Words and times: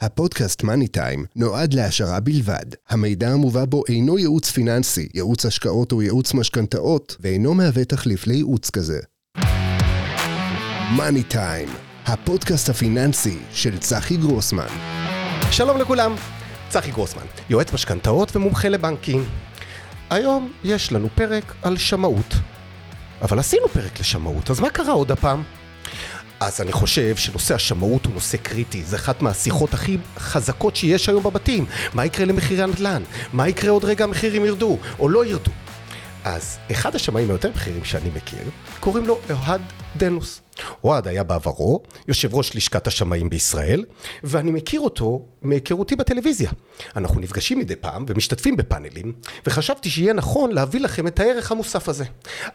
הפודקאסט 0.00 0.62
מאני 0.62 0.88
טיים 0.88 1.24
נועד 1.36 1.74
להעשרה 1.74 2.20
בלבד. 2.20 2.64
המידע 2.88 3.28
המובא 3.28 3.64
בו 3.64 3.82
אינו 3.88 4.18
ייעוץ 4.18 4.50
פיננסי, 4.50 5.08
ייעוץ 5.14 5.46
השקעות 5.46 5.92
או 5.92 6.02
ייעוץ 6.02 6.34
משכנתאות, 6.34 7.16
ואינו 7.20 7.54
מהווה 7.54 7.84
תחליף 7.84 8.26
לייעוץ 8.26 8.70
כזה. 8.70 8.98
מאני 10.96 11.22
טיים, 11.22 11.68
הפודקאסט 12.06 12.68
הפיננסי 12.68 13.38
של 13.52 13.78
צחי 13.78 14.16
גרוסמן. 14.16 14.66
שלום 15.50 15.78
לכולם, 15.78 16.14
צחי 16.68 16.90
גרוסמן, 16.90 17.24
יועץ 17.50 17.72
משכנתאות 17.72 18.36
ומומחה 18.36 18.68
לבנקים. 18.68 19.24
היום 20.10 20.52
יש 20.64 20.92
לנו 20.92 21.08
פרק 21.14 21.54
על 21.62 21.76
שמאות. 21.76 22.34
אבל 23.22 23.38
עשינו 23.38 23.68
פרק 23.68 24.00
לשמאות, 24.00 24.50
אז 24.50 24.60
מה 24.60 24.70
קרה 24.70 24.92
עוד 24.92 25.10
הפעם? 25.10 25.42
אז 26.40 26.60
אני 26.60 26.72
חושב 26.72 27.16
שנושא 27.16 27.54
השמאות 27.54 28.06
הוא 28.06 28.14
נושא 28.14 28.36
קריטי, 28.36 28.82
זה 28.82 28.96
אחת 28.96 29.22
מהשיחות 29.22 29.74
הכי 29.74 29.98
חזקות 30.18 30.76
שיש 30.76 31.08
היום 31.08 31.22
בבתים. 31.22 31.66
מה 31.94 32.04
יקרה 32.06 32.26
למחירי 32.26 32.62
הנדל"ן? 32.62 33.02
מה 33.32 33.48
יקרה 33.48 33.70
עוד 33.70 33.84
רגע 33.84 34.04
המחירים 34.04 34.44
ירדו, 34.44 34.78
או 34.98 35.08
לא 35.08 35.24
ירדו? 35.24 35.50
אז 36.24 36.58
אחד 36.72 36.94
השמאים 36.94 37.30
היותר 37.30 37.50
בכירים 37.50 37.84
שאני 37.84 38.10
מכיר, 38.16 38.50
קוראים 38.80 39.06
לו 39.06 39.18
אוהד 39.30 39.62
דנוס. 39.96 40.40
אוהד 40.84 41.08
היה 41.08 41.22
בעברו 41.22 41.82
יושב 42.08 42.34
ראש 42.34 42.56
לשכת 42.56 42.86
השמאים 42.86 43.30
בישראל, 43.30 43.84
ואני 44.22 44.50
מכיר 44.50 44.80
אותו 44.80 45.26
מהיכרותי 45.42 45.96
בטלוויזיה. 45.96 46.50
אנחנו 46.96 47.20
נפגשים 47.20 47.58
מדי 47.58 47.76
פעם 47.76 48.04
ומשתתפים 48.08 48.56
בפאנלים, 48.56 49.12
וחשבתי 49.46 49.90
שיהיה 49.90 50.12
נכון 50.12 50.52
להביא 50.52 50.80
לכם 50.80 51.06
את 51.06 51.20
הערך 51.20 51.52
המוסף 51.52 51.88
הזה. 51.88 52.04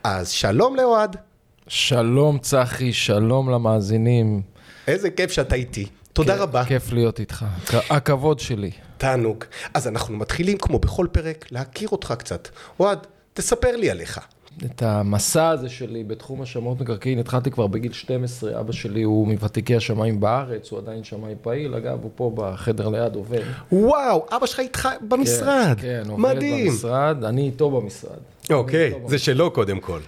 אז 0.04 0.30
שלום 0.30 0.76
לאוהד. 0.76 1.31
שלום 1.68 2.38
צחי, 2.40 2.94
שלום 2.94 3.50
למאזינים. 3.50 4.42
איזה 4.88 5.10
כיף 5.10 5.32
שאתה 5.32 5.56
איתי. 5.56 5.86
תודה 6.14 6.34
כיף- 6.34 6.42
רבה. 6.42 6.66
כיף 6.66 6.92
להיות 6.92 7.20
איתך. 7.20 7.46
כ- 7.66 7.92
הכבוד 7.92 8.40
שלי. 8.40 8.72
תענוג. 8.98 9.44
אז 9.74 9.88
אנחנו 9.88 10.18
מתחילים, 10.18 10.58
כמו 10.58 10.80
בכל 10.80 11.08
פרק, 11.12 11.46
להכיר 11.52 11.90
אותך 11.90 12.14
קצת. 12.18 12.48
אוהד, 12.80 13.00
תספר 13.34 13.76
לי 13.76 13.90
עליך. 13.92 14.20
את 14.66 14.82
המסע 14.82 15.50
הזה 15.50 15.70
שלי 15.70 16.04
בתחום 16.04 16.42
השמאות 16.42 16.82
מקרקעין 16.82 17.20
התחלתי 17.20 17.52
כבר 17.52 17.68
בגיל 17.68 17.92
12, 17.92 18.60
אבא 18.60 18.72
שלי 18.72 19.04
הוא 19.04 19.28
מוותיקי 19.28 19.76
השמאים 19.76 20.20
בארץ, 20.20 20.72
הוא 20.72 20.80
עדיין 20.80 21.04
שמאי 21.04 21.34
פעיל, 21.42 21.76
אגב, 21.76 22.00
הוא 22.02 22.12
פה 22.16 22.32
בחדר 22.36 22.88
ליד 22.88 23.16
עובד. 23.16 23.42
וואו, 23.72 24.26
אבא 24.38 24.46
שלך 24.46 24.60
איתך 24.60 24.90
במשרד. 25.08 25.76
כן, 25.82 26.04
הוא 26.08 26.14
עובד 26.14 26.36
מדהים. 26.36 26.68
במשרד, 26.68 27.24
אני 27.24 27.42
איתו 27.42 27.72
במשרד. 27.72 28.20
אוקיי, 28.52 28.94
זה 29.08 29.20
שלו 29.20 29.52
קודם 29.52 29.80
כל. 29.80 30.00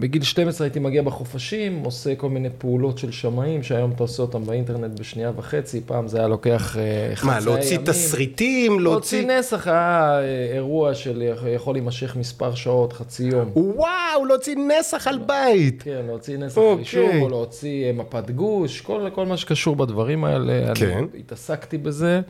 ובגיל 0.00 0.22
12 0.22 0.66
הייתי 0.66 0.78
מגיע 0.78 1.02
בחופשים, 1.02 1.82
עושה 1.84 2.14
כל 2.14 2.28
מיני 2.28 2.48
פעולות 2.58 2.98
של 2.98 3.12
שמאים, 3.12 3.62
שהיום 3.62 3.90
אתה 3.90 4.02
עושה 4.02 4.22
אותם 4.22 4.44
באינטרנט 4.44 5.00
בשנייה 5.00 5.32
וחצי, 5.36 5.80
פעם 5.86 6.08
זה 6.08 6.18
היה 6.18 6.28
לוקח 6.28 6.76
אה, 6.76 7.16
חצאי 7.16 7.28
מה, 7.30 7.36
ימים. 7.36 7.48
להוציא 7.48 7.78
תסריטים, 7.78 8.80
להוציא 8.80 9.20
להוציא... 9.20 9.38
נסח 9.38 9.66
היה 9.66 10.18
אה, 10.20 10.54
אירוע 10.54 10.94
של 10.94 11.22
יכול 11.54 11.74
להימשך 11.74 12.16
מספר 12.16 12.54
שעות, 12.54 12.92
חצי 12.92 13.24
יום. 13.24 13.50
וואו, 13.54 14.24
להוציא 14.28 14.56
נסח 14.56 15.06
על 15.06 15.18
בית. 15.18 15.82
כן, 15.82 16.02
להוציא 16.06 16.38
נסח 16.38 16.58
אוקיי. 16.58 16.78
רישום, 16.78 17.22
או 17.22 17.28
להוציא 17.28 17.86
אה, 17.86 17.92
מפת 17.92 18.30
גוש, 18.30 18.80
כל, 18.80 19.08
כל 19.14 19.26
מה 19.26 19.36
שקשור 19.36 19.76
בדברים 19.76 20.24
האלה. 20.24 20.74
כן. 20.74 20.98
אני 20.98 21.06
התעסקתי 21.18 21.78
בזה, 21.78 22.20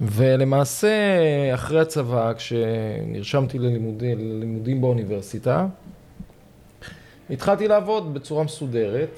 ולמעשה, 0.00 0.88
אחרי 1.54 1.80
הצבא, 1.80 2.32
כשנרשמתי 2.32 3.58
ללימודים, 3.58 4.18
ללימודים 4.18 4.80
באוניברסיטה, 4.80 5.66
התחלתי 7.30 7.68
לעבוד 7.68 8.14
בצורה 8.14 8.44
מסודרת. 8.44 9.08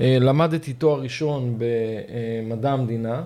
אה, 0.00 0.16
למדתי 0.20 0.72
תואר 0.72 1.00
ראשון 1.00 1.58
במדע 1.58 2.70
המדינה, 2.72 3.22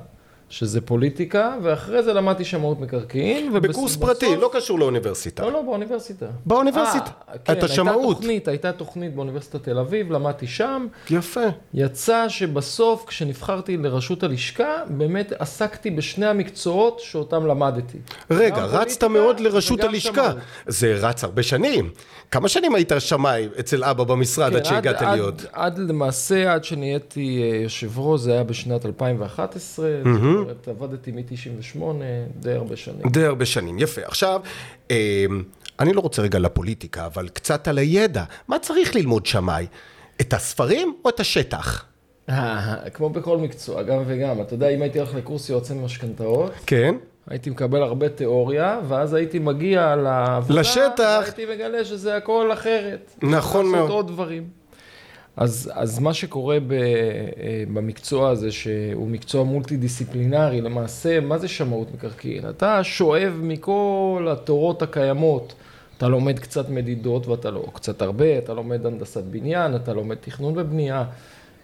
שזה 0.49 0.81
פוליטיקה, 0.81 1.57
ואחרי 1.63 2.03
זה 2.03 2.13
למדתי 2.13 2.45
שמאות 2.45 2.81
מקרקעין. 2.81 3.51
ובס- 3.57 3.71
בקורס 3.71 3.97
בסוף- 3.97 4.09
פרטי, 4.09 4.37
לא 4.37 4.51
קשור 4.53 4.79
לאוניברסיטה. 4.79 5.43
לא, 5.43 5.53
לא, 5.53 5.63
באוניברסיטה. 5.63 6.27
באוניברסיטה. 6.47 7.11
אה, 7.29 7.39
כן, 7.45 7.53
את 7.53 7.63
השמאות. 7.63 7.97
הייתה 7.97 8.15
תוכנית, 8.15 8.49
הייתה 8.49 8.73
תוכנית 8.73 9.15
באוניברסיטת 9.15 9.63
תל 9.65 9.79
אביב, 9.79 10.13
למדתי 10.13 10.47
שם. 10.47 10.87
יפה. 11.11 11.41
יצא 11.75 12.29
שבסוף, 12.29 13.05
כשנבחרתי 13.07 13.77
לראשות 13.77 14.23
הלשכה, 14.23 14.73
באמת 14.89 15.33
עסקתי 15.39 15.91
בשני 15.91 16.27
המקצועות 16.27 17.01
שאותם 17.01 17.47
למדתי. 17.47 17.99
רגע, 18.31 18.65
רצת 18.65 19.05
מאוד 19.05 19.41
לראשות 19.41 19.81
הלשכה. 19.81 20.13
שמאות. 20.31 20.37
זה 20.67 20.95
רץ 21.01 21.25
הרבה 21.25 21.43
שנים. 21.43 21.91
כמה 22.31 22.49
שנים 22.49 22.75
היית 22.75 22.93
שמאי 22.99 23.49
אצל 23.61 23.85
אבא 23.85 24.05
במשרד 24.05 24.55
עד 24.55 24.63
כן, 24.63 24.69
שהגעת 24.69 25.03
עד, 25.03 25.15
להיות? 25.15 25.41
עד, 25.41 25.49
עד 25.53 25.79
למעשה, 25.79 26.53
עד 26.53 26.65
שנהייתי 26.65 27.43
אה, 27.43 27.57
יושב 27.57 27.99
ראש, 27.99 28.21
זה 28.21 28.33
היה 28.33 28.45
בשנת 28.45 28.87
2011, 28.87 29.89
זאת 30.05 30.23
אומרת, 30.23 30.69
עבדתי 30.69 31.13
מ-98, 31.13 31.81
די 32.37 32.53
הרבה 32.53 32.77
שנים. 32.77 33.09
די 33.11 33.25
הרבה 33.25 33.47
שנים, 33.47 33.79
יפה. 33.79 34.01
עכשיו, 34.05 34.41
אמ, 34.91 34.97
אני 35.81 35.93
לא 35.93 36.01
רוצה 36.01 36.23
רגע 36.23 36.39
לפוליטיקה, 36.39 37.07
אבל 37.07 37.29
קצת 37.29 37.69
על 37.69 37.79
הידע. 37.79 38.25
מה 38.49 38.59
צריך 38.59 38.95
ללמוד 38.95 39.27
שמאי? 39.27 39.67
את 40.21 40.33
הספרים 40.33 40.95
או 41.05 41.11
את 41.11 41.21
השטח? 41.21 41.85
אה, 42.29 42.77
כמו 42.95 43.11
בכל 43.11 43.39
מקצוע, 43.39 43.83
גם 43.83 44.03
וגם. 44.07 44.41
אתה 44.41 44.55
יודע, 44.55 44.69
אם 44.69 44.83
הייתי 44.83 44.99
הולך 44.99 45.15
לקורס 45.15 45.49
יועצי 45.49 45.75
משכנתאות, 45.75 46.53
כן. 46.67 46.95
הייתי 47.29 47.51
מקבל 47.51 47.83
הרבה 47.83 48.09
תיאוריה, 48.09 48.81
ואז 48.89 49.15
הייתי 49.15 49.39
מגיע 49.39 49.97
לעבודה, 49.97 50.61
לשטח. 50.61 51.21
והייתי 51.23 51.45
מגלה 51.55 51.85
שזה 51.85 52.17
הכל 52.17 52.53
אחרת. 52.53 53.15
נכון 53.23 53.65
לעשות 53.67 53.79
מאוד. 53.79 53.91
עוד 53.91 54.09
דברים. 54.09 54.61
אז, 55.37 55.73
אז 55.75 55.99
מה 55.99 56.15
שקורה 56.15 56.59
ב, 56.67 56.73
אה, 56.73 56.79
במקצוע 57.75 58.31
הזה, 58.31 58.53
שהוא 58.53 59.09
מקצוע 59.09 59.45
מולטי-דיסציפלינרי, 59.45 60.61
למעשה, 60.61 61.21
מה 61.21 61.39
זה 61.39 61.49
שמאות 61.49 61.95
מקרקעין? 61.95 62.49
אתה 62.49 62.85
שואב 62.85 63.41
מכל 63.43 64.29
התורות 64.31 64.83
הקיימות. 64.83 65.55
אתה 65.99 66.09
לומד 66.09 66.39
קצת 66.39 66.69
מדידות, 66.69 67.27
ואתה 67.27 67.51
לא, 67.51 67.65
קצת 67.75 68.03
הרבה, 68.03 68.39
אתה 68.39 68.55
לומד 68.55 68.87
הנדסת 68.87 69.23
בניין, 69.23 69.77
אתה 69.77 69.93
לומד 69.93 70.17
תכנון 70.21 70.53
ובנייה, 70.57 71.05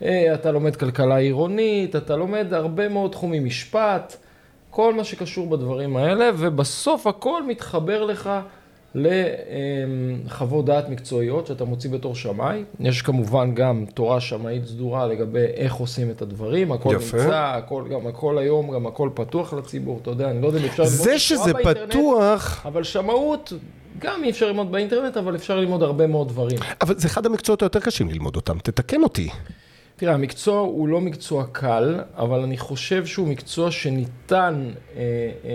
אה, 0.03 0.35
אתה 0.35 0.53
לומד 0.53 0.77
כלכלה 0.77 1.17
עירונית, 1.17 1.97
אתה 1.97 2.17
לומד 2.17 2.55
הרבה 2.55 2.89
מאוד 2.89 3.11
תחומים, 3.11 3.45
משפט, 3.45 4.17
כל 4.77 4.95
מה 4.95 5.05
שקשור 5.05 5.47
בדברים 5.47 5.97
האלה, 5.97 6.31
ובסוף 6.39 7.07
הכל 7.07 7.47
מתחבר 7.47 8.05
לך 8.05 8.31
לחוות 8.95 10.65
דעת 10.65 10.89
מקצועיות 10.89 11.47
שאתה 11.47 11.65
מוציא 11.65 11.91
בתור 11.91 12.15
שמאי. 12.15 12.65
יש 12.81 13.03
כמובן 13.03 13.55
גם 13.55 13.85
תורה 13.95 14.21
שמאית 14.21 14.67
סדורה 14.67 15.07
לגבי 15.07 15.45
איך 15.55 15.75
עושים 15.75 16.11
את 16.11 16.23
הדברים, 16.23 16.73
הכל 16.73 16.93
יפה. 16.97 17.17
נמצא, 17.17 17.37
הכל, 17.37 17.85
גם 17.91 18.07
הכל 18.07 18.39
היום, 18.39 18.71
גם 18.75 18.87
הכל 18.87 19.11
פתוח 19.15 19.55
לציבור, 19.55 19.99
אתה 20.03 20.11
יודע, 20.11 20.31
אני 20.31 20.43
לא 20.43 20.47
יודע 20.47 20.59
אם 20.59 20.65
אפשר 20.65 20.83
ללמוד 20.83 20.99
זה 20.99 21.19
שזה 21.19 21.53
באינטרנט, 21.53 21.91
פתוח, 21.91 22.67
אבל 22.67 22.83
שמאות, 22.83 23.53
גם 23.99 24.25
אי 24.25 24.31
אפשר 24.31 24.47
ללמוד 24.47 24.73
באינטרנט, 24.73 25.17
אבל 25.17 25.37
אפשר 25.37 25.57
ללמוד 25.57 25.83
הרבה 25.83 26.07
מאוד 26.07 26.29
דברים. 26.29 26.59
אבל 26.81 26.95
זה 26.99 27.09
אחד 27.09 27.27
המקצועות 27.27 27.63
היותר 27.63 27.81
קשים 27.81 28.11
ללמוד 28.11 28.37
אותם, 28.37 28.59
תתקן 28.59 29.03
אותי. 29.03 29.29
תראה, 29.97 30.15
המקצוע 30.15 30.59
הוא 30.61 30.89
לא 30.89 31.01
מקצוע 31.01 31.45
קל, 31.53 32.01
אבל 32.17 32.41
אני 32.41 32.59
חושב 32.59 33.07
שהוא 33.07 33.29
מקצוע 33.29 33.71
שניתן 33.71 34.71
אה, 34.97 35.01
אה, 35.45 35.51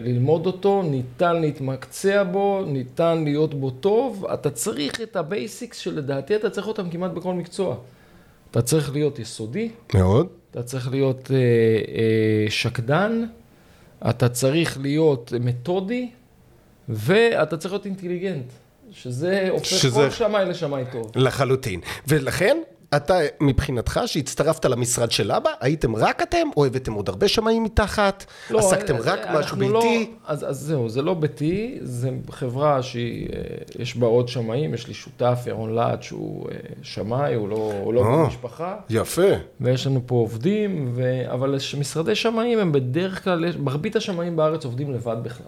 ללמוד 0.00 0.46
אותו, 0.46 0.82
ניתן 0.82 1.40
להתמקצע 1.40 2.22
בו, 2.24 2.64
ניתן 2.66 3.24
להיות 3.24 3.54
בו 3.54 3.70
טוב. 3.70 4.26
אתה 4.34 4.50
צריך 4.50 5.00
את 5.00 5.16
ה 5.16 5.25
basics 5.25 5.78
שלדעתי 5.78 6.36
אתה 6.36 6.50
צריך 6.50 6.66
אותם 6.66 6.90
כמעט 6.90 7.10
בכל 7.10 7.34
מקצוע. 7.34 7.76
אתה 8.50 8.62
צריך 8.62 8.92
להיות 8.92 9.18
יסודי, 9.18 9.68
מאוד. 9.94 10.26
אתה 10.50 10.62
צריך 10.62 10.90
להיות 10.90 11.30
אה, 11.30 11.36
אה, 11.36 12.50
שקדן, 12.50 13.24
אתה 14.10 14.28
צריך 14.28 14.78
להיות 14.80 15.32
מתודי, 15.40 16.08
ואתה 16.88 17.56
צריך 17.56 17.72
להיות 17.74 17.86
אינטליגנט, 17.86 18.44
שזה 18.92 19.46
הופך 19.50 19.64
שזה- 19.66 19.90
כל 20.00 20.10
שמאי 20.10 20.44
לשמאי 20.44 20.84
טוב. 20.92 21.12
לחלוטין. 21.16 21.80
ולכן, 22.08 22.56
אתה 22.96 23.18
מבחינתך, 23.40 24.00
שהצטרפת 24.06 24.64
למשרד 24.64 25.10
של 25.10 25.32
אבא, 25.32 25.50
הייתם 25.60 25.96
רק 25.96 26.22
אתם, 26.22 26.48
או 26.56 26.64
הבאתם 26.64 26.92
עוד 26.92 27.08
הרבה 27.08 27.28
שמאים 27.28 27.64
מתחת? 27.64 28.24
עסקתם 28.54 28.94
אה, 28.94 29.00
רק 29.04 29.18
אנחנו 29.18 29.38
משהו 29.38 29.72
לא- 29.72 29.80
ביתי? 29.80 30.10
אז, 30.26 30.50
אז 30.50 30.58
זהו, 30.58 30.88
זה 30.88 31.02
לא 31.02 31.14
ביתי, 31.14 31.78
זה 31.82 32.10
חברה 32.30 32.82
שיש 32.82 33.96
בה 33.96 34.06
עוד 34.06 34.28
שמאים, 34.28 34.74
יש 34.74 34.88
לי 34.88 34.94
שותף, 34.94 35.38
ירון 35.46 35.74
להט, 35.74 36.02
שהוא 36.02 36.48
אה, 36.50 36.56
שמאי, 36.82 37.34
הוא 37.34 37.48
לא, 37.48 37.72
הוא 37.82 37.94
לא 37.94 38.00
אה. 38.04 38.24
במשפחה, 38.24 38.76
יפה. 38.90 39.30
ויש 39.60 39.86
לנו 39.86 40.00
פה 40.06 40.14
עובדים, 40.14 40.92
ו... 40.94 41.22
אבל 41.32 41.54
משרדי 41.78 42.14
שמאים 42.14 42.58
הם 42.58 42.72
בדרך 42.72 43.24
כלל, 43.24 43.44
מרבית 43.58 43.96
השמאים 43.96 44.36
בארץ 44.36 44.64
עובדים 44.64 44.94
לבד 44.94 45.16
בכלל. 45.22 45.46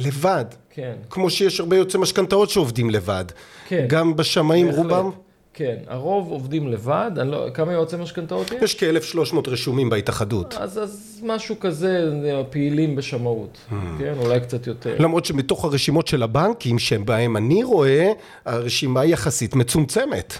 לבד. 0.00 0.44
כן, 0.70 0.94
כמו 1.10 1.30
שיש 1.30 1.60
הרבה 1.60 1.76
יוצאי 1.76 2.00
משכנתאות 2.00 2.50
שעובדים 2.50 2.90
לבד. 2.90 3.24
כן. 3.68 3.86
גם 3.88 4.16
בשמאים. 4.16 4.68
רובם? 4.70 5.10
כן, 5.58 5.76
הרוב 5.86 6.30
עובדים 6.30 6.68
לבד, 6.68 7.10
אני 7.16 7.30
לא, 7.30 7.46
כמה 7.54 7.72
יועצי 7.72 7.96
משכנתאות 7.96 8.52
יש? 8.52 8.62
יש 8.62 8.74
כ-1,300 9.14 9.50
רשומים 9.50 9.90
בהתאחדות. 9.90 10.54
אז, 10.54 10.78
אז 10.78 11.22
משהו 11.26 11.60
כזה, 11.60 12.10
פעילים 12.50 12.96
בשמאות, 12.96 13.58
אה. 13.72 13.78
כן, 13.98 14.14
אולי 14.18 14.40
קצת 14.40 14.66
יותר. 14.66 14.96
למרות 14.98 15.24
שמתוך 15.24 15.64
הרשימות 15.64 16.06
של 16.06 16.22
הבנקים 16.22 16.78
שבהם 16.78 17.36
אני 17.36 17.62
רואה, 17.62 18.12
הרשימה 18.44 19.04
יחסית 19.04 19.54
מצומצמת. 19.54 20.38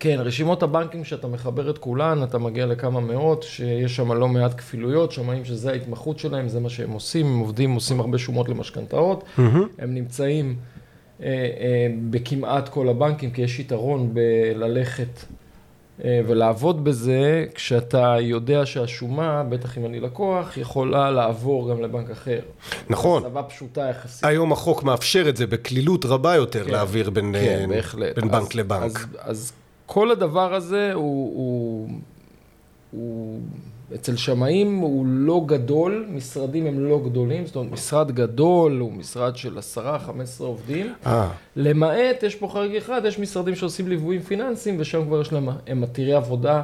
כן, 0.00 0.16
רשימות 0.20 0.62
הבנקים, 0.62 1.04
שאתה 1.04 1.28
מחבר 1.28 1.70
את 1.70 1.78
כולן, 1.78 2.22
אתה 2.22 2.38
מגיע 2.38 2.66
לכמה 2.66 3.00
מאות, 3.00 3.42
שיש 3.42 3.96
שם 3.96 4.12
לא 4.12 4.28
מעט 4.28 4.58
כפילויות, 4.58 5.12
שמאים 5.12 5.44
שזה 5.44 5.70
ההתמחות 5.70 6.18
שלהם, 6.18 6.48
זה 6.48 6.60
מה 6.60 6.68
שהם 6.68 6.90
עושים, 6.90 7.26
הם 7.26 7.38
עובדים, 7.38 7.74
עושים 7.74 8.00
הרבה 8.00 8.18
שומות 8.18 8.48
למשכנתאות, 8.48 9.24
הם 9.78 9.94
נמצאים 9.94 10.56
בכמעט 12.10 12.68
כל 12.68 12.88
הבנקים, 12.88 13.30
כי 13.30 13.42
יש 13.42 13.58
יתרון 13.58 14.14
בללכת 14.14 15.20
אה, 16.04 16.20
ולעבוד 16.26 16.84
בזה, 16.84 17.44
כשאתה 17.54 18.16
יודע 18.20 18.66
שהשומה, 18.66 19.42
בטח 19.48 19.78
אם 19.78 19.86
אני 19.86 20.00
לקוח, 20.00 20.56
יכולה 20.56 21.10
לעבור 21.10 21.70
גם 21.70 21.82
לבנק 21.82 22.10
אחר. 22.10 22.40
נכון. 22.90 23.24
הסבה 23.26 23.42
פשוטה 23.42 23.80
יחסית. 23.80 24.24
היום 24.24 24.52
החוק 24.52 24.82
מאפשר 24.82 25.28
את 25.28 25.36
זה 25.36 25.46
בקלילות 25.46 26.04
רבה 26.04 26.34
יותר 26.34 26.64
כן. 26.64 26.70
להעביר 26.70 27.10
בין, 27.10 27.32
כן, 27.40 27.58
אה, 27.60 27.66
בהחלט. 27.76 28.16
בין 28.18 28.24
אז- 28.24 28.30
בנק 28.42 28.54
לבנק. 28.54 28.82
אז, 28.84 29.06
אז 29.18 29.52
כל 29.86 30.10
הדבר 30.10 30.54
הזה 30.54 30.92
הוא, 30.94 31.02
הוא, 31.36 31.88
הוא, 32.90 33.40
אצל 33.94 34.16
שמאים 34.16 34.76
הוא 34.76 35.06
לא 35.06 35.42
גדול, 35.46 36.06
משרדים 36.10 36.66
הם 36.66 36.80
לא 36.80 37.00
גדולים, 37.04 37.46
זאת 37.46 37.56
אומרת, 37.56 37.72
משרד 37.72 38.12
גדול 38.12 38.78
הוא 38.78 38.92
משרד 38.92 39.36
של 39.36 39.58
10-15 39.58 39.80
עובדים, 40.38 40.94
אה, 41.06 41.30
למעט, 41.56 42.22
יש 42.22 42.34
פה 42.34 42.48
חריג 42.48 42.76
אחד, 42.76 43.02
יש 43.04 43.18
משרדים 43.18 43.54
שעושים 43.54 43.88
ליוויים 43.88 44.20
פיננסיים, 44.20 44.76
ושם 44.78 45.04
כבר 45.04 45.20
יש 45.20 45.32
להם, 45.32 45.48
הם 45.66 45.84
עתירי 45.84 46.14
עבודה, 46.14 46.62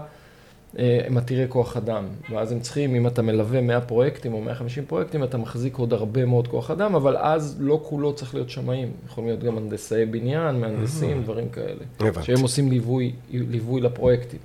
אה, 0.79 1.01
הם 1.07 1.19
עתירי 1.19 1.47
כוח 1.49 1.77
אדם. 1.77 2.05
ואז 2.31 2.53
הם 2.53 2.61
צריכים, 2.61 2.95
אם 2.95 3.07
אתה 3.07 3.23
מלווה 3.23 3.61
100 3.61 3.81
פרויקטים 3.81 4.33
או 4.33 4.41
150 4.41 4.85
פרויקטים, 4.87 5.25
אתה 5.25 5.39
מחזיק 5.39 5.77
עוד 5.77 5.93
הרבה 5.93 6.25
מאוד 6.25 6.49
כוח 6.49 6.71
אדם, 6.71 6.95
אבל 6.95 7.17
אז 7.17 7.57
לא 7.61 7.81
כולו 7.83 8.13
צריך 8.13 8.35
להיות 8.35 8.51
שמאים. 8.51 8.93
יכולים 9.07 9.29
להיות 9.29 9.43
גם 9.45 9.59
הנדסאי 9.59 10.07
בניין, 10.07 10.61
מהנדסים, 10.61 11.23
דברים 11.23 11.49
כאלה. 11.49 11.85
הבנתי. 12.01 12.27
שהם 12.27 12.41
עושים 12.41 12.71
ליווי, 12.71 13.13
ליווי 13.31 13.81
לפרויקטים. 13.81 14.39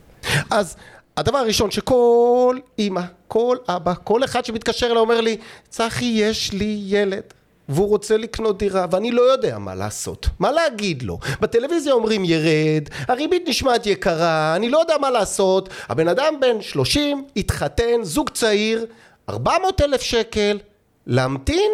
אז 0.49 0.75
הדבר 1.17 1.37
הראשון 1.37 1.71
שכל 1.71 2.57
אימא, 2.79 3.01
כל 3.27 3.57
אבא, 3.67 3.93
כל 4.03 4.23
אחד 4.23 4.45
שמתקשר 4.45 4.85
אליי 4.85 4.97
אומר 4.97 5.21
לי, 5.21 5.37
צחי, 5.69 6.05
יש 6.05 6.53
לי 6.53 6.81
ילד. 6.85 7.23
והוא 7.69 7.87
רוצה 7.87 8.17
לקנות 8.17 8.57
דירה, 8.57 8.85
ואני 8.91 9.11
לא 9.11 9.21
יודע 9.21 9.59
מה 9.59 9.75
לעשות. 9.75 10.27
מה 10.39 10.51
להגיד 10.51 11.03
לו? 11.03 11.19
בטלוויזיה 11.41 11.93
אומרים 11.93 12.25
ירד, 12.25 12.89
הריבית 13.07 13.43
נשמעת 13.47 13.85
יקרה, 13.85 14.55
אני 14.55 14.69
לא 14.69 14.77
יודע 14.79 14.97
מה 15.01 15.11
לעשות. 15.11 15.69
הבן 15.89 16.07
אדם 16.07 16.33
בן 16.41 16.61
30, 16.61 17.25
התחתן, 17.37 18.03
זוג 18.03 18.29
צעיר, 18.29 18.85
400 19.29 19.81
אלף 19.81 20.01
שקל, 20.01 20.59
להמתין? 21.07 21.71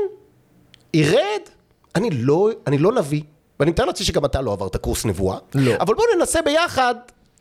ירד? 0.93 1.41
אני 1.95 2.09
לא, 2.11 2.49
אני 2.67 2.77
לא 2.77 2.91
נביא, 2.91 3.21
ואני 3.59 3.71
מתאר 3.71 3.85
לעצמי 3.85 4.05
שגם 4.05 4.25
אתה 4.25 4.41
לא 4.41 4.53
עברת 4.53 4.77
קורס 4.77 5.05
נבואה. 5.05 5.37
לא. 5.55 5.73
אבל 5.79 5.95
בואו 5.95 6.07
ננסה 6.17 6.41
ביחד 6.41 6.95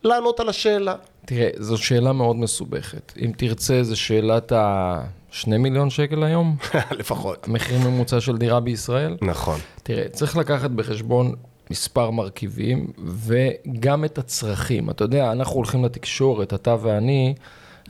לענות 0.04 0.40
על 0.40 0.48
השאלה. 0.48 0.94
תראה, 1.28 1.48
זו 1.56 1.78
שאלה 1.78 2.12
מאוד 2.12 2.36
מסובכת. 2.36 3.12
אם 3.24 3.32
תרצה, 3.36 3.82
זו 3.82 4.00
שאלת 4.00 4.52
ה-2 4.52 5.48
מיליון 5.58 5.90
שקל 5.90 6.24
היום, 6.24 6.56
לפחות. 6.98 7.48
המחיר 7.48 7.78
ממוצע 7.78 8.20
של 8.20 8.36
דירה 8.36 8.60
בישראל. 8.60 9.16
נכון. 9.22 9.60
תראה, 9.82 10.08
צריך 10.08 10.36
לקחת 10.36 10.70
בחשבון 10.70 11.34
מספר 11.70 12.10
מרכיבים, 12.10 12.86
וגם 13.06 14.04
את 14.04 14.18
הצרכים. 14.18 14.90
אתה 14.90 15.04
יודע, 15.04 15.32
אנחנו 15.32 15.56
הולכים 15.56 15.84
לתקשורת, 15.84 16.54
אתה 16.54 16.76
ואני, 16.82 17.34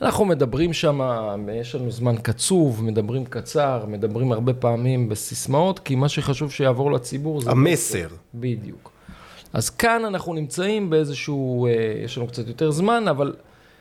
אנחנו 0.01 0.25
מדברים 0.25 0.73
שם, 0.73 0.99
יש 1.53 1.75
לנו 1.75 1.91
זמן 1.91 2.15
קצוב, 2.17 2.83
מדברים 2.83 3.25
קצר, 3.25 3.85
מדברים 3.87 4.31
הרבה 4.31 4.53
פעמים 4.53 5.09
בסיסמאות, 5.09 5.79
כי 5.79 5.95
מה 5.95 6.09
שחשוב 6.09 6.51
שיעבור 6.51 6.91
לציבור 6.91 7.41
זה... 7.41 7.51
המסר. 7.51 8.07
בדיוק. 8.33 8.88
אז 9.53 9.69
כאן 9.69 10.05
אנחנו 10.05 10.33
נמצאים 10.33 10.89
באיזשהו, 10.89 11.67
אה, 11.67 11.71
יש 12.03 12.17
לנו 12.17 12.27
קצת 12.27 12.47
יותר 12.47 12.71
זמן, 12.71 13.07
אבל 13.07 13.33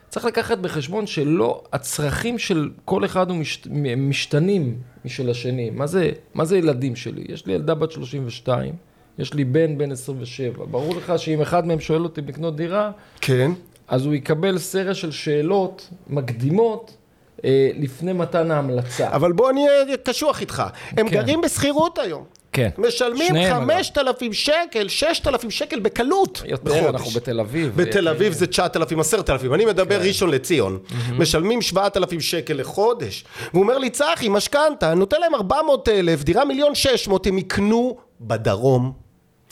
צריך 0.08 0.26
לקחת 0.26 0.58
בחשבון 0.58 1.06
שלא, 1.06 1.62
הצרכים 1.72 2.38
של 2.38 2.70
כל 2.84 3.04
אחד 3.04 3.30
הוא 3.30 3.38
משת, 3.38 3.66
משתנים 3.96 4.78
משל 5.04 5.30
השני. 5.30 5.70
מה 5.70 5.86
זה, 5.86 6.10
מה 6.34 6.44
זה 6.44 6.58
ילדים 6.58 6.96
שלי? 6.96 7.24
יש 7.28 7.46
לי 7.46 7.52
ילדה 7.52 7.74
בת 7.74 7.90
32, 7.90 8.74
יש 9.18 9.34
לי 9.34 9.44
בן 9.44 9.78
בן 9.78 9.92
27. 9.92 10.64
ברור 10.64 10.96
לך 10.96 11.12
שאם 11.16 11.40
אחד 11.40 11.66
מהם 11.66 11.80
שואל 11.80 12.02
אותי 12.02 12.20
לקנות 12.20 12.56
דירה, 12.56 12.90
כן. 13.20 13.50
אז 13.88 14.06
הוא 14.06 14.14
יקבל 14.14 14.58
סריה 14.58 14.94
של 14.94 15.10
שאלות 15.10 15.90
מקדימות 16.06 16.96
אה, 17.44 17.70
לפני 17.74 18.12
מתן 18.12 18.50
ההמלצה. 18.50 19.08
אבל 19.08 19.32
בוא 19.32 19.50
אני 19.50 19.68
אהיה 19.68 19.96
קשוח 19.96 20.40
איתך. 20.40 20.62
הם 20.90 21.08
כן. 21.08 21.14
גרים 21.14 21.40
בשכירות 21.40 21.98
היום. 21.98 22.24
כן. 22.58 22.70
משלמים 22.78 23.28
שניהם, 23.28 23.56
אגב. 23.56 23.70
5,000 23.70 24.32
שקל, 24.32 24.88
6,000 24.88 25.50
שקל 25.50 25.80
בקלות. 25.80 26.42
יותר, 26.46 26.64
בחודש. 26.64 26.84
אנחנו 26.84 27.10
בתל 27.10 27.40
אביב. 27.40 27.72
בתל 27.76 28.08
אה, 28.08 28.12
אביב 28.12 28.32
זה 28.32 28.46
9,000, 28.46 29.00
10,000, 29.00 29.54
אני 29.54 29.64
מדבר 29.64 30.00
ראשון 30.00 30.30
לציון. 30.30 30.78
משלמים 31.18 31.62
7,000 31.62 32.20
שקל 32.20 32.54
לחודש. 32.54 33.24
והוא 33.52 33.62
אומר 33.62 33.78
לי, 33.78 33.90
צחי, 33.90 34.28
משכנתה, 34.28 34.94
נותן 34.94 35.20
להם 35.20 35.34
400,000, 35.34 36.22
דירה 36.22 36.44
מיליון 36.44 36.74
600, 36.74 37.26
הם 37.26 37.38
יקנו 37.38 37.96
בדרום, 38.20 38.92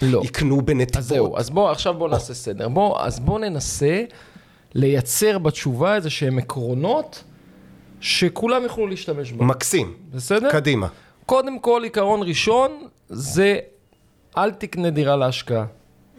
לא. 0.03 0.21
יקנו 0.25 0.63
בנתיבות. 0.63 0.97
אז 0.97 1.09
זהו, 1.09 1.37
אז 1.37 1.51
בוא, 1.51 1.71
עכשיו 1.71 1.95
בוא 1.95 2.09
נעשה 2.09 2.35
סדר. 2.35 2.69
בוא, 2.69 3.01
אז 3.01 3.21
בוא 3.21 3.39
ננסה 3.39 4.03
לייצר 4.75 5.39
בתשובה 5.39 5.95
איזה 5.95 6.11
שהם 6.11 6.39
עקרונות 6.39 7.25
שכולם 8.01 8.63
יוכלו 8.63 8.87
להשתמש 8.87 9.33
בהם. 9.33 9.49
מקסים. 9.49 9.93
בסדר? 10.15 10.51
קדימה. 10.53 10.87
קודם 11.27 11.59
כל, 11.59 11.81
עיקרון 11.85 12.23
ראשון 12.23 12.71
זה 13.09 13.59
אל 14.39 14.51
תקנה 14.51 14.91
דירה 14.91 15.17
להשקעה. 15.17 15.65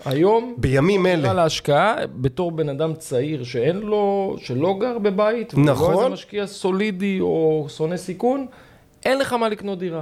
היום, 0.06 0.56
בימים 0.57 1.06
דירה 1.06 1.18
אלה. 1.19 1.33
להשקעה, 1.33 1.95
בתור 2.07 2.51
בן 2.51 2.69
אדם 2.69 2.94
צעיר 2.94 3.44
שאין 3.44 3.77
לו, 3.77 4.36
שלא 4.39 4.75
גר 4.80 5.00
בבית, 5.00 5.54
נכון. 5.57 5.94
לא 5.94 6.00
איזה 6.00 6.13
משקיע 6.13 6.48
סולידי 6.48 7.19
או 7.19 7.65
שונא 7.69 7.98
סיכון, 7.98 8.45
אין 9.06 9.18
לך 9.19 9.33
מה 9.33 9.50
לקנות 9.50 9.80
דירה. 9.80 10.01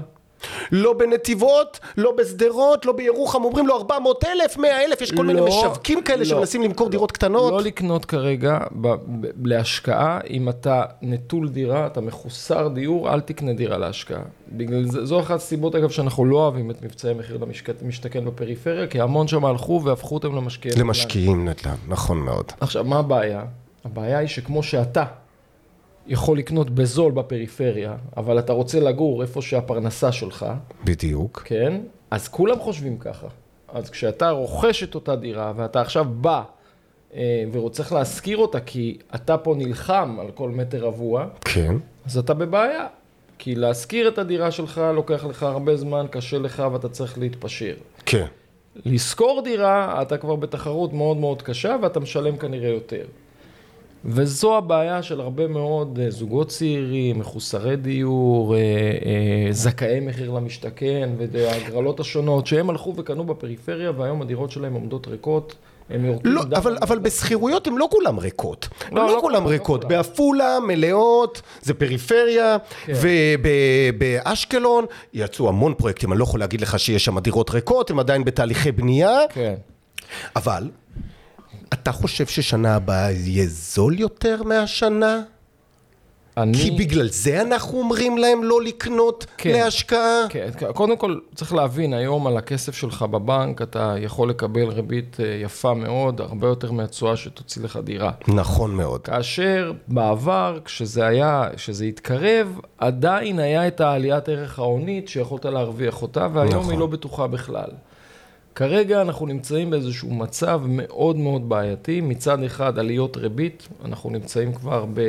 לא 0.71 0.93
בנתיבות, 0.93 1.79
לא 1.97 2.11
בשדרות, 2.11 2.85
לא 2.85 2.91
בירוחם, 2.91 3.43
אומרים 3.43 3.67
לו 3.67 3.75
400 3.77 4.23
אלף, 4.23 4.57
100 4.57 4.85
אלף, 4.85 5.01
יש 5.01 5.11
כל 5.11 5.25
מיני 5.25 5.39
לא, 5.39 5.47
משווקים 5.47 6.03
כאלה 6.03 6.19
לא. 6.19 6.25
שמנסים 6.25 6.61
למכור 6.61 6.89
דירות 6.89 7.11
קטנות. 7.11 7.51
לא 7.53 7.61
לקנות 7.61 8.05
כרגע 8.05 8.59
ב, 8.71 8.87
ב, 8.87 9.47
להשקעה, 9.47 10.19
אם 10.29 10.49
אתה 10.49 10.83
נטול 11.01 11.49
דירה, 11.49 11.87
אתה 11.87 12.01
מחוסר 12.01 12.67
דיור, 12.67 13.13
אל 13.13 13.19
תקנה 13.19 13.53
דירה 13.53 13.77
להשקעה. 13.77 14.21
בגלל 14.51 14.85
זה, 14.85 15.05
זו 15.05 15.19
אחת 15.19 15.35
הסיבות 15.35 15.75
אגב 15.75 15.89
שאנחנו 15.89 16.25
לא 16.25 16.37
אוהבים 16.37 16.71
את 16.71 16.81
מבצעי 16.81 17.13
מחיר 17.13 17.39
למשתכן 17.81 18.25
בפריפריה, 18.25 18.87
כי 18.87 19.01
המון 19.01 19.27
שם 19.27 19.45
הלכו 19.45 19.81
והפכו 19.83 20.15
אותם 20.15 20.35
למשקיעים. 20.35 20.79
למשקיעים 20.79 21.45
נדל"ן, 21.49 21.75
נכון 21.87 22.17
מאוד. 22.17 22.51
עכשיו, 22.59 22.83
מה 22.83 22.99
הבעיה? 22.99 23.43
הבעיה 23.85 24.17
היא 24.17 24.27
שכמו 24.27 24.63
שאתה 24.63 25.03
יכול 26.07 26.37
לקנות 26.37 26.69
בזול 26.69 27.11
בפריפריה, 27.11 27.95
אבל 28.17 28.39
אתה 28.39 28.53
רוצה 28.53 28.79
לגור 28.79 29.21
איפה 29.21 29.41
שהפרנסה 29.41 30.11
שלך, 30.11 30.45
בדיוק. 30.83 31.41
כן? 31.45 31.81
אז 32.11 32.27
כולם 32.27 32.59
חושבים 32.59 32.97
ככה. 32.97 33.27
אז 33.67 33.89
כשאתה 33.89 34.29
רוכש 34.29 34.83
את 34.83 34.95
אותה 34.95 35.15
דירה, 35.15 35.53
ואתה 35.55 35.81
עכשיו 35.81 36.05
בא 36.05 36.43
אה, 37.13 37.43
ורוצה 37.51 37.83
להשכיר 37.91 38.37
אותה, 38.37 38.59
כי 38.59 38.97
אתה 39.15 39.37
פה 39.37 39.55
נלחם 39.57 40.17
על 40.21 40.31
כל 40.31 40.49
מטר 40.49 40.85
רבוע, 40.85 41.27
כן. 41.41 41.75
אז 42.05 42.17
אתה 42.17 42.33
בבעיה. 42.33 42.87
כי 43.37 43.55
להשכיר 43.55 44.07
את 44.07 44.17
הדירה 44.17 44.51
שלך 44.51 44.81
לוקח 44.93 45.25
לך 45.25 45.43
הרבה 45.43 45.75
זמן, 45.75 46.05
קשה 46.11 46.37
לך 46.37 46.63
ואתה 46.73 46.89
צריך 46.89 47.17
להתפשר. 47.17 47.73
כן. 48.05 48.25
לשכור 48.85 49.41
דירה, 49.43 50.01
אתה 50.01 50.17
כבר 50.17 50.35
בתחרות 50.35 50.93
מאוד 50.93 51.17
מאוד 51.17 51.41
קשה 51.41 51.75
ואתה 51.81 51.99
משלם 51.99 52.37
כנראה 52.37 52.69
יותר. 52.69 53.05
וזו 54.05 54.57
הבעיה 54.57 55.03
של 55.03 55.21
הרבה 55.21 55.47
מאוד 55.47 55.99
אה, 56.03 56.11
זוגות 56.11 56.47
צעירים, 56.47 57.19
מחוסרי 57.19 57.75
דיור, 57.75 58.55
אה, 58.55 58.59
אה, 58.59 59.47
זכאי 59.51 59.99
מחיר 59.99 60.31
למשתכן 60.31 61.09
וההגרלות 61.31 61.99
השונות, 61.99 62.47
שהם 62.47 62.69
הלכו 62.69 62.93
וקנו 62.97 63.23
בפריפריה 63.23 63.91
והיום 63.97 64.21
הדירות 64.21 64.51
שלהם 64.51 64.73
עומדות 64.73 65.07
ריקות. 65.07 65.55
הם 65.89 66.05
יורקים 66.05 66.31
לא. 66.31 66.41
אבל, 66.57 66.77
אבל 66.81 66.99
בשכירויות 66.99 67.67
הן 67.67 67.73
לא 67.75 67.87
כולם 67.91 68.19
ריקות. 68.19 68.67
לא, 68.91 69.01
לא, 69.01 69.07
לא 69.07 69.15
לא 69.15 69.21
כולם 69.21 69.43
לא 69.43 69.49
ריקות. 69.49 69.83
כולם. 69.83 69.97
בעפולה 69.97 70.57
מלאות, 70.67 71.41
זה 71.61 71.73
פריפריה, 71.73 72.57
כן. 72.85 72.93
ובאשקלון 73.01 74.85
יצאו 75.13 75.49
המון 75.49 75.73
פרויקטים, 75.73 76.11
אני 76.11 76.19
לא 76.19 76.23
יכול 76.23 76.39
להגיד 76.39 76.61
לך 76.61 76.79
שיש 76.79 77.05
שם 77.05 77.19
דירות 77.19 77.49
ריקות, 77.49 77.89
הם 77.89 77.99
עדיין 77.99 78.23
בתהליכי 78.23 78.71
בנייה, 78.71 79.17
כן. 79.29 79.55
אבל 80.35 80.69
אתה 81.73 81.91
חושב 81.91 82.25
ששנה 82.25 82.75
הבאה 82.75 83.11
יהיה 83.11 83.45
זול 83.47 83.99
יותר 83.99 84.43
מהשנה? 84.43 85.21
אני... 86.37 86.57
כי 86.57 86.71
בגלל 86.71 87.07
זה 87.07 87.41
אנחנו 87.41 87.79
אומרים 87.79 88.17
להם 88.17 88.43
לא 88.43 88.61
לקנות 88.61 89.25
כן. 89.37 89.51
להשקעה? 89.51 90.25
כן, 90.29 90.49
קודם 90.73 90.97
כל 90.97 91.19
צריך 91.35 91.53
להבין, 91.53 91.93
היום 91.93 92.27
על 92.27 92.37
הכסף 92.37 92.75
שלך 92.75 93.01
בבנק 93.01 93.61
אתה 93.61 93.95
יכול 93.99 94.29
לקבל 94.29 94.69
ריבית 94.69 95.17
אה, 95.19 95.25
יפה 95.25 95.73
מאוד, 95.73 96.21
הרבה 96.21 96.47
יותר 96.47 96.71
מהתשואה 96.71 97.15
שתוציא 97.15 97.63
לך 97.63 97.79
דירה. 97.83 98.11
נכון 98.27 98.75
מאוד. 98.75 99.01
כאשר 99.01 99.71
בעבר, 99.87 100.59
כשזה 100.65 101.05
היה, 101.05 101.49
כשזה 101.55 101.85
התקרב, 101.85 102.59
עדיין 102.77 103.39
היה 103.39 103.67
את 103.67 103.81
העליית 103.81 104.29
ערך 104.29 104.59
ההונית 104.59 105.07
שיכולת 105.07 105.45
להרוויח 105.45 106.01
אותה, 106.01 106.27
והיום 106.33 106.55
נכון. 106.55 106.71
היא 106.71 106.79
לא 106.79 106.87
בטוחה 106.87 107.27
בכלל. 107.27 107.69
כרגע 108.55 109.01
אנחנו 109.01 109.25
נמצאים 109.25 109.69
באיזשהו 109.69 110.09
מצב 110.09 110.61
מאוד 110.67 111.15
מאוד 111.17 111.49
בעייתי, 111.49 112.01
מצד 112.01 112.43
אחד 112.43 112.79
עליות 112.79 113.17
ריבית, 113.17 113.67
אנחנו 113.85 114.09
נמצאים 114.09 114.53
כבר 114.53 114.85
ב... 114.93 114.99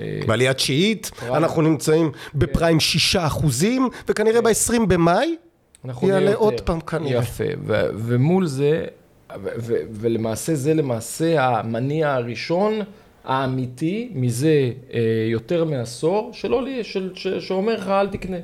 אה, 0.00 0.20
בעלייה 0.26 0.54
תשיעית, 0.54 1.10
אנחנו 1.22 1.62
נמצאים 1.62 2.10
בפריים 2.34 2.80
שישה 2.80 3.26
אחוזים, 3.26 3.88
וכנראה 4.08 4.40
ב-20 4.42 4.86
במאי 4.88 5.36
יעלה 6.02 6.34
עוד 6.34 6.60
פעם 6.60 6.80
כנראה. 6.80 7.22
יפה, 7.22 7.44
ו- 7.66 7.86
ומול 7.94 8.46
זה, 8.46 8.84
ו- 9.36 9.48
ו- 9.58 9.80
ולמעשה 9.90 10.54
זה 10.54 10.74
למעשה 10.74 11.44
המניע 11.48 12.12
הראשון 12.14 12.80
האמיתי 13.24 14.10
מזה 14.14 14.70
אה, 14.94 15.00
יותר 15.30 15.64
מעשור, 15.64 16.30
שלא 16.32 16.62
לי, 16.62 16.84
של, 16.84 17.10
ש- 17.14 17.28
שאומר 17.28 17.74
לך 17.74 17.88
אל 17.88 18.08
תקנה. 18.08 18.36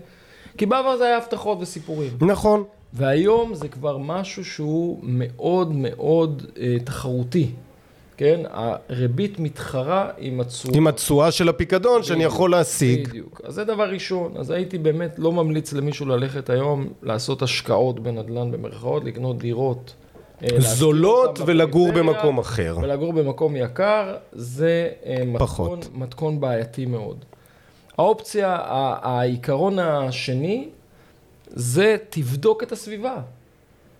כי 0.58 0.66
בעבר 0.66 0.96
זה 0.96 1.04
היה 1.04 1.16
הבטחות 1.16 1.58
וסיפורים. 1.60 2.10
נכון. 2.20 2.64
והיום 2.92 3.54
זה 3.54 3.68
כבר 3.68 3.98
משהו 3.98 4.44
שהוא 4.44 4.98
מאוד 5.02 5.72
מאוד 5.72 6.46
אה, 6.58 6.76
תחרותי. 6.84 7.50
כן? 8.16 8.40
הריבית 8.50 9.38
מתחרה 9.38 10.10
עם 10.18 10.40
התשואה. 10.40 10.76
עם 10.76 10.86
התשואה 10.86 11.30
של 11.30 11.48
הפיקדון 11.48 12.02
שאני 12.02 12.24
יכול 12.24 12.50
להשיג. 12.50 13.08
בדיוק. 13.08 13.40
אז 13.44 13.54
זה 13.54 13.64
דבר 13.64 13.90
ראשון. 13.90 14.32
אז 14.36 14.50
הייתי 14.50 14.78
באמת 14.78 15.18
לא 15.18 15.32
ממליץ 15.32 15.72
למישהו 15.72 16.06
ללכת 16.06 16.50
היום 16.50 16.88
לעשות 17.02 17.42
השקעות 17.42 18.00
בנדל"ן 18.00 18.50
במרכאות, 18.50 19.04
לקנות 19.04 19.38
דירות. 19.38 19.94
אה, 20.42 20.48
זולות 20.60 21.38
ולגור 21.46 21.92
במקום 21.92 22.38
אחר. 22.38 22.76
ולגור 22.82 23.12
במקום 23.12 23.56
יקר, 23.56 24.16
זה 24.32 24.88
אה, 25.06 25.22
מתכון, 25.26 25.80
מתכון 25.94 26.40
בעייתי 26.40 26.86
מאוד. 26.86 27.24
האופציה, 27.98 28.58
העיקרון 29.02 29.78
השני, 29.78 30.68
זה 31.52 31.96
תבדוק 32.10 32.62
את 32.62 32.72
הסביבה. 32.72 33.16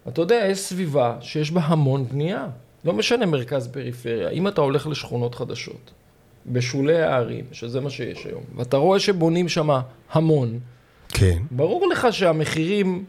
אתה 0.08 0.20
יודע, 0.20 0.44
יש 0.50 0.58
סביבה 0.58 1.16
שיש 1.20 1.50
בה 1.50 1.60
המון 1.60 2.06
בנייה. 2.06 2.46
לא 2.84 2.92
משנה 2.92 3.26
מרכז 3.26 3.68
פריפריה. 3.68 4.28
אם 4.28 4.48
אתה 4.48 4.60
הולך 4.60 4.86
לשכונות 4.86 5.34
חדשות, 5.34 5.90
בשולי 6.46 7.02
הערים, 7.02 7.44
שזה 7.52 7.80
מה 7.80 7.90
שיש 7.90 8.26
היום, 8.26 8.42
ואתה 8.56 8.76
רואה 8.76 9.00
שבונים 9.00 9.48
שם 9.48 9.70
המון, 10.12 10.58
כן. 11.08 11.42
ברור 11.50 11.88
לך 11.88 12.08
שהמחירים 12.10 13.04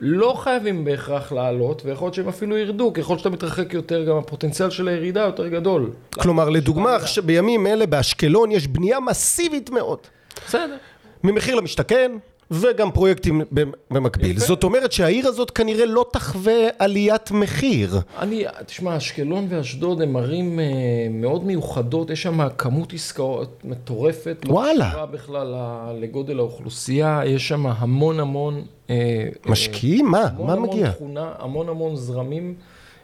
לא 0.00 0.34
חייבים 0.38 0.84
בהכרח 0.84 1.32
לעלות, 1.32 1.82
ויכול 1.84 2.06
להיות 2.06 2.14
שהם 2.14 2.28
אפילו 2.28 2.58
ירדו, 2.58 2.92
ככל 2.92 3.18
שאתה 3.18 3.30
מתרחק 3.30 3.74
יותר, 3.74 4.04
גם 4.04 4.16
הפוטנציאל 4.16 4.70
של 4.70 4.88
הירידה 4.88 5.20
יותר 5.20 5.48
גדול. 5.48 5.90
כלומר, 6.14 6.48
לדוגמה, 6.48 6.96
בימים 7.24 7.66
אלה 7.66 7.86
באשקלון 7.86 8.52
יש 8.52 8.66
בנייה 8.66 9.00
מסיבית 9.00 9.70
מאוד. 9.70 9.98
בסדר. 10.46 10.76
ממחיר 11.24 11.54
למשתכן, 11.54 12.12
וגם 12.50 12.90
פרויקטים 12.90 13.42
במקביל. 13.90 14.36
יפה. 14.36 14.46
זאת 14.46 14.64
אומרת 14.64 14.92
שהעיר 14.92 15.28
הזאת 15.28 15.50
כנראה 15.50 15.86
לא 15.86 16.06
תחווה 16.12 16.68
עליית 16.78 17.30
מחיר. 17.30 18.00
אני, 18.18 18.44
תשמע, 18.66 18.96
אשקלון 18.96 19.46
ואשדוד 19.48 20.02
הם 20.02 20.16
ערים 20.16 20.60
אה, 20.60 20.64
מאוד 21.10 21.44
מיוחדות, 21.44 22.10
יש 22.10 22.22
שם 22.22 22.48
כמות 22.58 22.92
עסקאות 22.92 23.62
מטורפת. 23.64 24.36
וואלה. 24.48 24.92
לא 24.96 25.06
בכלל 25.06 25.54
לגודל 26.00 26.38
האוכלוסייה, 26.38 27.20
יש 27.26 27.48
שם 27.48 27.66
המון 27.66 28.20
המון... 28.20 28.62
אה, 28.90 29.28
משקיעים? 29.46 30.06
מה? 30.06 30.22
המון 30.22 30.46
מה 30.46 30.52
המון 30.52 30.68
מגיע? 30.68 30.90
תכונה, 30.90 31.32
המון 31.38 31.68
המון 31.68 31.96
זרמים 31.96 32.54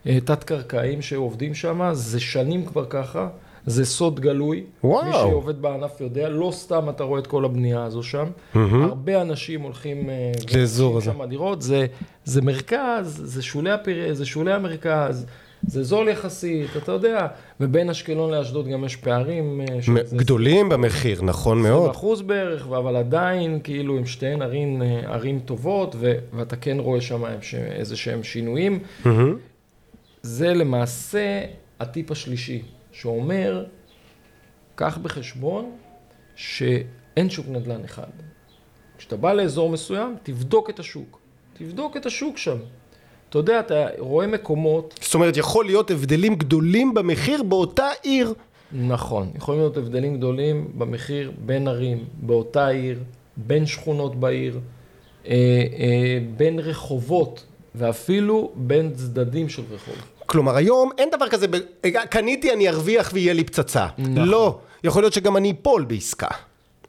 אה, 0.07 0.19
תת-קרקעיים 0.25 1.03
שעובדים 1.03 1.55
שם, 1.55 1.91
זה 1.93 2.21
שנים 2.21 2.65
כבר 2.65 2.85
ככה. 2.85 3.29
זה 3.67 3.85
סוד 3.85 4.21
גלוי. 4.21 4.65
וואו. 4.85 5.05
מי 5.05 5.13
שעובד 5.13 5.63
בענף 5.63 6.01
יודע, 6.01 6.29
לא 6.29 6.51
סתם 6.53 6.89
אתה 6.89 7.05
רואה 7.05 7.21
את 7.21 7.27
כל 7.27 7.45
הבנייה 7.45 7.85
הזו 7.85 8.03
שם. 8.03 8.27
Mm-hmm. 8.27 8.59
הרבה 8.83 9.23
אנשים 9.23 9.61
הולכים... 9.61 10.11
אה, 10.11 10.33
לאזור 10.55 10.97
הזה. 10.97 11.05
שם 11.05 11.25
דירות, 11.25 11.63
זה, 11.63 11.87
זה 12.25 12.43
מרכז, 12.43 13.21
זה 13.25 13.43
שולי, 13.43 13.71
הפיר... 13.71 14.15
זה 14.15 14.27
שולי 14.27 14.53
המרכז. 14.53 15.27
זה 15.67 15.83
זול 15.83 16.09
יחסית, 16.09 16.71
אתה 16.77 16.93
יודע, 16.93 17.27
ובין 17.61 17.91
אשקלון 17.91 18.31
לאשדוד 18.31 18.69
גם 18.69 18.85
יש 18.85 18.97
פערים. 18.97 19.61
אה, 19.61 20.03
גדולים 20.17 20.69
במחיר, 20.69 21.23
נכון 21.23 21.63
מאוד. 21.63 21.91
20% 21.95 22.23
בערך, 22.23 22.67
אבל 22.67 22.97
עדיין, 22.97 23.61
כאילו, 23.65 23.97
עם 23.97 24.07
שתיהן 24.07 24.43
ערים, 24.43 24.83
אה, 24.83 25.01
ערים 25.15 25.41
טובות, 25.45 25.97
ו- 25.99 26.19
ואתה 26.33 26.57
כן 26.57 26.77
רואה 26.81 27.01
שם 27.01 27.23
איזה 27.55 27.97
שהם 27.97 28.23
שינויים. 28.23 28.79
Mm-hmm. 29.05 29.09
זה 30.23 30.55
למעשה 30.55 31.41
הטיפ 31.81 32.11
השלישי. 32.11 32.63
שאומר, 33.01 33.65
קח 34.75 34.99
בחשבון 35.03 35.77
שאין 36.37 37.31
שוק 37.31 37.47
נדל"ן 37.49 37.85
אחד. 37.85 38.11
כשאתה 38.99 39.17
בא 39.17 39.33
לאזור 39.33 39.71
מסוים, 39.71 40.17
תבדוק 40.23 40.71
את 40.71 40.79
השוק. 40.79 41.19
תבדוק 41.59 41.97
את 41.97 42.07
השוק 42.07 42.39
שם. 42.39 42.57
אתה 43.29 43.39
יודע, 43.39 43.61
אתה 43.61 43.87
רואה 43.99 44.27
מקומות... 44.27 44.99
זאת 45.03 45.15
אומרת, 45.15 45.37
יכול 45.37 45.65
להיות 45.65 45.91
הבדלים 45.91 46.35
גדולים 46.35 46.95
במחיר 46.95 47.43
באותה 47.43 47.89
עיר. 48.03 48.35
נכון, 48.73 49.31
יכולים 49.37 49.61
להיות 49.61 49.77
הבדלים 49.77 50.17
גדולים 50.17 50.71
במחיר 50.79 51.33
בין 51.47 51.69
ערים, 51.69 52.05
באותה 52.23 52.69
עיר, 52.69 52.99
בין 53.37 53.67
שכונות 53.67 54.21
בעיר, 54.21 54.61
אה, 55.27 55.33
אה, 55.33 56.19
בין 56.37 56.59
רחובות, 56.59 57.45
ואפילו 57.75 58.53
בין 58.55 58.95
צדדים 58.95 59.49
של 59.49 59.63
רחוב. 59.71 60.16
כלומר 60.27 60.57
היום 60.57 60.91
אין 60.99 61.09
דבר 61.13 61.29
כזה, 61.29 61.47
קניתי 62.11 62.53
אני 62.53 62.69
ארוויח 62.69 63.11
ויהיה 63.13 63.33
לי 63.33 63.45
פצצה. 63.45 63.87
נכון. 63.99 64.15
לא, 64.15 64.59
יכול 64.85 65.03
להיות 65.03 65.13
שגם 65.13 65.37
אני 65.37 65.55
אפול 65.61 65.85
בעסקה. 65.85 66.29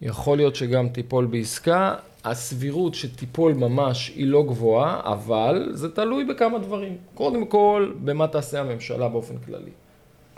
יכול 0.02 0.38
להיות 0.38 0.56
שגם 0.56 0.90
תיפול 0.90 1.26
בעסקה, 1.26 1.96
הסבירות 2.24 2.96
שתיפול 2.96 3.54
ממש 3.54 4.12
היא 4.16 4.28
לא 4.28 4.44
גבוהה, 4.44 5.00
אבל 5.04 5.70
זה 5.72 5.90
תלוי 5.90 6.26
בכמה 6.26 6.60
דברים. 6.60 6.98
קודם 7.14 7.46
כל, 7.46 7.92
במה 8.04 8.28
תעשה 8.28 8.60
הממשלה 8.60 9.10
באופן 9.10 9.36
כללי. 9.46 9.72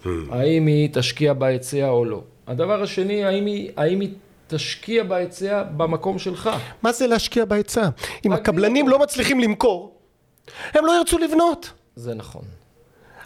Hmm. 0.01 0.07
האם 0.29 0.65
היא 0.65 0.89
תשקיע 0.93 1.33
בהיצע 1.33 1.89
או 1.89 2.05
לא. 2.05 2.21
הדבר 2.47 2.81
השני, 2.83 3.25
האם 3.25 3.45
היא, 3.45 3.71
האם 3.77 3.99
היא 3.99 4.09
תשקיע 4.47 5.03
בהיצע 5.03 5.63
במקום 5.77 6.19
שלך. 6.19 6.49
מה 6.81 6.91
זה 6.91 7.07
להשקיע 7.07 7.45
בהיצע? 7.45 7.89
אם 8.25 8.33
הקבלנים 8.33 8.89
לא 8.89 8.99
מצליחים 8.99 9.39
למכור, 9.39 9.93
הם 10.73 10.85
לא 10.85 10.91
ירצו 10.97 11.17
לבנות. 11.17 11.71
זה 11.95 12.13
נכון. 12.13 12.41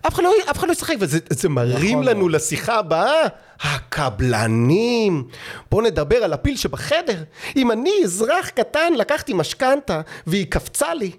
אף 0.08 0.14
אחד 0.14 0.24
לא, 0.24 0.32
אף 0.52 0.58
אחד 0.58 0.68
לא 0.68 0.72
ישחק, 0.72 0.96
וזה 1.00 1.50
מרים 1.50 2.00
נכון 2.00 2.04
לנו 2.04 2.20
מאוד. 2.20 2.32
לשיחה 2.32 2.80
הבאה, 2.80 3.28
הקבלנים. 3.62 5.28
בואו 5.72 5.86
נדבר 5.86 6.16
על 6.16 6.34
הפיל 6.34 6.58
שבחדר. 6.58 7.24
אם 7.56 7.72
אני, 7.72 7.92
אזרח 8.04 8.50
קטן, 8.50 8.94
לקחתי 8.98 9.34
משכנתה 9.34 10.02
והיא 10.28 10.46
קפצה 10.50 10.94
לי, 10.94 11.12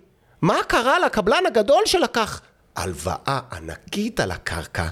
מה 0.43 0.57
קרה 0.69 0.99
לקבלן 0.99 1.47
הגדול 1.47 1.83
שלקח? 1.87 2.41
הלוואה 2.77 3.41
ענקית 3.53 4.21
על 4.21 4.31
הקרקע. 4.31 4.89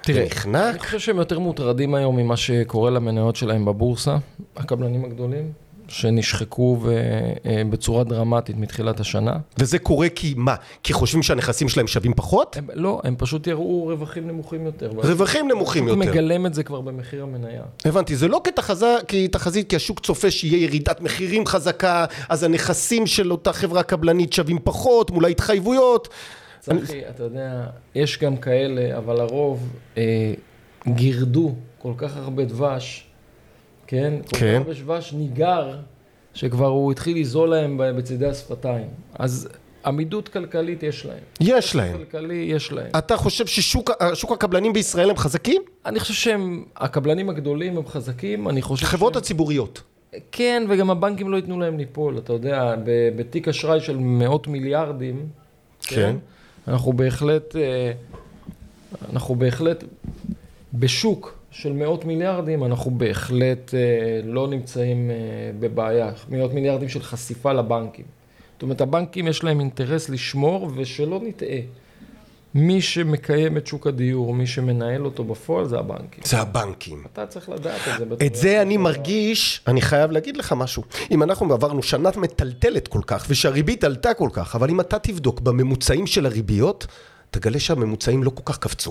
תראה, 0.00 0.24
נחנק. 0.26 0.70
אני 0.70 0.78
חושב 0.78 0.98
שהם 0.98 1.16
יותר 1.16 1.38
מוטרדים 1.38 1.94
היום 1.94 2.16
ממה 2.16 2.36
שקורה 2.36 2.90
למניות 2.90 3.36
שלהם 3.36 3.64
בבורסה, 3.64 4.16
הקבלנים 4.56 5.04
הגדולים. 5.04 5.52
שנשחקו 5.88 6.78
אה, 7.46 7.62
בצורה 7.70 8.04
דרמטית 8.04 8.56
מתחילת 8.56 9.00
השנה. 9.00 9.36
וזה 9.58 9.78
קורה 9.78 10.08
כי 10.08 10.34
מה? 10.36 10.54
כי 10.82 10.92
חושבים 10.92 11.22
שהנכסים 11.22 11.68
שלהם 11.68 11.86
שווים 11.86 12.14
פחות? 12.14 12.56
הם, 12.56 12.66
לא, 12.74 13.00
הם 13.04 13.14
פשוט 13.18 13.46
יראו 13.46 13.86
רווחים 13.86 14.28
נמוכים 14.28 14.66
יותר. 14.66 14.90
רווחים 14.94 15.48
נמוכים 15.48 15.88
יותר. 15.88 16.00
פשוט 16.00 16.14
מגלם 16.14 16.46
את 16.46 16.54
זה 16.54 16.62
כבר 16.62 16.80
במחיר 16.80 17.22
המניה. 17.22 17.62
הבנתי, 17.84 18.16
זה 18.16 18.28
לא 18.28 18.40
כתחזה, 18.44 18.96
כתחזית, 19.08 19.70
כי 19.70 19.76
השוק 19.76 20.00
צופה 20.00 20.30
שיהיה 20.30 20.64
ירידת 20.64 21.00
מחירים 21.00 21.46
חזקה, 21.46 22.04
אז 22.28 22.42
הנכסים 22.42 23.06
של 23.06 23.32
אותה 23.32 23.52
חברה 23.52 23.82
קבלנית 23.82 24.32
שווים 24.32 24.58
פחות 24.64 25.10
מול 25.10 25.24
ההתחייבויות. 25.24 26.08
צחי, 26.60 26.72
אני... 26.92 27.08
אתה 27.10 27.22
יודע, 27.22 27.66
יש 27.94 28.18
גם 28.18 28.36
כאלה, 28.36 28.98
אבל 28.98 29.20
הרוב 29.20 29.68
אה, 29.96 30.32
גירדו 30.88 31.54
כל 31.78 31.92
כך 31.96 32.16
הרבה 32.16 32.44
דבש. 32.44 33.05
כן? 33.86 34.14
כן. 34.28 34.58
כל 34.58 34.64
כך 34.64 34.70
בשבש 34.70 35.12
ניגר, 35.12 35.76
שכבר 36.34 36.66
הוא 36.66 36.92
התחיל 36.92 37.20
לזול 37.20 37.50
להם 37.50 37.80
בצידי 37.96 38.26
השפתיים. 38.26 38.86
אז 39.18 39.48
עמידות 39.86 40.28
כלכלית 40.28 40.82
יש 40.82 41.06
להם. 41.06 41.18
יש 41.40 41.76
להם. 41.76 41.96
כלכלי 41.98 42.34
יש 42.34 42.72
להם. 42.72 42.90
אתה 42.98 43.16
חושב 43.16 43.46
ששוק 43.46 44.32
הקבלנים 44.32 44.72
בישראל 44.72 45.10
הם 45.10 45.16
חזקים? 45.16 45.62
אני 45.86 46.00
חושב 46.00 46.14
שהם, 46.14 46.64
הקבלנים 46.76 47.30
הגדולים 47.30 47.76
הם 47.76 47.86
חזקים, 47.86 48.48
אני 48.48 48.62
חושב 48.62 48.86
חברות 48.86 49.12
שהם... 49.12 49.22
הציבוריות. 49.22 49.82
כן, 50.32 50.66
וגם 50.68 50.90
הבנקים 50.90 51.28
לא 51.28 51.36
ייתנו 51.36 51.60
להם 51.60 51.78
ליפול, 51.78 52.18
אתה 52.18 52.32
יודע, 52.32 52.74
בתיק 53.16 53.48
אשראי 53.48 53.80
של 53.80 53.96
מאות 53.96 54.46
מיליארדים, 54.46 55.28
כן, 55.82 55.96
כן 55.96 56.16
אנחנו 56.68 56.92
בהחלט, 56.92 57.56
אה, 57.56 57.92
אנחנו 59.12 59.34
בהחלט 59.34 59.84
בשוק 60.74 61.35
של 61.60 61.72
מאות 61.72 62.04
מיליארדים, 62.04 62.64
אנחנו 62.64 62.90
בהחלט 62.90 63.74
אה, 63.74 63.80
לא 64.24 64.48
נמצאים 64.48 65.10
אה, 65.10 65.16
בבעיה. 65.60 66.10
מאות 66.30 66.54
מיליארדים 66.54 66.88
של 66.88 67.02
חשיפה 67.02 67.52
לבנקים. 67.52 68.04
זאת 68.52 68.62
אומרת, 68.62 68.80
הבנקים 68.80 69.28
יש 69.28 69.44
להם 69.44 69.60
אינטרס 69.60 70.08
לשמור, 70.08 70.70
ושלא 70.76 71.20
נטעה. 71.22 71.58
מי 72.54 72.80
שמקיים 72.80 73.56
את 73.56 73.66
שוק 73.66 73.86
הדיור, 73.86 74.34
מי 74.34 74.46
שמנהל 74.46 75.04
אותו 75.04 75.24
בפועל, 75.24 75.64
זה 75.64 75.78
הבנקים. 75.78 76.24
זה 76.24 76.38
הבנקים. 76.38 77.02
אתה 77.12 77.26
צריך 77.26 77.48
לדעת 77.48 77.80
את 77.88 78.18
זה. 78.18 78.26
את 78.26 78.34
זה 78.34 78.62
אני. 78.62 78.76
מרגיש, 78.76 79.60
אני 79.66 79.80
חייב 79.80 80.10
להגיד 80.10 80.36
לך 80.36 80.52
משהו. 80.52 80.82
אם 81.10 81.22
אנחנו 81.22 81.54
עברנו 81.54 81.82
שנה 81.82 82.10
מטלטלת 82.16 82.88
כל 82.88 83.00
כך, 83.06 83.26
ושהריבית 83.28 83.84
עלתה 83.84 84.14
כל 84.14 84.28
כך, 84.32 84.56
אבל 84.56 84.70
אם 84.70 84.80
אתה 84.80 84.98
תבדוק 84.98 85.40
בממוצעים 85.40 86.06
של 86.06 86.26
הריביות, 86.26 86.86
תגלה 87.30 87.58
שהממוצעים 87.58 88.22
לא 88.22 88.30
כל 88.30 88.42
כך 88.44 88.58
קפצו. 88.58 88.90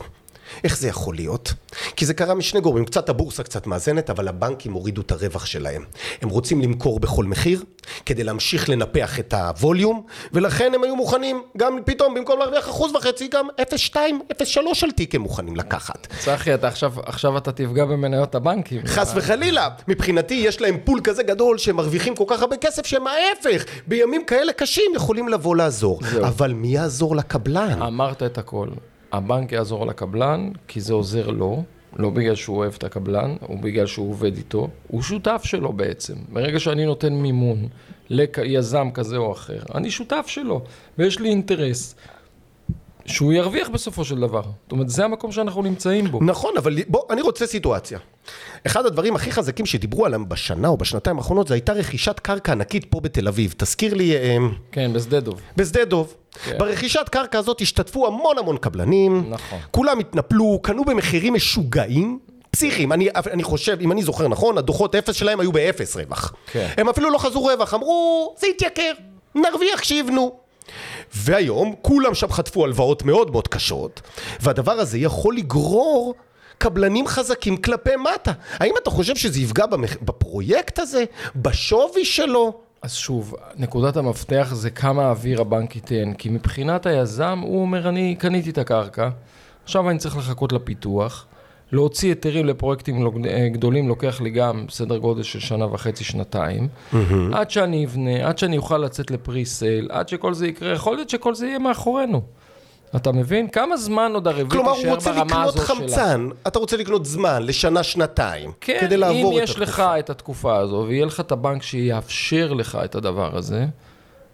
איך 0.64 0.78
זה 0.78 0.88
יכול 0.88 1.16
להיות? 1.16 1.54
כי 1.96 2.06
זה 2.06 2.14
קרה 2.14 2.34
משני 2.34 2.62
גורמים, 2.62 2.86
קצת 2.86 3.10
הבורסה 3.10 3.44
קצת 3.44 3.68
מאזנת, 3.68 4.10
אבל 4.10 4.28
הבנקים 4.28 4.74
הורידו 4.74 5.02
את 5.02 5.12
הרווח 5.12 5.46
שלהם. 5.46 5.84
הם 6.22 6.30
רוצים 6.30 6.62
למכור 6.62 7.00
בכל 7.00 7.26
מחיר, 7.26 7.64
כדי 8.06 8.24
להמשיך 8.24 8.70
לנפח 8.70 9.20
את 9.20 9.34
הווליום, 9.34 10.06
ולכן 10.34 10.72
הם 10.76 10.84
היו 10.84 10.96
מוכנים, 10.96 11.44
גם 11.58 11.78
פתאום 11.86 12.14
במקום 12.14 12.40
להרוויח 12.40 12.70
אחוז 12.70 12.96
וחצי, 12.96 13.28
גם 13.28 13.48
0.2, 13.62 13.96
0.3 13.96 14.60
על 14.84 14.92
תיק 14.92 15.16
הם 15.16 15.22
מוכנים 15.22 15.56
לקחת. 15.56 16.08
צחי, 16.20 16.54
אתה 16.54 16.68
עכשיו, 16.68 16.94
עכשיו 17.06 17.38
אתה 17.38 17.52
תפגע 17.52 17.86
במניות 17.86 18.36
הבנקים. 18.36 18.82
חס 18.86 19.12
וחלילה, 19.16 19.70
מבחינתי 19.88 20.34
יש 20.34 20.62
להם 20.62 20.78
פול 20.84 21.00
כזה 21.04 21.24
גדול 21.24 21.58
שהם 21.58 21.76
מרוויחים 21.76 22.16
כל 22.16 22.24
כך 22.28 22.42
הרבה 22.42 22.58
כסף 22.58 22.86
שהם 22.86 23.04
ההפך, 23.08 23.66
בימים 23.88 24.26
כאלה 24.26 24.54
קשים 24.54 24.92
יכולים 24.96 25.30
לבוא 25.30 25.56
לעזור. 25.56 26.00
זהו. 26.12 26.26
אבל 26.26 26.54
מי 26.54 26.68
יעזור 26.68 27.16
לקבלן? 27.16 27.82
אמרת 27.82 28.24
את 28.24 28.38
הכל. 28.38 28.68
הבנק 29.18 29.52
יעזור 29.52 29.88
לקבלן, 29.88 30.50
כי 30.68 30.82
זה 30.82 30.94
עוזר 30.94 31.30
לו, 31.30 31.64
לא 31.96 32.10
בגלל 32.10 32.36
שהוא 32.36 32.58
אוהב 32.58 32.74
את 32.78 32.84
הקבלן, 32.84 33.36
או 33.50 33.58
בגלל 33.58 33.86
שהוא 33.86 34.10
עובד 34.10 34.38
איתו, 34.38 34.68
הוא 34.88 35.02
שותף 35.02 35.42
שלו 35.44 35.74
בעצם. 35.74 36.14
ברגע 36.34 36.60
שאני 36.60 36.86
נותן 36.86 37.14
מימון 37.14 37.68
ליזם 38.10 38.90
כזה 38.94 39.18
או 39.18 39.32
אחר, 39.32 39.60
אני 39.76 39.92
שותף 39.92 40.26
שלו, 40.28 40.62
ויש 40.98 41.20
לי 41.20 41.30
אינטרס 41.30 41.96
שהוא 43.06 43.34
ירוויח 43.34 43.70
בסופו 43.70 44.06
של 44.06 44.20
דבר. 44.20 44.42
זאת 44.42 44.72
אומרת, 44.72 44.90
זה 44.90 45.06
המקום 45.06 45.32
שאנחנו 45.32 45.62
נמצאים 45.62 46.12
בו. 46.12 46.20
נכון, 46.24 46.58
אבל 46.58 46.76
בוא, 46.88 47.02
אני 47.10 47.22
רוצה 47.22 47.48
סיטואציה. 47.48 48.00
אחד 48.66 48.86
הדברים 48.86 49.16
הכי 49.16 49.32
חזקים 49.32 49.66
שדיברו 49.66 50.06
עליהם 50.06 50.30
בשנה 50.30 50.68
או 50.68 50.78
בשנתיים 50.78 51.18
האחרונות, 51.18 51.48
זה 51.48 51.54
הייתה 51.54 51.74
רכישת 51.74 52.20
קרקע 52.20 52.52
ענקית 52.52 52.86
פה 52.86 53.00
בתל 53.00 53.28
אביב. 53.28 53.54
תזכיר 53.58 53.94
לי, 53.94 54.16
אה, 54.16 54.38
כן, 54.72 54.94
בשדה 54.94 55.20
דוב. 55.20 55.42
בשדה 55.58 55.86
דוב. 55.86 56.16
כן. 56.44 56.58
ברכישת 56.58 57.10
קרקע 57.12 57.40
הזאת 57.40 57.62
השתתפו 57.62 58.08
המון 58.08 58.38
המון 58.38 58.58
קבלנים. 58.58 59.26
נכון. 59.30 59.60
כולם 59.72 60.00
התנפלו, 60.00 60.60
קנו 60.62 60.86
במחירים 60.86 61.34
משוגעים. 61.34 62.20
פסיכיים, 62.52 62.94
אני, 62.94 63.10
אני 63.32 63.44
חושב, 63.44 63.78
אם 63.82 63.92
אני 63.92 64.04
זוכר 64.04 64.28
נכון, 64.28 64.58
הדוחות 64.58 64.96
אפס 64.96 65.16
שלהם 65.16 65.40
היו 65.40 65.52
באפס 65.52 65.96
רווח. 65.96 66.34
כן. 66.52 66.70
הם 66.78 66.90
אפילו 66.90 67.10
לא 67.10 67.18
חזו 67.18 67.42
רווח, 67.42 67.74
אמרו, 67.74 68.36
זה 68.40 68.48
יתייקר, 68.48 68.92
נרוויח 69.36 69.80
כשיבנו. 69.80 70.36
והיום 71.16 71.76
כולם 71.82 72.14
שם 72.14 72.32
חטפו 72.32 72.66
הלוואות 72.66 73.04
מאוד 73.04 73.32
מאוד 73.32 73.48
קשות, 73.48 74.02
והדבר 74.40 74.72
הזה 74.72 74.98
יכול 74.98 75.38
לגרור 75.38 76.16
קבלנים 76.58 77.08
חזקים 77.08 77.58
כלפי 77.58 77.96
מטה. 77.96 78.32
האם 78.54 78.74
אתה 78.84 78.90
חושב 78.90 79.16
שזה 79.16 79.40
יפגע 79.40 79.66
במח... 79.66 79.98
בפרויקט 80.02 80.80
הזה? 80.80 81.04
בשווי 81.36 82.06
שלו? 82.06 82.54
אז 82.82 82.94
שוב, 82.94 83.36
נקודת 83.58 83.98
המפתח 83.98 84.48
זה 84.52 84.70
כמה 84.70 85.10
אוויר 85.10 85.42
הבנק 85.42 85.76
ייתן, 85.76 86.14
כי 86.14 86.30
מבחינת 86.30 86.86
היזם, 86.86 87.40
הוא 87.44 87.62
אומר, 87.62 87.90
אני 87.90 88.16
קניתי 88.16 88.50
את 88.50 88.58
הקרקע, 88.58 89.10
עכשיו 89.64 89.90
אני 89.90 90.00
צריך 90.00 90.18
לחכות 90.18 90.52
לפיתוח, 90.52 91.26
להוציא 91.72 92.10
היתרים 92.10 92.46
לפרויקטים 92.46 93.08
אה, 93.28 93.50
גדולים 93.50 93.88
לוקח 93.88 94.22
לי 94.22 94.30
גם 94.30 94.66
סדר 94.70 94.98
גודל 94.98 95.24
של 95.24 95.40
שנה 95.40 95.66
וחצי, 95.66 96.04
שנתיים, 96.04 96.68
עד 97.34 97.52
שאני 97.52 97.86
אבנה, 97.86 98.28
עד 98.28 98.38
שאני 98.38 98.58
אוכל 98.58 98.78
לצאת 98.78 99.12
לפרי-סייל, 99.12 99.88
עד 99.92 100.10
שכל 100.10 100.34
זה 100.34 100.48
יקרה, 100.48 100.74
יכול 100.74 100.96
להיות 100.96 101.10
שכל 101.10 101.36
זה 101.36 101.48
יהיה 101.48 101.60
מאחורינו. 101.60 102.22
אתה 102.96 103.12
מבין? 103.12 103.48
כמה 103.48 103.78
זמן 103.78 104.12
עוד 104.14 104.28
הריבית 104.28 104.52
כלומר, 104.52 104.70
הוא 104.70 104.76
תישאר 104.78 104.94
רוצה 104.94 105.12
ברמה 105.12 105.26
לקנות 105.26 105.48
הזו 105.48 105.66
שלה? 105.66 105.76
חמצן, 105.76 106.30
אתה 106.48 106.60
רוצה 106.60 106.78
לקנות 106.78 107.06
זמן 107.06 107.44
לשנה, 107.44 107.84
שנתיים, 107.84 108.52
כן, 108.62 108.78
כדי 108.82 108.98
לעבור 108.98 109.34
אם 109.34 109.38
את 109.38 109.44
יש 109.44 109.50
התקופה. 109.50 109.64
לך 109.64 109.84
את 110.00 110.10
התקופה 110.10 110.58
הזו, 110.58 110.86
ויהיה 110.88 111.06
לך 111.06 111.20
את 111.20 111.32
הבנק 111.32 111.64
שיאפשר 111.64 112.54
לך 112.54 112.78
את 112.84 112.96
הדבר 112.96 113.38
הזה, 113.38 113.66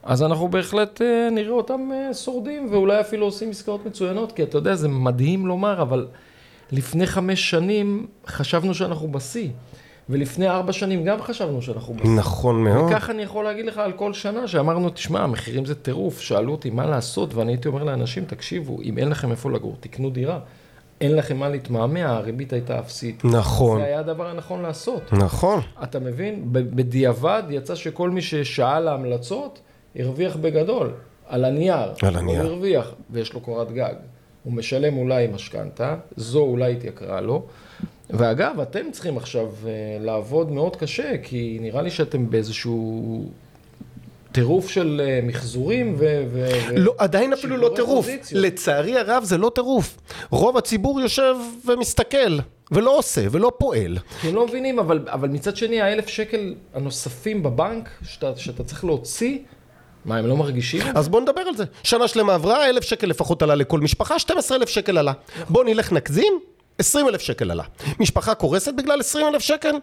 אז 0.04 0.24
אנחנו 0.24 0.48
בהחלט 0.48 1.02
אה, 1.02 1.30
נראה 1.32 1.54
אותם 1.54 1.90
אה, 1.94 2.14
שורדים, 2.14 2.68
ואולי 2.72 3.00
אפילו 3.00 3.26
עושים 3.26 3.50
עסקאות 3.50 3.86
מצוינות, 3.86 4.32
כי 4.32 4.44
אתה 4.44 4.58
יודע, 4.58 4.76
זה 4.76 4.88
מדהים 4.88 5.48
לומר, 5.48 5.82
אבל 5.82 6.08
לפני 6.72 7.08
חמש 7.08 7.50
שנים 7.50 8.08
חשבנו 8.28 8.74
שאנחנו 8.74 9.12
בשיא, 9.12 9.50
ולפני 10.10 10.50
ארבע 10.50 10.74
שנים 10.74 11.04
גם 11.04 11.22
חשבנו 11.22 11.62
שאנחנו 11.62 11.94
בשיא. 11.94 12.10
נכון 12.16 12.64
מאוד. 12.64 12.92
וככה 12.92 13.12
אני 13.12 13.22
יכול 13.22 13.44
להגיד 13.46 13.66
לך 13.66 13.78
על 13.78 13.92
כל 13.92 14.14
שנה, 14.14 14.48
שאמרנו, 14.48 14.90
תשמע, 14.90 15.20
המחירים 15.20 15.66
זה 15.66 15.76
טירוף, 15.76 16.20
שאלו 16.20 16.52
אותי 16.52 16.70
מה 16.70 16.86
לעשות, 16.86 17.34
ואני 17.34 17.52
הייתי 17.52 17.68
אומר 17.68 17.84
לאנשים, 17.84 18.26
תקשיבו, 18.26 18.82
אם 18.82 18.98
אין 18.98 19.10
לכם 19.10 19.32
איפה 19.32 19.52
לגור, 19.52 19.78
תקנו 19.80 20.10
דירה. 20.10 20.40
אין 21.02 21.16
לכם 21.16 21.38
מה 21.38 21.50
להתמהמה, 21.50 22.18
הריבית 22.18 22.54
הייתה 22.54 22.80
אפסית. 22.80 23.26
נכון, 23.26 23.80
זה 23.80 23.86
היה 23.86 24.00
הדבר 24.00 24.28
הנכון 24.28 24.62
לעשות. 24.62 25.14
נכון. 25.14 25.62
אתה 25.84 26.00
מבין? 26.00 26.42
בדיעבד 26.52 27.44
יצא 27.50 27.76
שכל 27.76 28.10
מי 28.10 28.22
ששאל 28.22 28.80
להמלצות, 28.80 29.62
הרוויח 29.96 30.36
בגדול. 30.36 30.92
על 31.28 31.46
הנייר. 31.46 31.94
על 32.04 32.16
הנייר. 32.16 32.42
הוא 32.42 32.50
הרוויח, 32.52 32.92
ויש 33.10 33.34
לו 33.34 33.40
קורת 33.40 33.72
גג. 33.72 33.94
הוא 34.44 34.54
משלם 34.54 34.98
אולי 34.98 35.28
משכנתה, 35.28 35.96
זו 36.16 36.40
אולי 36.40 36.74
התייקרה 36.74 37.22
לו. 37.22 37.46
ואגב, 38.14 38.60
אתם 38.60 38.92
צריכים 38.92 39.18
עכשיו 39.18 39.48
אה, 39.66 39.72
לעבוד 40.00 40.52
מאוד 40.52 40.76
קשה, 40.76 41.18
כי 41.24 41.58
נראה 41.62 41.82
לי 41.82 41.90
שאתם 41.92 42.30
באיזשהו 42.30 43.26
טירוף 44.32 44.70
של 44.70 45.02
אה, 45.04 45.20
מחזורים 45.24 45.96
ו... 45.98 46.24
ו- 46.32 46.48
לא, 46.78 46.94
עדיין 46.98 47.34
אפילו 47.34 47.58
לא 47.58 47.72
טירוף. 47.76 48.08
לצערי 48.32 48.98
הרב 48.98 49.24
זה 49.24 49.38
לא 49.38 49.52
טירוף. 49.56 49.98
רוב 50.30 50.58
הציבור 50.58 51.02
יושב 51.02 51.36
ומסתכל, 51.66 52.38
ולא 52.72 52.98
עושה, 52.98 53.22
ולא 53.32 53.52
פועל. 53.58 53.98
הם 54.24 54.36
לא 54.36 54.48
מבינים, 54.48 54.80
אבל, 54.80 55.00
אבל 55.08 55.30
מצד 55.30 55.58
שני, 55.58 55.82
האלף 55.82 56.08
שקל 56.08 56.56
הנוספים 56.74 57.44
בבנק, 57.44 57.90
שאתה, 58.04 58.32
שאתה 58.36 58.64
צריך 58.64 58.86
להוציא, 58.86 59.38
מה, 60.06 60.18
הם 60.18 60.28
לא 60.28 60.38
מרגישים? 60.38 60.82
אז 60.96 61.10
בוא 61.10 61.22
נדבר 61.22 61.42
על 61.42 61.56
זה. 61.56 61.64
שנה 61.84 62.08
שלמה 62.08 62.34
עברה, 62.34 62.70
אלף 62.70 62.84
שקל 62.84 63.08
לפחות 63.08 63.42
עלה 63.42 63.56
לכל 63.56 63.80
משפחה, 63.80 64.20
12 64.20 64.58
אלף 64.58 64.70
שקל 64.70 64.98
עלה. 64.98 65.14
בוא 65.50 65.64
נלך 65.64 65.92
נגזים, 65.92 66.40
20 66.78 67.08
אלף 67.08 67.22
שקל 67.22 67.52
עלה. 67.52 67.64
משפחה 68.00 68.36
קורסת 68.36 68.74
בגלל 68.74 69.00
20 69.00 69.28
אלף 69.28 69.42
שקל? 69.42 69.76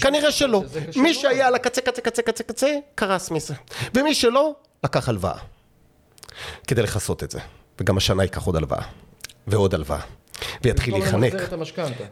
כנראה 0.00 0.32
שלא. 0.32 0.62
מי. 0.96 1.14
שהיה 1.14 1.46
על 1.46 1.54
הקצה, 1.54 1.80
קצה, 1.80 2.00
קצה, 2.02 2.22
קצה, 2.22 2.42
קצה, 2.42 2.74
קרס 2.94 3.30
מזה. 3.30 3.54
ומי 3.94 4.14
שלא, 4.14 4.54
לקח 4.84 5.08
הלוואה. 5.08 5.38
כדי 6.66 6.82
לכסות 6.82 7.22
את 7.22 7.30
זה. 7.30 7.38
וגם 7.80 7.96
השנה 7.96 8.22
ייקח 8.22 8.42
עוד 8.46 8.56
הלוואה. 8.56 8.82
ועוד 9.46 9.74
הלוואה. 9.74 10.00
ויתחיל 10.62 10.94
במקום 10.94 11.20
להיחנק. 11.20 11.40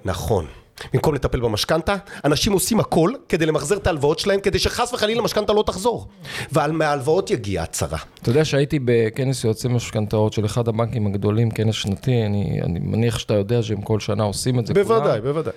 נכון. 0.04 0.46
במקום 0.92 1.14
לטפל 1.14 1.40
במשכנתה, 1.40 1.96
אנשים 2.24 2.52
עושים 2.52 2.80
הכל 2.80 3.10
כדי 3.28 3.46
למחזר 3.46 3.76
את 3.76 3.86
ההלוואות 3.86 4.18
שלהם, 4.18 4.40
כדי 4.40 4.58
שחס 4.58 4.92
וחלילה 4.92 5.20
המשכנתה 5.20 5.52
לא 5.52 5.64
תחזור. 5.66 6.08
ומההלוואות 6.52 7.30
יגיע 7.30 7.62
הצרה. 7.62 7.98
אתה 8.22 8.30
יודע 8.30 8.44
שהייתי 8.44 8.78
בכנס 8.84 9.44
יועצי 9.44 9.68
משכנתאות 9.68 10.32
של 10.32 10.44
אחד 10.44 10.68
הבנקים 10.68 11.06
הגדולים, 11.06 11.50
כנס 11.50 11.74
שנתי, 11.74 12.26
אני, 12.26 12.60
אני 12.62 12.78
מניח 12.78 13.18
שאתה 13.18 13.34
יודע 13.34 13.62
שהם 13.62 13.82
כל 13.82 14.00
שנה 14.00 14.22
עושים 14.24 14.58
את 14.58 14.66
זה 14.66 14.74
בוודאי, 14.74 15.20
כולם. 15.20 15.32
בוודאי. 15.32 15.52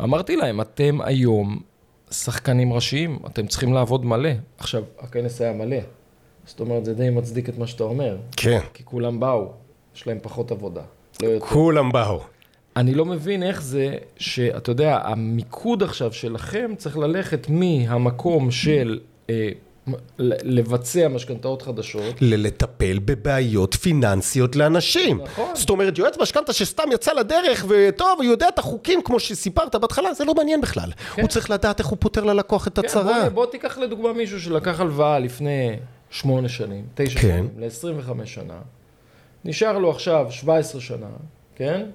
אמרתי 0.00 0.36
להם, 0.36 0.60
אתם 0.60 0.98
היום 1.04 1.60
שחקנים 2.10 2.72
ראשיים, 2.72 3.18
אתם 3.26 3.46
צריכים 3.46 3.72
לעבוד 3.72 4.04
מלא. 4.04 4.30
עכשיו, 4.58 4.82
הכנס 4.98 5.40
היה 5.40 5.52
מלא. 5.52 5.76
זאת 6.46 6.60
אומרת, 6.60 6.84
זה 6.84 6.94
די 6.94 7.10
מצדיק 7.10 7.48
את 7.48 7.58
מה 7.58 7.66
שאתה 7.66 7.84
אומר. 7.84 8.16
כן. 8.36 8.60
כי 8.74 8.84
כולם 8.84 9.20
באו, 9.20 9.52
יש 9.96 10.06
להם 10.06 10.18
פחות 10.22 10.50
עבודה. 10.50 10.82
לא 11.22 11.28
יותר. 11.28 11.46
כולם 11.46 11.92
באו. 11.92 12.20
אני 12.76 12.94
לא 12.94 13.04
מבין 13.04 13.42
איך 13.42 13.62
זה 13.62 13.94
שאתה 14.16 14.70
יודע, 14.70 14.98
המיקוד 15.04 15.82
עכשיו 15.82 16.12
שלכם 16.12 16.72
צריך 16.76 16.98
ללכת 16.98 17.46
מהמקום 17.48 18.50
של 18.50 19.00
אה, 19.30 19.48
לבצע 20.18 21.08
משכנתאות 21.08 21.62
חדשות. 21.62 22.14
ללטפל 22.20 22.98
בבעיות 22.98 23.74
פיננסיות 23.74 24.56
לאנשים. 24.56 25.20
נכון. 25.22 25.50
זאת 25.54 25.70
אומרת, 25.70 25.98
יועץ 25.98 26.18
משכנתה 26.18 26.52
שסתם 26.52 26.92
יצא 26.92 27.12
לדרך, 27.12 27.64
וטוב, 27.68 28.08
הוא 28.16 28.24
יודע 28.24 28.48
את 28.48 28.58
החוקים 28.58 29.02
כמו 29.02 29.20
שסיפרת 29.20 29.74
בהתחלה, 29.74 30.14
זה 30.14 30.24
לא 30.24 30.34
מעניין 30.34 30.60
בכלל. 30.60 30.90
הוא 31.20 31.28
צריך 31.28 31.50
לדעת 31.50 31.78
איך 31.78 31.86
הוא 31.86 31.96
פותר 32.00 32.24
ללקוח 32.24 32.66
את 32.66 32.78
כן, 32.78 32.86
הצרה. 32.86 33.22
בוא, 33.22 33.28
בוא 33.28 33.46
תיקח 33.46 33.78
לדוגמה 33.78 34.12
מישהו 34.12 34.40
שלקח 34.40 34.80
הלוואה 34.80 35.18
לפני 35.18 35.76
שמונה 36.10 36.48
שנים, 36.48 36.84
תשע 36.94 37.20
כן. 37.20 37.44
שנים, 37.68 37.94
ל-25 37.96 38.26
שנה, 38.26 38.58
נשאר 39.44 39.78
לו 39.78 39.90
עכשיו 39.90 40.26
17 40.30 40.80
שנה, 40.80 41.06
כן? 41.56 41.86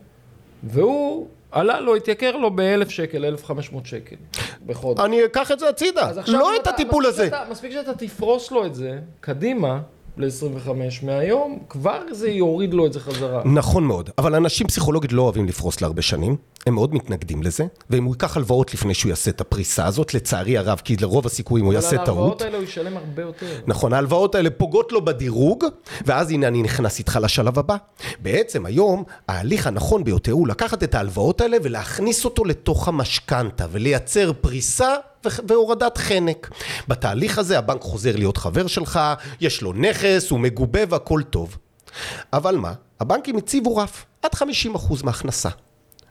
והוא 0.64 1.28
עלה 1.52 1.80
לו, 1.80 1.96
התייקר 1.96 2.38
לו 2.38 2.52
ב-1,000 2.52 2.90
שקל, 2.90 3.26
1,500 3.26 3.86
שקל 3.86 4.16
בחודש. 4.66 5.06
אני 5.06 5.26
אקח 5.26 5.52
את 5.52 5.60
זה 5.60 5.70
הצידה, 5.70 6.12
לא 6.28 6.56
את 6.56 6.68
הטיפול 6.68 7.06
הזה. 7.06 7.30
מספיק 7.50 7.72
שאתה 7.72 7.94
תפרוס 7.94 8.52
לו 8.52 8.66
את 8.66 8.76
זה, 8.76 9.00
קדימה, 9.20 9.80
ל-25 10.18 10.70
מהיום, 11.04 11.60
כבר 11.70 12.02
זה 12.12 12.30
יוריד 12.30 12.74
לו 12.74 12.86
את 12.86 12.94
זה 12.94 13.00
חזרה. 13.00 13.42
נכון 13.46 13.84
מאוד, 13.84 14.10
אבל 14.18 14.36
אנשים 14.36 14.68
פסיכולוגית 14.68 15.14
לא 15.14 15.22
אוהבים 15.22 15.48
לפרוס 15.48 15.82
להרבה 15.82 16.02
שנים, 16.02 16.36
הם 16.68 16.74
מאוד 16.74 16.94
מתנגדים 16.94 17.44
לזה, 17.44 17.66
ואם 17.90 18.04
הוא 18.04 18.14
ייקח 18.16 18.38
הלוואות 18.38 18.74
לפני 18.74 18.94
שהוא 18.94 19.10
יעשה 19.10 19.32
את 19.32 19.42
הפריסה 19.42 19.86
הזאת, 19.86 20.14
לצערי 20.14 20.58
הרב, 20.58 20.82
כי 20.84 20.96
לרוב 21.02 21.26
הסיכויים 21.26 21.66
הוא 21.66 21.74
יעשה 21.74 21.96
אבל 21.96 22.06
טעות. 22.06 22.08
ההלוואות 22.08 22.42
האלה 22.42 22.58
הוא 22.58 22.64
ישלם 22.64 22.98
הרבה 22.98 23.22
יותר. 23.22 23.46
נכון, 23.68 23.94
ההלוואות 23.94 24.36
האלה 24.36 24.50
פוגעות 24.50 24.92
לו 24.92 25.06
בדירוג, 25.06 25.66
ואז 26.06 26.32
הנה 26.32 26.48
אני 26.48 26.62
נכנס 26.62 27.00
איתך 27.00 27.20
לשלב 27.22 27.60
הבא. 27.60 27.76
בעצם 28.20 28.66
היום, 28.66 29.04
ההליך 29.28 29.68
הנכון 29.68 30.04
ביותר 30.04 30.32
הוא 30.32 30.48
לקחת 30.48 30.84
את 30.84 30.96
ההלוואות 30.96 31.42
האלה 31.42 31.58
ולהכניס 31.64 32.26
אותו 32.26 32.46
לתוך 32.46 32.88
המשכנתה, 32.88 33.66
ולייצר 33.72 34.32
פריסה 34.42 34.96
והורדת 35.48 35.98
חנק. 35.98 36.50
בתהליך 36.88 37.38
הזה 37.38 37.58
הבנק 37.58 37.82
חוזר 37.82 38.16
להיות 38.16 38.38
חבר 38.38 38.68
שלך, 38.68 39.00
יש 39.42 39.62
לו 39.62 39.74
נכס, 39.74 40.30
הוא 40.30 40.40
מגובה 40.40 40.80
והכל 40.90 41.22
טוב. 41.30 41.58
אבל 42.34 42.56
מה? 42.56 42.74
הבנקים 43.00 43.38
הציבו 43.38 43.76
רף, 43.76 44.06
עד 44.22 44.34
50% 44.36 45.04
מההכנסה. 45.04 45.50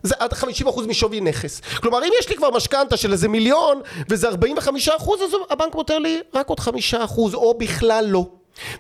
זה 0.03 0.15
עד 0.19 0.33
50% 0.33 0.87
משווי 0.89 1.21
נכס. 1.21 1.61
כלומר, 1.77 2.05
אם 2.05 2.11
יש 2.21 2.29
לי 2.29 2.37
כבר 2.37 2.51
משכנתה 2.51 2.97
של 2.97 3.13
איזה 3.13 3.29
מיליון, 3.29 3.81
וזה 4.09 4.29
45%, 4.29 4.33
אז 4.33 5.31
הבנק 5.51 5.75
נותן 5.75 6.03
לי 6.03 6.21
רק 6.35 6.49
עוד 6.49 6.61
5%, 6.61 6.65
או 7.35 7.59
בכלל 7.59 8.05
לא. 8.09 8.27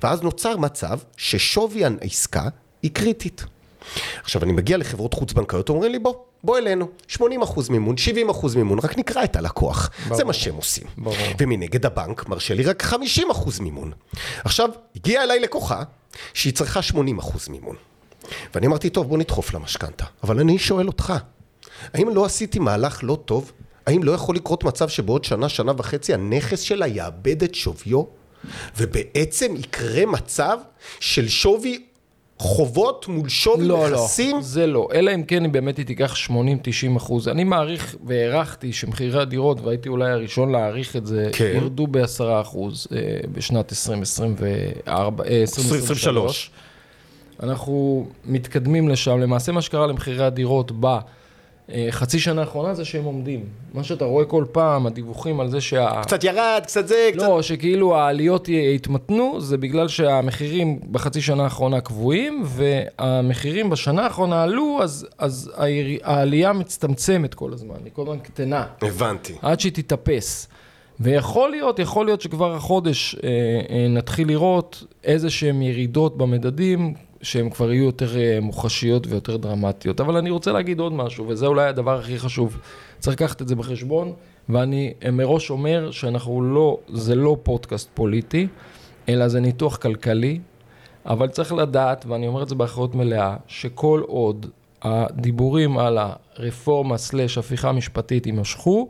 ואז 0.03 0.22
נוצר 0.22 0.57
מצב 0.57 0.99
ששווי 1.16 1.83
העסקה 1.85 2.49
היא 2.83 2.90
קריטית. 2.90 3.44
עכשיו, 4.22 4.42
אני 4.42 4.53
מגיע 4.53 4.77
לחברות 4.77 5.14
חוץ-בנקאיות, 5.14 5.68
אומרים 5.68 5.92
לי, 5.92 5.99
בוא, 5.99 6.14
בוא 6.44 6.59
אלינו, 6.59 6.88
80% 7.12 7.18
מימון, 7.70 7.94
70% 8.31 8.57
מימון, 8.57 8.79
רק 8.79 8.99
נקרא 8.99 9.25
את 9.25 9.37
הלקוח. 9.37 9.90
ברור. 10.05 10.16
זה 10.16 10.25
מה 10.25 10.33
שהם 10.33 10.55
עושים. 10.55 10.87
ברור. 10.99 11.16
ומנגד 11.38 11.87
הבנק 11.87 12.29
מרשה 12.29 12.55
לי 12.55 12.62
רק 12.62 12.83
50% 12.83 12.92
מימון. 13.61 13.92
עכשיו, 14.44 14.70
הגיעה 14.96 15.25
אליי 15.25 15.40
לקוחה 15.40 15.83
שהיא 16.35 16.53
צריכה 16.53 16.81
80% 16.81 16.94
מימון. 17.51 17.77
ואני 18.55 18.66
אמרתי, 18.66 18.90
טוב, 18.90 19.09
בוא 19.09 19.18
נדחוף 19.18 19.55
למשכנתה. 19.55 20.05
אבל 20.22 20.40
אני 20.40 20.59
שואל 20.59 20.87
אותך, 20.87 21.12
האם 21.94 22.09
לא 22.09 22.25
עשיתי 22.25 22.59
מהלך 22.59 23.01
לא 23.03 23.18
טוב? 23.25 23.53
האם 23.87 24.03
לא 24.03 24.12
יכול 24.12 24.37
לקרות 24.37 24.64
מצב 24.64 24.88
שבעוד 24.88 25.25
שנה, 25.25 25.49
שנה 25.49 25.72
וחצי, 25.77 26.14
הנכס 26.14 26.61
שלה 26.61 26.87
יאבד 26.87 27.42
את 27.42 27.55
שוויו? 27.55 28.03
ובעצם 28.77 29.57
יקרה 29.57 30.07
מצב 30.07 30.59
של 31.01 31.29
שווי 31.29 31.86
חובות 32.38 33.09
מול 33.09 33.29
שווי 33.29 33.68
לא, 33.68 33.88
נכסים? 33.90 34.37
לא, 34.37 34.42
זה 34.42 34.66
לא. 34.66 34.88
אלא 34.94 35.14
אם 35.14 35.22
כן, 35.22 35.53
באמת 35.53 35.77
היא 35.77 35.87
תיקח 35.87 36.14
80-90 36.27 36.31
אחוז. 36.96 37.29
אני 37.29 37.44
מעריך 37.44 37.96
והערכתי 38.05 38.72
שמחירי 38.72 39.20
הדירות, 39.20 39.61
והייתי 39.61 39.88
אולי 39.88 40.11
הראשון 40.11 40.53
להעריך 40.53 40.96
את 40.96 41.07
זה, 41.07 41.31
כן. 41.33 41.53
ירדו 41.55 41.87
ב-10 41.87 42.40
אחוז 42.40 42.87
אה, 42.92 42.99
בשנת 43.33 43.72
2024, 43.72 45.25
אה, 45.25 45.40
2023. 45.40 46.07
2023. 46.07 46.51
אנחנו 47.42 48.07
מתקדמים 48.25 48.88
לשם. 48.88 49.18
למעשה 49.18 49.53
מה 49.53 49.62
שקרה 49.62 49.87
למחירי 49.87 50.25
הדירות 50.25 50.72
בחצי 51.68 52.18
שנה 52.18 52.40
האחרונה 52.40 52.74
זה 52.74 52.85
שהם 52.85 53.05
עומדים. 53.05 53.44
מה 53.74 53.85
שאתה 53.85 54.05
רואה 54.05 54.24
כל 54.24 54.44
פעם, 54.52 54.87
הדיווחים 54.87 55.40
על 55.40 55.48
זה 55.50 55.61
שה... 55.61 56.02
קצת 56.02 56.24
ירד, 56.24 56.61
קצת 56.62 56.88
זה, 56.88 57.11
קצת... 57.12 57.22
לא, 57.22 57.42
שכאילו 57.42 57.96
העליות 57.96 58.48
יתמתנו, 58.48 59.40
זה 59.40 59.59
בגלל 59.59 59.88
שהמחירים 59.88 60.81
בחצי 60.90 61.20
שנה 61.20 61.44
האחרונה 61.44 61.81
קבועים, 61.81 62.42
והמחירים 62.44 63.70
בשנה 63.70 64.02
האחרונה 64.05 64.42
עלו, 64.42 64.79
אז, 64.83 65.07
אז 65.18 65.52
העלייה 66.02 66.52
מצטמצמת 66.52 67.35
כל 67.35 67.52
הזמן, 67.52 67.76
היא 67.85 67.92
כל 67.92 68.02
הזמן 68.02 68.18
קטנה, 68.18 68.66
הבנתי. 68.83 69.35
עד 69.42 69.61
שהיא 69.61 69.72
תתאפס. 69.72 70.48
ויכול 71.00 71.50
להיות, 71.50 71.79
יכול 71.79 72.07
להיות 72.07 72.20
שכבר 72.20 72.55
החודש 72.55 73.14
אה, 73.14 73.29
אה, 73.70 73.88
נתחיל 73.88 74.29
לראות 74.29 74.85
איזה 75.05 75.31
שהן 75.31 75.62
ירידות 75.62 76.18
במדדים, 76.18 76.94
שהן 77.26 77.50
כבר 77.50 77.72
יהיו 77.72 77.84
יותר 77.84 78.18
אה, 78.18 78.38
מוחשיות 78.42 79.06
ויותר 79.06 79.36
דרמטיות. 79.36 80.00
אבל 80.00 80.16
אני 80.16 80.30
רוצה 80.30 80.52
להגיד 80.52 80.80
עוד 80.80 80.92
משהו, 80.92 81.28
וזה 81.28 81.46
אולי 81.46 81.68
הדבר 81.68 81.98
הכי 81.98 82.18
חשוב. 82.18 82.58
צריך 82.98 83.16
לקחת 83.16 83.42
את 83.42 83.48
זה 83.48 83.56
בחשבון, 83.56 84.12
ואני 84.48 84.92
אה, 85.04 85.10
מראש 85.10 85.50
אומר 85.50 85.90
שאנחנו 85.90 86.42
לא, 86.42 86.78
זה 86.88 87.14
לא 87.14 87.36
פודקאסט 87.42 87.90
פוליטי, 87.94 88.46
אלא 89.08 89.28
זה 89.28 89.40
ניתוח 89.40 89.76
כלכלי, 89.76 90.40
אבל 91.06 91.28
צריך 91.28 91.52
לדעת, 91.52 92.04
ואני 92.08 92.26
אומר 92.26 92.42
את 92.42 92.48
זה 92.48 92.54
באחריות 92.54 92.94
מלאה, 92.94 93.36
שכל 93.46 94.02
עוד 94.06 94.46
הדיבורים 94.82 95.78
על 95.78 95.98
הרפורמה 95.98 96.98
סלש 96.98 97.38
הפיכה 97.38 97.72
משפטית 97.72 98.26
יימשכו, 98.26 98.88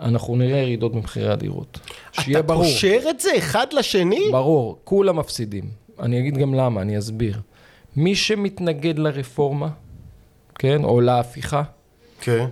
אנחנו 0.00 0.36
נראה 0.36 0.58
ירידות 0.58 0.92
במחירי 0.92 1.32
הדירות. 1.32 1.78
שיהיה 2.12 2.38
אתה 2.38 2.46
ברור. 2.46 2.64
קושר 2.64 3.00
את 3.10 3.20
זה 3.20 3.30
אחד 3.38 3.66
לשני? 3.72 4.28
ברור, 4.32 4.78
כולם 4.84 5.18
מפסידים. 5.18 5.64
אני 6.00 6.20
אגיד 6.20 6.38
גם 6.38 6.54
למה, 6.54 6.82
אני 6.82 6.98
אסביר. 6.98 7.40
מי 7.96 8.14
שמתנגד 8.14 8.98
לרפורמה, 8.98 9.68
כן, 10.54 10.84
או 10.84 11.00
להפיכה, 11.00 11.62
כן. 12.20 12.46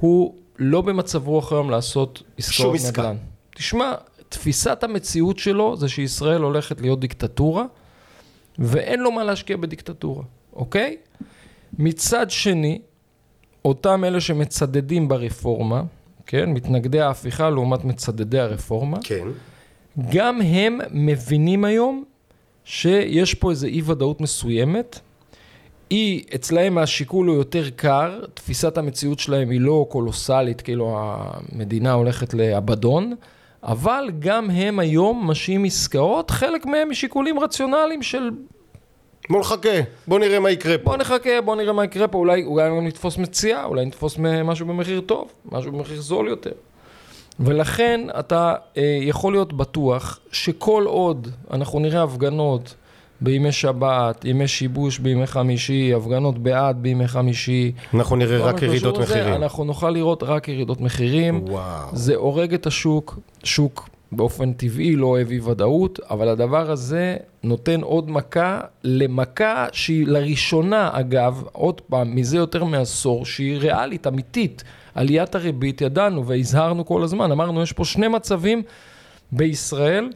הוא 0.00 0.34
לא 0.58 0.80
במצב 0.80 1.26
רוח 1.26 1.52
היום 1.52 1.70
לעשות 1.70 2.22
עסקאות. 2.38 2.76
נדל"ן. 2.88 3.16
תשמע, 3.54 3.94
תפיסת 4.28 4.84
המציאות 4.84 5.38
שלו 5.38 5.76
זה 5.76 5.88
שישראל 5.88 6.42
הולכת 6.42 6.80
להיות 6.80 7.00
דיקטטורה, 7.00 7.64
ואין 8.58 9.00
לו 9.00 9.12
מה 9.12 9.24
להשקיע 9.24 9.56
בדיקטטורה, 9.56 10.24
אוקיי? 10.52 10.96
מצד 11.78 12.30
שני, 12.30 12.80
אותם 13.64 14.04
אלה 14.04 14.20
שמצדדים 14.20 15.08
ברפורמה, 15.08 15.82
כן, 16.26 16.50
מתנגדי 16.50 17.00
ההפיכה 17.00 17.50
לעומת 17.50 17.84
מצדדי 17.84 18.38
הרפורמה, 18.38 18.98
כן. 19.04 19.28
גם 20.08 20.42
הם 20.42 20.78
מבינים 20.90 21.64
היום 21.64 22.04
שיש 22.70 23.34
פה 23.34 23.50
איזו 23.50 23.66
אי 23.66 23.82
ודאות 23.84 24.20
מסוימת. 24.20 24.98
היא, 25.90 26.24
אצלהם 26.34 26.78
השיקול 26.78 27.26
הוא 27.26 27.36
יותר 27.36 27.70
קר, 27.76 28.20
תפיסת 28.34 28.78
המציאות 28.78 29.18
שלהם 29.18 29.50
היא 29.50 29.60
לא 29.60 29.86
קולוסלית, 29.88 30.60
כאילו 30.60 30.98
המדינה 30.98 31.92
הולכת 31.92 32.34
לאבדון, 32.34 33.14
אבל 33.62 34.10
גם 34.18 34.50
הם 34.50 34.78
היום 34.78 35.30
משאים 35.30 35.64
עסקאות, 35.64 36.30
חלק 36.30 36.66
מהם 36.66 36.90
משיקולים 36.90 37.40
רציונליים 37.40 38.02
של 38.02 38.30
בוא 39.30 39.40
נחכה, 39.40 39.78
בוא 40.08 40.18
נראה 40.18 40.40
מה 40.40 40.50
יקרה 40.50 40.78
פה. 40.78 40.84
בוא 40.84 40.96
נחכה, 40.96 41.40
בוא 41.44 41.56
נראה 41.56 41.72
מה 41.72 41.84
יקרה 41.84 42.08
פה, 42.08 42.18
אולי, 42.18 42.44
אולי 42.44 42.80
נתפוס 42.80 43.18
מציאה, 43.18 43.64
אולי 43.64 43.84
נתפוס 43.84 44.18
משהו 44.44 44.66
במחיר 44.66 45.00
טוב, 45.00 45.32
משהו 45.52 45.72
במחיר 45.72 46.00
זול 46.00 46.28
יותר. 46.28 46.52
ולכן 47.40 48.00
אתה 48.18 48.54
אה, 48.76 48.98
יכול 49.02 49.32
להיות 49.32 49.52
בטוח 49.52 50.18
שכל 50.32 50.84
עוד 50.86 51.28
אנחנו 51.50 51.78
נראה 51.78 52.02
הפגנות 52.02 52.74
בימי 53.20 53.52
שבת, 53.52 54.24
ימי 54.24 54.48
שיבוש 54.48 54.98
בימי 54.98 55.26
חמישי, 55.26 55.94
הפגנות 55.94 56.38
בעד 56.38 56.82
בימי 56.82 57.08
חמישי, 57.08 57.72
אנחנו 57.94 58.16
נראה 58.16 58.38
רק 58.38 58.62
ירידות 58.62 58.98
מחירים. 58.98 59.34
אנחנו 59.34 59.64
נוכל 59.64 59.90
לראות 59.90 60.22
רק 60.22 60.48
ירידות 60.48 60.80
מחירים. 60.80 61.44
וואו. 61.48 61.88
זה 61.92 62.16
הורג 62.16 62.54
את 62.54 62.66
השוק, 62.66 63.18
שוק 63.44 63.88
באופן 64.12 64.52
טבעי 64.52 64.96
לא 64.96 65.06
אוהב 65.06 65.30
אי 65.30 65.40
ודאות, 65.40 66.00
אבל 66.10 66.28
הדבר 66.28 66.70
הזה 66.70 67.16
נותן 67.42 67.80
עוד 67.80 68.10
מכה 68.10 68.60
למכה 68.84 69.66
שהיא 69.72 70.06
לראשונה, 70.06 70.90
אגב, 70.92 71.42
עוד 71.52 71.80
פעם, 71.80 72.14
מזה 72.14 72.36
יותר 72.36 72.64
מעשור, 72.64 73.26
שהיא 73.26 73.58
ריאלית, 73.58 74.06
אמיתית. 74.06 74.64
עליית 74.98 75.34
הריבית, 75.34 75.80
ידענו 75.80 76.26
והזהרנו 76.26 76.86
כל 76.86 77.02
הזמן, 77.02 77.32
אמרנו, 77.32 77.62
יש 77.62 77.72
פה 77.72 77.84
שני 77.84 78.08
מצבים 78.08 78.62
בישראל 79.32 80.10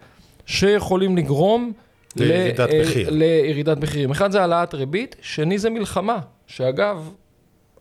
שיכולים 0.47 1.17
לגרום 1.17 1.73
לירידת 2.17 2.71
ל- 2.73 2.83
מחיר. 2.83 3.11
לירידת 3.11 3.79
מחירים. 3.79 4.11
אחד 4.11 4.33
זה 4.33 4.41
העלאת 4.41 4.75
ריבית, 4.75 5.17
שני 5.21 5.59
זה 5.59 5.71
מלחמה, 5.71 6.19
שאגב, 6.47 7.11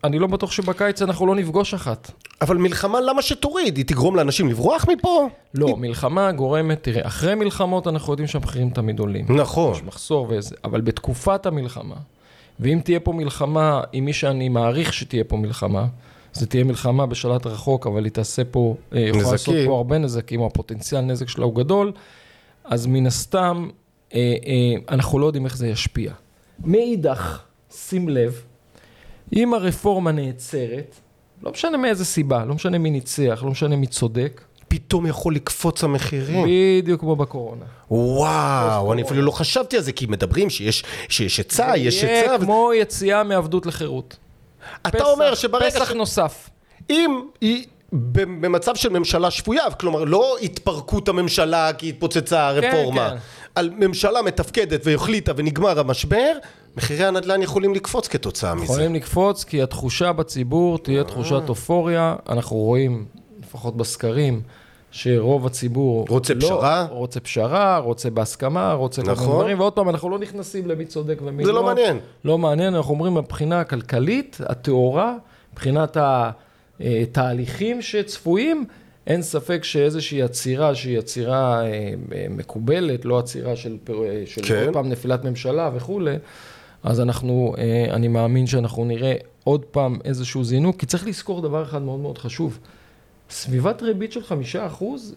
אני 0.04 0.18
לא 0.18 0.26
בטוח 0.26 0.50
שבקיץ 0.50 1.02
אנחנו 1.02 1.26
לא 1.26 1.34
נפגוש 1.34 1.74
אחת. 1.74 2.10
אבל 2.40 2.56
מלחמה 2.56 3.00
למה 3.00 3.22
שתוריד? 3.22 3.76
היא 3.76 3.84
תגרום 3.84 4.16
לאנשים 4.16 4.48
לברוח 4.48 4.86
מפה? 4.88 5.28
לא, 5.54 5.76
מלחמה 5.76 6.32
גורמת, 6.32 6.82
תראה, 6.82 7.06
אחרי 7.06 7.34
מלחמות 7.34 7.86
אנחנו 7.86 8.12
יודעים 8.12 8.28
שהמחירים 8.28 8.70
תמיד 8.70 8.98
עולים. 8.98 9.24
נכון. 9.28 9.74
יש 9.74 9.82
מחסור 9.82 10.26
וזה, 10.30 10.56
אבל 10.64 10.80
בתקופת 10.80 11.46
המלחמה, 11.46 11.96
ואם 12.60 12.80
תהיה 12.84 13.00
פה 13.00 13.12
מלחמה 13.12 13.80
עם 13.92 14.04
מי 14.04 14.12
שאני 14.12 14.48
מעריך 14.48 14.92
שתהיה 14.92 15.24
פה 15.24 15.36
מלחמה, 15.36 15.86
זה 16.32 16.46
תהיה 16.46 16.64
מלחמה 16.64 17.06
בשלט 17.06 17.46
רחוק, 17.46 17.86
אבל 17.86 18.04
היא 18.04 18.12
תעשה 18.12 18.44
פה, 18.44 18.76
אה, 18.94 19.00
יכולה 19.00 19.32
לעשות 19.32 19.54
נזקים. 19.54 19.66
פה 19.66 19.76
הרבה 19.76 19.98
נזקים, 19.98 20.40
או 20.40 20.46
הפוטנציאל 20.46 21.00
נזק 21.00 21.28
שלה 21.28 21.44
הוא 21.44 21.54
גדול, 21.54 21.92
אז 22.64 22.86
מן 22.86 23.06
הסתם, 23.06 23.68
אה, 24.14 24.18
אה, 24.46 24.94
אנחנו 24.94 25.18
לא 25.18 25.26
יודעים 25.26 25.44
איך 25.44 25.56
זה 25.56 25.68
ישפיע. 25.68 26.12
מאידך, 26.64 27.42
שים 27.70 28.08
לב, 28.08 28.42
אם 29.36 29.54
הרפורמה 29.54 30.12
נעצרת, 30.12 30.94
לא 31.42 31.50
משנה 31.52 31.76
מאיזה 31.76 32.04
סיבה, 32.04 32.44
לא 32.44 32.54
משנה 32.54 32.78
מי 32.78 32.90
ניצח, 32.90 33.40
לא 33.44 33.50
משנה 33.50 33.76
מי 33.76 33.86
צודק, 33.86 34.40
פתאום 34.68 35.06
יכול 35.06 35.34
לקפוץ 35.34 35.84
המחירים. 35.84 36.46
בדיוק 36.82 37.00
כמו 37.00 37.16
בקורונה. 37.16 37.64
וואו, 37.90 38.92
אני 38.92 39.02
אפילו 39.02 39.22
לא 39.22 39.30
חשבתי 39.30 39.76
על 39.76 39.82
זה, 39.82 39.92
כי 39.92 40.06
מדברים 40.06 40.50
שיש 40.50 40.84
היצע, 41.18 41.72
יש 41.76 42.02
יהיה 42.02 42.20
היצע. 42.20 42.44
כמו 42.44 42.70
יציאה 42.80 43.24
מעבדות 43.24 43.66
לחירות. 43.66 44.16
אתה 44.86 44.98
פסח- 44.98 45.04
אומר 45.06 45.34
שברגע 45.34 45.70
פסח 45.70 45.90
ש... 45.90 45.92
נוסף. 45.92 46.50
אם 46.90 47.20
היא 47.40 47.66
במצב 47.92 48.74
של 48.74 48.88
ממשלה 48.88 49.30
שפויה, 49.30 49.70
כלומר 49.70 50.04
לא 50.04 50.36
התפרקות 50.42 51.08
הממשלה 51.08 51.72
כי 51.72 51.88
התפוצצה 51.88 52.48
הרפורמה, 52.48 53.10
כן. 53.10 53.16
על 53.54 53.70
ממשלה 53.78 54.22
מתפקדת 54.22 54.80
והחליטה 54.84 55.32
ונגמר 55.36 55.80
המשבר, 55.80 56.32
מחירי 56.76 57.04
הנדל"ן 57.04 57.42
יכולים 57.42 57.74
לקפוץ 57.74 58.08
כתוצאה 58.08 58.54
מזה. 58.54 58.64
יכולים 58.64 58.94
לקפוץ, 58.94 59.44
כי 59.44 59.62
התחושה 59.62 60.12
בציבור 60.12 60.78
תהיה 60.78 61.04
תחושת 61.04 61.48
אופוריה. 61.48 62.16
אנחנו 62.28 62.56
רואים, 62.56 63.04
לפחות 63.42 63.76
בסקרים, 63.76 64.42
שרוב 64.92 65.46
הציבור... 65.46 66.06
רוצה 66.08 66.34
לא, 66.34 66.40
פשרה? 66.40 66.86
רוצה 66.90 67.20
פשרה, 67.20 67.78
רוצה 67.78 68.10
בהסכמה, 68.10 68.72
רוצה 68.72 69.02
כל 69.02 69.10
נכון. 69.10 69.26
דברים, 69.26 69.60
ועוד 69.60 69.72
פעם, 69.72 69.88
אנחנו 69.88 70.10
לא 70.10 70.18
נכנסים 70.18 70.66
למי 70.66 70.84
צודק 70.84 71.18
ומי 71.24 71.44
זה 71.44 71.52
לא. 71.52 71.60
לא 71.60 71.66
מעניין. 71.66 71.98
לא 72.24 72.38
מעניין, 72.38 72.74
אנחנו 72.74 72.94
אומרים 72.94 73.14
מבחינה 73.14 73.60
הכלכלית, 73.60 74.38
הטהורה, 74.40 75.16
מבחינת 75.52 75.96
התהליכים 76.80 77.82
שצפויים, 77.82 78.64
אין 79.06 79.22
ספק 79.22 79.64
שאיזושהי 79.64 80.22
עצירה 80.22 80.74
שהיא 80.74 80.98
עצירה 80.98 81.62
אה, 81.62 81.66
אה, 82.14 82.26
מקובלת, 82.30 83.04
לא 83.04 83.18
עצירה 83.18 83.56
של, 83.56 83.76
אה, 83.88 84.22
של 84.26 84.42
כן. 84.44 84.64
עוד 84.64 84.72
פעם 84.72 84.88
נפילת 84.88 85.24
ממשלה 85.24 85.70
וכולי, 85.74 86.16
אז 86.82 87.00
אנחנו, 87.00 87.54
אה, 87.58 87.94
אני 87.94 88.08
מאמין 88.08 88.46
שאנחנו 88.46 88.84
נראה 88.84 89.14
עוד 89.44 89.64
פעם 89.64 89.98
איזשהו 90.04 90.44
זינוק, 90.44 90.76
כי 90.76 90.86
צריך 90.86 91.06
לזכור 91.06 91.40
דבר 91.40 91.62
אחד 91.62 91.82
מאוד 91.82 92.00
מאוד 92.00 92.18
חשוב. 92.18 92.58
סביבת 93.32 93.82
ריבית 93.82 94.12
של 94.12 94.22
חמישה 94.22 94.66
אחוז 94.66 95.14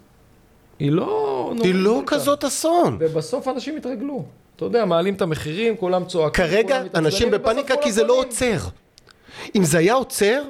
היא 0.79 0.91
לא... 0.91 1.53
היא 1.63 1.75
לא. 1.75 2.01
כזאת 2.07 2.43
אסון. 2.43 2.97
ובסוף 2.99 3.47
אנשים 3.47 3.77
יתרגלו. 3.77 4.25
אתה 4.55 4.65
יודע, 4.65 4.85
מעלים 4.85 5.13
את 5.13 5.21
המחירים, 5.21 5.77
כולם 5.77 6.05
צועקים. 6.05 6.45
כרגע 6.47 6.77
כולם 6.79 6.89
אנשים 7.05 7.31
בפניקה 7.31 7.73
כי 7.83 7.91
זה 7.91 8.03
לא. 8.03 8.19
עוצר. 8.19 8.57
אם 9.55 9.63
זה 9.63 9.77
היה 9.77 9.93
עוצר, 9.93 10.41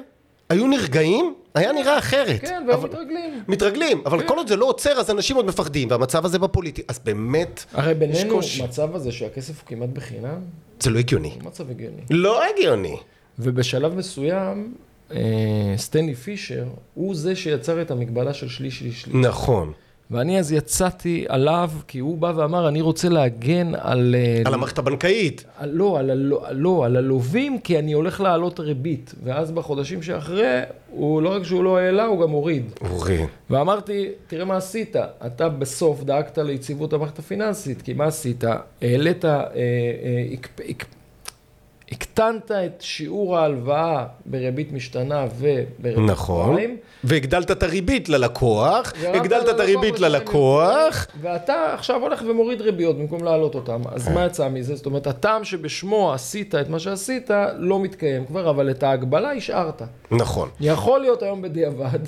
היו 0.48 0.66
נרגעים, 0.66 1.34
היה 1.54 1.72
נראה 1.72 1.98
אחרת. 1.98 2.40
כן, 2.40 2.64
והם 2.68 2.78
אבל- 2.78 2.88
מתרגלים. 2.88 3.42
מתרגלים, 3.48 4.02
אבל 4.06 4.20
כן. 4.20 4.28
כל 4.28 4.36
עוד 4.36 4.48
זה 4.48 4.56
לא 4.56 4.64
עוצר, 4.66 4.90
אז 4.92 5.10
אנשים 5.10 5.36
עוד 5.36 5.46
מפחדים, 5.46 5.90
והמצב 5.90 6.24
הזה 6.24 6.38
בפוליטי. 6.38 6.82
אז 6.88 6.98
באמת, 6.98 7.64
הרי 7.72 7.94
בינינו, 7.94 8.34
קושי. 8.34 8.62
מצב 8.62 8.94
הזה 8.94 9.12
שהכסף 9.12 9.60
הוא 9.60 9.66
כמעט 9.66 9.88
בחינם, 9.88 10.38
זה 10.80 10.90
לא 10.90 10.98
הגיוני. 10.98 11.32
הוא 11.34 11.44
מצב 11.44 11.70
הגיוני. 11.70 12.02
לא 12.10 12.42
הגיוני. 12.44 12.96
ובשלב 13.38 13.94
מסוים, 13.94 14.74
סטנלי 15.76 16.14
פישר 16.14 16.64
הוא 16.94 17.14
זה 17.14 17.36
שיצר 17.36 17.82
את 17.82 17.90
המגבלה 17.90 18.34
של 18.34 18.48
שליש, 18.48 18.78
שליש, 18.78 19.02
שליש. 19.02 19.14
נכון. 19.14 19.72
ואני 20.10 20.38
אז 20.38 20.52
יצאתי 20.52 21.24
עליו, 21.28 21.70
כי 21.88 21.98
הוא 21.98 22.18
בא 22.18 22.32
ואמר, 22.36 22.68
אני 22.68 22.80
רוצה 22.80 23.08
להגן 23.08 23.72
על... 23.78 24.14
אה, 24.18 24.42
על 24.44 24.54
המערכת 24.54 24.78
הבנקאית. 24.78 25.44
על- 25.58 25.70
לא, 25.72 25.98
על, 25.98 26.10
הלו- 26.10 26.40
לא, 26.50 26.84
על 26.84 26.96
הלווים, 26.96 27.58
כי 27.60 27.78
אני 27.78 27.92
הולך 27.92 28.20
להעלות 28.20 28.60
ריבית. 28.60 29.14
ואז 29.24 29.50
בחודשים 29.52 30.02
שאחרי, 30.02 30.60
הוא 30.90 31.22
לא 31.22 31.28
רק 31.34 31.42
שהוא 31.42 31.64
לא 31.64 31.78
העלה, 31.78 32.04
הוא 32.06 32.20
גם 32.22 32.30
הוריד. 32.30 32.64
אורי. 32.90 33.18
ואמרתי, 33.50 34.08
תראה 34.26 34.44
מה 34.44 34.56
עשית, 34.56 34.96
אתה 35.26 35.48
בסוף 35.48 36.02
דאגת 36.04 36.38
ליציבות 36.38 36.92
המערכת 36.92 37.18
הפיננסית, 37.18 37.82
כי 37.82 37.92
מה 37.92 38.04
עשית? 38.04 38.44
העלית, 38.82 39.24
אה, 39.24 39.40
אה, 39.40 39.46
הק- 40.68 40.84
הקטנת 41.92 42.50
את 42.50 42.80
שיעור 42.80 43.38
ההלוואה 43.38 44.04
בריבית 44.26 44.72
משתנה 44.72 45.26
ובריבית 45.38 46.10
נכון. 46.10 46.52
פריים. 46.52 46.76
והגדלת 47.04 47.50
את 47.50 47.62
הריבית 47.62 48.08
ללקוח, 48.08 48.92
הגדלת 49.14 49.48
את 49.48 49.60
הריבית 49.60 50.00
ללקוח. 50.00 51.06
ואתה 51.20 51.74
עכשיו 51.74 52.02
הולך 52.02 52.22
ומוריד 52.26 52.60
ריביות 52.60 52.98
במקום 52.98 53.24
להעלות 53.24 53.54
אותן. 53.54 53.80
אז 53.92 54.08
מה 54.08 54.26
יצא 54.26 54.48
מזה? 54.48 54.76
זאת 54.76 54.86
אומרת, 54.86 55.06
הטעם 55.06 55.44
שבשמו 55.44 56.12
עשית 56.12 56.54
את 56.54 56.68
מה 56.68 56.78
שעשית, 56.78 57.30
לא 57.58 57.80
מתקיים 57.80 58.26
כבר, 58.26 58.50
אבל 58.50 58.70
את 58.70 58.82
ההגבלה 58.82 59.32
השארת. 59.32 59.82
נכון. 60.10 60.48
יכול 60.60 61.00
להיות 61.00 61.22
היום 61.22 61.42
בדיעבד, 61.42 61.98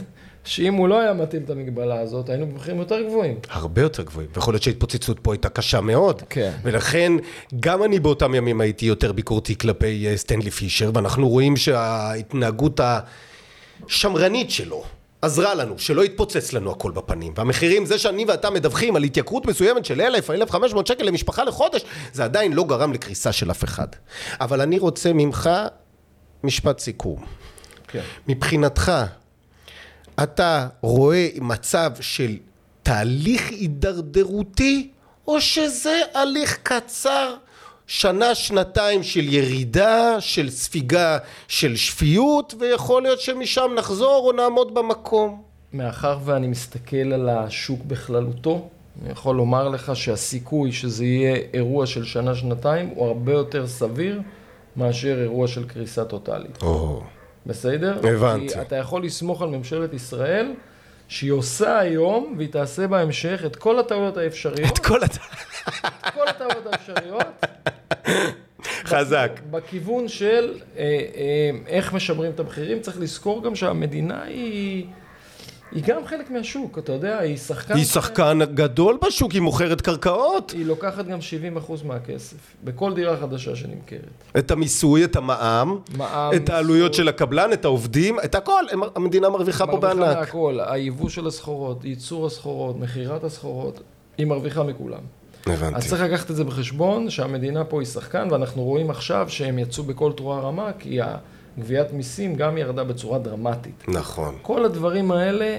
שאם 0.49 0.75
הוא 0.75 0.89
לא 0.89 1.01
היה 1.01 1.13
מתאים 1.13 1.43
את 1.43 1.51
המגבלה 1.51 2.01
הזאת, 2.01 2.29
היינו 2.29 2.47
במחירים 2.47 2.79
יותר 2.79 3.03
גבוהים. 3.03 3.39
הרבה 3.51 3.83
יותר 3.83 4.03
גבוהים, 4.03 4.29
ויכול 4.35 4.55
להיות 4.55 4.63
שההתפוצצות 4.63 5.21
פה 5.21 5.33
הייתה 5.33 5.49
קשה 5.49 5.81
מאוד. 5.81 6.23
כן. 6.31 6.53
ולכן, 6.63 7.13
גם 7.61 7.83
אני 7.83 8.01
באותם 8.01 8.35
ימים 8.35 8.61
הייתי 8.61 8.87
יותר 8.87 9.13
ביקורתי 9.13 9.59
כלפי 9.59 10.07
אה, 10.07 10.17
סטנלי 10.17 10.51
פישר, 10.51 10.91
ואנחנו 10.95 11.29
רואים 11.29 11.57
שההתנהגות 11.57 12.81
השמרנית 13.87 14.51
שלו 14.51 14.85
עזרה 15.23 15.55
לנו, 15.55 15.79
שלא 15.79 16.05
יתפוצץ 16.05 16.53
לנו 16.53 16.71
הכל 16.71 16.91
בפנים. 16.91 17.33
והמחירים, 17.37 17.87
זה 17.87 17.99
שאני 17.99 18.25
ואתה 18.25 18.51
מדווחים 18.51 18.97
על 18.97 19.05
התייקרות 19.05 19.47
מסוימת 19.47 19.85
של 19.85 20.01
1,000, 20.01 20.31
1,500 20.31 20.87
שקל 20.87 21.05
למשפחה 21.05 21.45
לחודש, 21.45 21.85
זה 22.13 22.25
עדיין 22.25 22.53
לא 22.53 22.65
גרם 22.65 22.93
לקריסה 22.93 23.33
של 23.33 23.51
אף 23.51 23.65
אחד. 23.65 23.89
אבל 24.41 24.61
אני 24.61 24.79
רוצה 24.79 25.13
ממך 25.13 25.51
משפט 26.45 26.79
סיכום. 26.79 27.25
כן. 27.89 28.03
מבחינתך, 28.29 28.93
אתה 30.23 30.69
רואה 30.81 31.29
מצב 31.41 31.91
של 32.01 32.37
תהליך 32.83 33.51
הידרדרותי, 33.51 34.91
או 35.27 35.41
שזה 35.41 36.01
הליך 36.15 36.59
קצר, 36.63 37.35
שנה, 37.87 38.35
שנתיים 38.35 39.03
של 39.03 39.35
ירידה, 39.35 40.21
של 40.21 40.51
ספיגה, 40.51 41.19
של 41.49 41.77
שפיות, 41.77 42.55
ויכול 42.59 43.03
להיות 43.03 43.21
שמשם 43.21 43.71
נחזור 43.79 44.27
או 44.27 44.33
נעמוד 44.33 44.75
במקום. 44.75 45.43
מאחר 45.73 46.19
ואני 46.25 46.47
מסתכל 46.47 47.13
על 47.13 47.29
השוק 47.29 47.81
בכללותו, 47.87 48.69
אני 49.03 49.13
יכול 49.13 49.37
לומר 49.37 49.69
לך 49.69 49.97
שהסיכוי 49.97 50.73
שזה 50.73 51.05
יהיה 51.05 51.37
אירוע 51.55 51.87
של 51.87 52.05
שנה-שנתיים 52.05 52.89
הוא 52.95 53.07
הרבה 53.07 53.33
יותר 53.33 53.67
סביר 53.67 54.21
מאשר 54.77 55.21
אירוע 55.23 55.49
של 55.49 55.69
קריסה 55.69 56.05
טוטאלית. 56.05 56.63
או, 56.63 57.03
בסדר? 57.49 57.99
הבנתי. 58.09 58.55
כי 58.55 58.61
אתה 58.61 58.77
יכול 58.77 59.05
לסמוך 59.05 59.43
על 59.43 59.49
ממשלת 59.49 59.95
ישראל 59.95 60.53
שהיא 61.09 61.33
עושה 61.33 61.79
היום 61.79 62.35
והיא 62.37 62.49
תעשה 62.49 62.87
בהמשך 62.87 63.43
את 63.47 63.57
כל 63.57 63.79
הטעויות 63.79 64.17
האפשריות, 64.17 64.73
את 64.73 64.79
כל 66.15 66.29
הטעויות 66.29 66.67
האפשריות, 66.67 67.45
חזק. 68.85 69.31
בכיוון 69.51 70.09
של 70.09 70.55
אה, 70.77 70.83
אה, 70.83 71.51
איך 71.67 71.93
משמרים 71.93 72.33
את 72.33 72.41
המחירים. 72.41 72.81
צריך 72.81 73.01
לזכור 73.01 73.43
גם 73.43 73.55
שהמדינה 73.55 74.23
היא, 74.23 74.87
היא 75.73 75.83
גם 75.87 76.07
חלק 76.07 76.31
מהשוק, 76.31 76.79
אתה 76.79 76.93
יודע, 76.93 77.19
היא 77.19 77.37
שחקן... 77.37 77.75
היא 77.75 77.85
שחקן 77.85 78.39
גדול 78.55 78.99
בשוק, 79.07 79.33
היא 79.33 79.43
מוכרת 79.43 79.81
קרקעות. 79.81 80.51
היא 80.51 80.67
לוקחת 80.67 81.07
גם 81.07 81.19
70% 81.57 81.85
מהכסף, 81.85 82.37
בכל 82.65 82.95
דירה 82.95 83.17
חדשה 83.17 83.57
שנמכרת. 83.57 84.25
את 84.39 84.51
המיסוי, 84.51 85.05
את 85.05 85.17
המע"מ, 85.17 85.79
מע"מ, 85.97 86.31
את 86.37 86.51
העלויות. 86.51 86.95
של 86.95 87.09
הקבלן, 87.09 87.53
את 87.53 87.65
העובדים, 87.65 88.19
את 88.25 88.35
הכל, 88.35 88.65
המדינה 88.95 89.29
מרוויחה 89.29 89.67
פה 89.67 89.73
מרוויחה 89.73 89.95
בענק. 89.95 90.19
מהכל, 90.19 90.59
היבוא 90.67 91.09
של 91.09 91.27
הסחורות, 91.27 91.85
ייצור 91.85 92.27
הסחורות, 92.27 92.79
מכירת 92.79 93.25
הסחורות, 93.25 93.81
היא 94.19 94.27
מרוויחה 94.27 94.63
מכולם. 94.63 95.01
הבנתי. 95.47 95.77
אז 95.77 95.89
צריך 95.89 96.03
לקחת 96.03 96.31
את 96.31 96.37
זה 96.37 96.45
בחשבון, 96.45 97.11
שהמדינה 97.11 97.65
פה 97.65 97.81
היא 97.81 97.87
שחקן, 97.87 98.29
ואנחנו 98.31 98.63
רואים 98.63 98.91
עכשיו 98.91 99.27
שהם 99.29 99.59
יצאו 99.59 99.83
בכל 99.83 100.13
תרועה 100.13 100.41
רמה, 100.41 100.71
כי 100.79 100.99
הגביית 101.59 101.93
מיסים 101.93 102.35
גם 102.35 102.59
ירדה 102.59 102.85
בצורה 102.85 103.19
דרמטית. 103.19 103.89
נכון. 103.89 104.39
כל 104.43 104.65
הדברים 104.65 105.13
האלה 105.13 105.59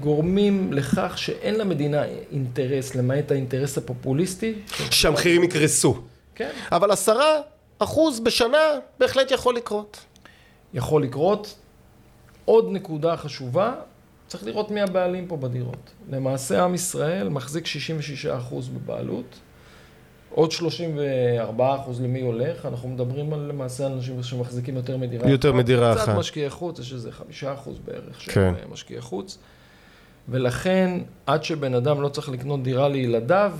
גורמים 0.00 0.72
לכך 0.72 1.18
שאין 1.18 1.54
למדינה 1.54 2.04
אינטרס, 2.32 2.94
למעט 2.94 3.30
האינטרס 3.30 3.78
הפופוליסטי. 3.78 4.54
שהמחירים 4.90 5.44
יקרסו. 5.44 6.02
כן, 6.34 6.50
אבל 6.72 6.90
עשרה 6.90 7.40
אחוז 7.78 8.20
בשנה 8.20 8.58
בהחלט 8.98 9.30
יכול 9.30 9.56
לקרות. 9.56 10.00
יכול 10.74 11.02
לקרות. 11.02 11.56
עוד 12.44 12.68
נקודה 12.72 13.16
חשובה, 13.16 13.74
צריך 14.26 14.44
לראות 14.44 14.70
מי 14.70 14.80
הבעלים 14.80 15.26
פה 15.26 15.36
בדירות. 15.36 15.90
למעשה 16.10 16.64
עם 16.64 16.74
ישראל 16.74 17.28
מחזיק 17.28 17.64
66% 17.66 17.68
בבעלות, 18.74 19.38
עוד 20.34 20.50
34% 20.50 20.60
למי 22.02 22.20
הולך, 22.20 22.66
אנחנו 22.66 22.88
מדברים 22.88 23.32
על 23.32 23.40
למעשה 23.40 23.86
אנשים 23.86 24.22
שמחזיקים 24.22 24.76
יותר 24.76 24.96
מדירה 24.96 25.30
יותר 25.30 25.52
מדירה 25.52 25.94
קצת 25.94 26.04
אחת. 26.04 26.16
משקיעי 26.18 26.50
חוץ, 26.50 26.78
יש 26.78 26.92
איזה 26.92 27.10
5% 27.42 27.68
בערך 27.84 28.20
של 28.20 28.32
כן. 28.32 28.54
משקיעי 28.72 29.00
חוץ. 29.00 29.38
ולכן, 30.28 30.98
עד 31.26 31.44
שבן 31.44 31.74
אדם 31.74 32.02
לא 32.02 32.08
צריך 32.08 32.28
לקנות 32.28 32.62
דירה 32.62 32.88
לילדיו, 32.88 33.52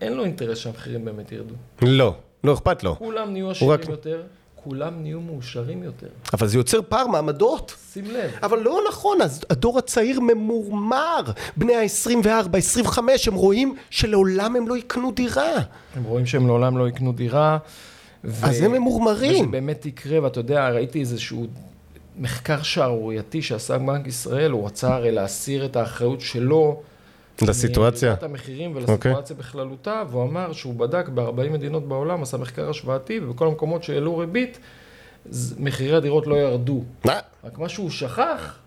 אין 0.00 0.12
לו 0.12 0.24
אינטרס 0.24 0.58
שהמחירים 0.58 1.04
באמת 1.04 1.32
ירדו. 1.32 1.54
לא, 1.82 2.14
לא 2.44 2.54
אכפת 2.54 2.84
לו. 2.84 2.96
כולם 2.96 3.32
נהיו 3.32 3.48
רק- 3.48 3.56
עשירים 3.56 3.80
יותר, 3.90 4.22
כולם 4.64 5.02
נהיו 5.02 5.20
מאושרים 5.20 5.82
יותר. 5.82 6.06
אבל 6.32 6.46
זה 6.46 6.58
יוצר 6.58 6.80
פער 6.88 7.06
מעמדות. 7.06 7.74
שים 7.92 8.04
לב. 8.04 8.30
אבל 8.42 8.58
לא 8.58 8.80
נכון, 8.88 9.18
הדור 9.50 9.78
הצעיר 9.78 10.20
ממורמר. 10.20 11.20
בני 11.56 11.74
ה-24, 11.74 12.56
25, 12.56 13.28
הם 13.28 13.34
רואים 13.34 13.74
שלעולם 13.90 14.56
הם 14.56 14.68
לא 14.68 14.76
יקנו 14.76 15.12
דירה. 15.12 15.52
הם 15.96 16.02
רואים 16.02 16.26
שהם 16.26 16.46
לעולם 16.46 16.78
לא 16.78 16.88
יקנו 16.88 17.12
דירה. 17.12 17.58
ו... 18.24 18.46
אז 18.46 18.60
הם 18.60 18.72
ממורמרים. 18.72 19.42
וזה 19.42 19.52
באמת 19.52 19.86
יקרה, 19.86 20.22
ואתה 20.22 20.40
יודע, 20.40 20.68
ראיתי 20.68 21.00
איזשהו 21.00 21.46
מחקר 22.18 22.62
שערורייתי 22.62 23.42
שעשה 23.42 23.78
בנק 23.78 24.06
ישראל, 24.06 24.50
הוא 24.50 24.66
רצה 24.66 24.94
הרי 24.94 25.10
להסיר 25.10 25.64
את 25.64 25.76
האחריות 25.76 26.20
שלו. 26.20 26.80
לסיטואציה. 27.42 28.08
מירידת 28.08 28.22
המחירים 28.22 28.76
ולסיטואציה 28.76 29.36
בכללותה, 29.36 30.02
והוא 30.10 30.22
אמר 30.22 30.52
שהוא 30.52 30.74
בדק 30.74 31.08
ב-40 31.08 31.50
מדינות 31.50 31.88
בעולם, 31.88 32.22
עשה 32.22 32.36
מחקר 32.36 32.70
השוואתי, 32.70 33.20
ובכל 33.22 33.46
המקומות 33.46 33.82
שהעלו 33.82 34.18
ריבית, 34.18 34.58
מחירי 35.58 35.96
הדירות 35.96 36.26
לא 36.26 36.34
ירדו. 36.34 36.84
מה? 37.04 37.18
רק 37.44 37.58
מה 37.58 37.68
שהוא 37.68 37.90
שכח 37.90 38.58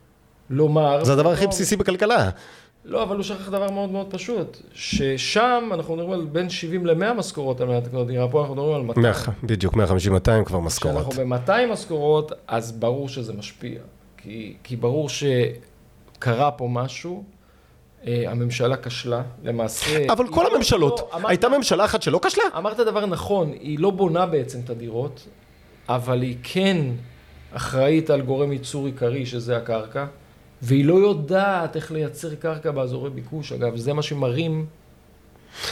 לומר... 0.50 1.04
זה 1.04 1.14
הדבר 1.14 1.32
הכי 1.32 1.48
בסיסי 1.48 1.76
בכלכלה. 1.76 2.30
לא, 2.86 3.04
אבל 3.04 3.16
הוא 3.16 3.24
שכח 3.24 3.50
דבר 3.50 3.72
מאוד 3.72 3.92
מאוד 3.92 4.08
פשוט, 4.10 4.58
ששם 4.74 5.70
אנחנו 5.74 5.96
מדברים 5.96 6.14
על 6.14 6.26
בין 6.26 6.50
70 6.50 6.86
ל-100 6.86 7.14
משכורות 7.14 7.62
על 7.62 7.68
מנת 7.68 7.86
לקנות 7.86 8.08
דירה, 8.08 8.28
פה 8.28 8.42
אנחנו 8.42 8.56
מדברים 8.56 8.76
על 8.76 8.82
200. 8.82 9.04
100, 9.04 9.14
בדיוק, 9.44 9.74
150-200 9.74 9.78
כבר 10.46 10.60
משכורות. 10.60 11.14
כשאנחנו 11.14 11.36
ב-200 11.36 11.72
משכורות, 11.72 12.32
אז 12.48 12.72
ברור 12.72 13.10
שזה 13.10 13.34
משפיע. 13.34 13.80
כי, 14.18 14.54
כי 14.64 14.76
ברור 14.76 15.10
שקרה 15.10 16.52
פה 16.52 16.68
משהו, 16.72 17.16
אה, 17.16 17.43
הממשלה 18.08 18.78
כשלה, 18.78 19.22
למעשה... 19.44 20.06
אבל 20.14 20.28
כל 20.28 20.44
לא- 20.44 20.54
הממשלות, 20.56 21.00
לא, 21.00 21.10
אמרת- 21.14 21.30
הייתה 21.30 21.50
ממשלה 21.50 21.86
אחת 21.86 22.02
שלא 22.02 22.20
כשלה? 22.24 22.44
אמרת 22.58 22.78
דבר 22.78 23.06
נכון, 23.06 23.52
היא 23.60 23.80
לא 23.80 23.90
בונה 23.92 24.26
בעצם 24.26 24.60
את 24.66 24.70
הדירות, 24.70 25.28
אבל 25.90 26.22
היא 26.22 26.36
כן 26.44 26.78
אחראית 27.54 28.10
על 28.10 28.22
גורם 28.22 28.52
ייצור 28.52 28.86
עיקרי, 28.86 29.26
שזה 29.26 29.58
הקרקע, 29.58 30.06
והיא 30.62 30.86
לא 30.86 30.94
יודעת 30.96 31.76
איך 31.76 31.92
לייצר 31.92 32.36
קרקע 32.36 32.72
באזורי 32.72 33.10
ביקוש. 33.10 33.52
אגב, 33.52 33.76
זה 33.76 33.94
מה 33.94 34.02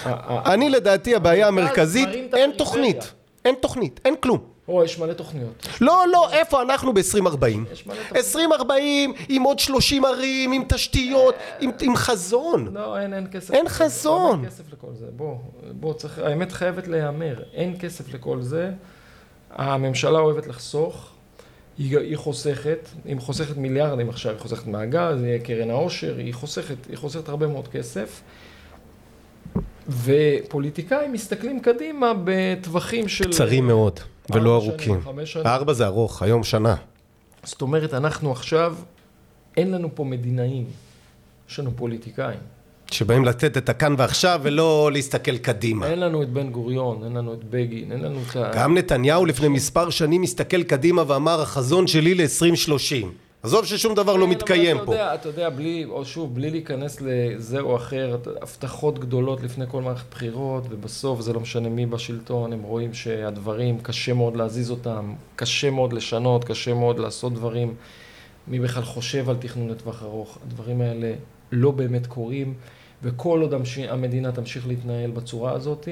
ה- 0.06 0.54
אני 0.54 0.70
לדעתי 0.70 1.16
הבעיה 1.16 1.48
המרכז 1.48 1.96
המרכזית, 1.96 2.10
אין. 2.34 2.52
תוכנית. 2.58 3.14
אין 3.46 3.56
תוכנית, 3.62 4.00
אין 4.06 4.16
כלום. 4.20 4.51
או, 4.72 4.84
יש 4.84 5.00
מלא 5.00 5.14
תוכניות. 5.14 5.68
לא, 5.82 6.04
לא, 6.12 6.32
איפה 6.34 6.62
אנחנו 6.62 6.94
ב-2040? 6.94 7.02
יש 7.02 7.86
מלא 7.88 7.96
תוכניות. 7.96 8.16
2040 8.16 9.14
עם 9.30 9.44
עוד 9.44 9.60
30 9.60 10.06
ערים, 10.06 10.52
עם 10.52 10.64
תשתיות, 10.68 11.36
עם- 11.60 11.72
עם 11.82 11.96
חזון. 11.96 12.74
לא, 12.74 13.00
אין, 13.00 13.14
אין 13.14 13.28
כסף. 13.32 13.54
אין. 13.54 13.70
חזון. 13.70 14.40
אין 14.40 14.50
כסף 14.50 14.64
לכל 14.74 14.88
זה. 15.00 15.06
בוא, 15.16 15.36
בוא, 15.72 15.94
צריך, 15.94 16.20
האמת 16.20 16.52
חייבת 16.52 16.88
להיאמר. 16.88 17.44
אין 17.54 17.76
כסף 17.80 18.14
לכל 18.14 18.42
זה. 18.42 18.72
הממשלה 19.52 20.20
אוהבת 20.20 20.48
לחסוך. 20.48 21.08
היא, 21.78 21.98
היא 21.98 22.18
חוסכת, 22.18 22.90
היא 23.06 23.16
חוסכת 23.20 23.58
מיליארדים 23.58 24.10
עכשיו, 24.10 24.32
היא 24.32 24.40
חוסכת 24.40 24.68
מהגז, 24.68 25.24
היא 25.24 25.38
קרן 25.38 25.70
העושר, 25.70 26.16
היא 26.18 26.34
חוסכת, 26.34 26.76
היא 26.90 26.98
חוסכת 26.98 27.30
הרבה 27.30 27.48
מאוד 27.48 27.68
כסף. 27.68 28.22
ופוליטיקאים 29.90 31.14
מסתכלים 31.14 31.60
קדימה 31.60 32.12
בטווחים 32.24 33.08
של... 33.08 33.32
קצרים 33.32 33.68
מאוד, 33.68 34.00
ולא 34.30 34.56
ארוכים. 34.56 35.00
ארבע 35.46 35.74
זה 35.74 35.86
ארוך, 35.86 36.22
היום 36.22 36.44
שנה. 36.44 36.76
זאת 37.44 37.62
אומרת, 37.62 37.94
אנחנו 37.94 38.32
עכשיו, 38.32 38.76
אין 39.58 39.72
לנו 39.72 39.90
פה 39.96 40.04
מדינאים, 40.04 40.66
יש 41.50 41.60
לנו 41.60 41.72
פוליטיקאים. 41.76 42.40
שבאים 42.92 43.26
לתת 43.26 43.58
את 43.58 43.70
הכאן 43.70 43.96
ועכשיו 43.98 44.40
ולא 44.44 44.90
להסתכל 44.94 45.38
קדימה. 45.38 45.88
אין 45.88 46.00
לנו 46.00 46.24
את 46.24 46.30
בן 46.30 46.50
גוריון, 46.50 47.04
אין 47.04 47.14
לנו 47.14 47.34
את 47.34 47.44
בגין, 47.44 47.92
אין 47.92 48.02
לנו 48.02 48.20
את 48.30 48.36
ה... 48.36 48.52
גם 48.54 48.78
נתניהו 48.78 49.26
לפני 49.26 49.48
מספר 49.48 49.90
שנים 49.90 50.24
הסתכל 50.24 50.64
קדימה 50.64 51.04
ואמר 51.08 51.42
החזון 51.42 51.88
שלי 51.88 52.14
ל-2030. 52.16 53.06
עזוב 53.44 53.66
ששום 53.66 53.96
דבר 53.96 54.16
לא 54.16 54.26
כן, 54.26 54.32
מתקיים 54.32 54.78
פה. 54.78 54.84
אתה 54.84 54.92
יודע, 54.92 55.16
אתה 55.16 55.30
יודע, 55.30 55.50
בלי, 55.50 55.86
או 55.86 56.06
שוב, 56.06 56.36
בלי 56.36 56.50
להיכנס 56.50 56.98
לזה 57.02 57.60
או 57.60 57.76
אחר, 57.76 58.18
הבטחות 58.42 59.00
גדולות 59.00 59.44
לפני 59.44 59.66
כל 59.68 59.82
מערכת 59.82 60.12
בחירות, 60.12 60.64
ובסוף 60.70 61.22
זה 61.22 61.34
לא 61.34 61.40
משנה 61.40 61.70
מי 61.70 61.86
בשלטון, 61.86 62.54
הם 62.54 62.62
רואים 62.62 62.94
שהדברים, 62.94 63.80
קשה 63.80 64.14
מאוד 64.14 64.36
להזיז 64.36 64.72
אותם, 64.72 65.14
קשה 65.36 65.70
מאוד 65.70 65.94
לשנות, 65.94 66.44
קשה 66.44 66.74
מאוד 66.74 67.00
לעשות 67.00 67.34
דברים. 67.34 67.76
מי 68.48 68.60
בכלל 68.60 68.84
חושב 68.84 69.30
על 69.30 69.36
תכנון 69.40 69.70
לטווח 69.70 70.04
ארוך? 70.04 70.38
הדברים 70.46 70.82
האלה 70.82 71.14
לא 71.52 71.72
באמת 71.72 72.08
קורים, 72.08 72.54
וכל 73.04 73.42
עוד 73.42 73.54
המדינה 73.90 74.32
תמשיך 74.32 74.68
להתנהל 74.68 75.12
בצורה 75.12 75.52
הזאת, 75.52 75.88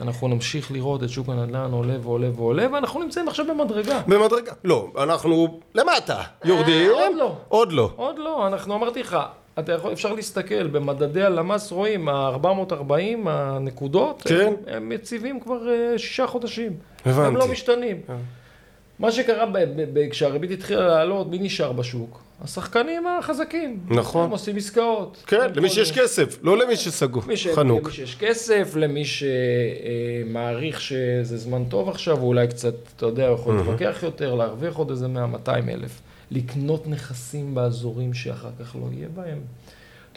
אנחנו 0.00 0.28
נמשיך 0.28 0.72
לראות 0.72 1.02
את 1.02 1.08
שוק 1.08 1.28
הנדל"ן 1.28 1.72
עולה 1.72 1.96
ועולה 2.02 2.28
ועולה, 2.34 2.66
ואנחנו 2.72 3.02
נמצאים 3.02 3.28
עכשיו 3.28 3.46
במדרגה. 3.46 4.00
במדרגה. 4.06 4.52
לא, 4.64 4.88
אנחנו 4.98 5.60
למטה. 5.74 6.22
יורדים. 6.44 6.90
עוד 6.90 7.16
לא. 7.16 7.36
עוד 7.48 7.72
לא. 7.72 7.90
עוד 7.96 8.18
לא, 8.18 8.46
אנחנו 8.46 8.74
אמרתי 8.74 9.00
לך, 9.00 9.16
אתה 9.58 9.72
יכול, 9.72 9.92
אפשר 9.92 10.12
להסתכל, 10.12 10.66
במדדי 10.66 11.22
הלמ"ס 11.22 11.72
רואים, 11.72 12.08
ה-440 12.08 12.94
הנקודות, 13.28 14.22
כן. 14.22 14.46
הם, 14.46 14.54
הם 14.66 14.92
יציבים 14.92 15.40
כבר 15.40 15.68
אה, 15.68 15.98
שישה 15.98 16.26
חודשים. 16.26 16.72
הבנתי. 17.06 17.26
הם 17.26 17.36
לא 17.36 17.48
משתנים. 17.48 18.00
אה. 18.08 18.14
מה 18.98 19.12
שקרה 19.12 19.44
כשהריבית 20.10 20.50
התחילה 20.50 20.86
לעלות, 20.86 21.30
מי 21.30 21.38
נשאר 21.38 21.72
בשוק? 21.72 22.27
השחקנים 22.44 23.06
החזקים. 23.06 23.80
נכון. 23.88 24.24
הם 24.24 24.30
עושים 24.30 24.56
עסקאות. 24.56 25.24
כן, 25.26 25.50
למי 25.54 25.70
שיש. 25.70 25.92
כסף, 25.92 26.38
לא 26.42 26.58
למי 26.58 26.76
שסגור. 26.76 27.22
מי 27.26 27.36
ש... 27.36 27.46
חנוק. 27.46 27.84
למי 27.84 27.92
שיש 27.92 28.16
כסף, 28.16 28.72
למי 28.76 29.02
שמעריך 29.04 30.80
שזה 30.80 31.36
זמן 31.36 31.64
טוב 31.64 31.88
עכשיו, 31.88 32.18
ואולי 32.18 32.48
קצת, 32.48 32.74
אתה 32.96 33.06
יודע, 33.06 33.30
יכול 33.34 33.56
להתווכח 33.56 33.98
יותר, 34.02 34.34
להרוויח 34.34 34.76
עוד 34.76 34.90
איזה 34.90 35.06
100-200 35.46 35.48
אלף. 35.68 36.00
לקנות 36.30 36.86
נכסים 36.86 37.54
באזורים 37.54 38.14
שאחר 38.14 38.50
כך 38.60 38.76
לא 38.76 38.86
יהיה 38.92 39.08
בהם. 39.14 39.38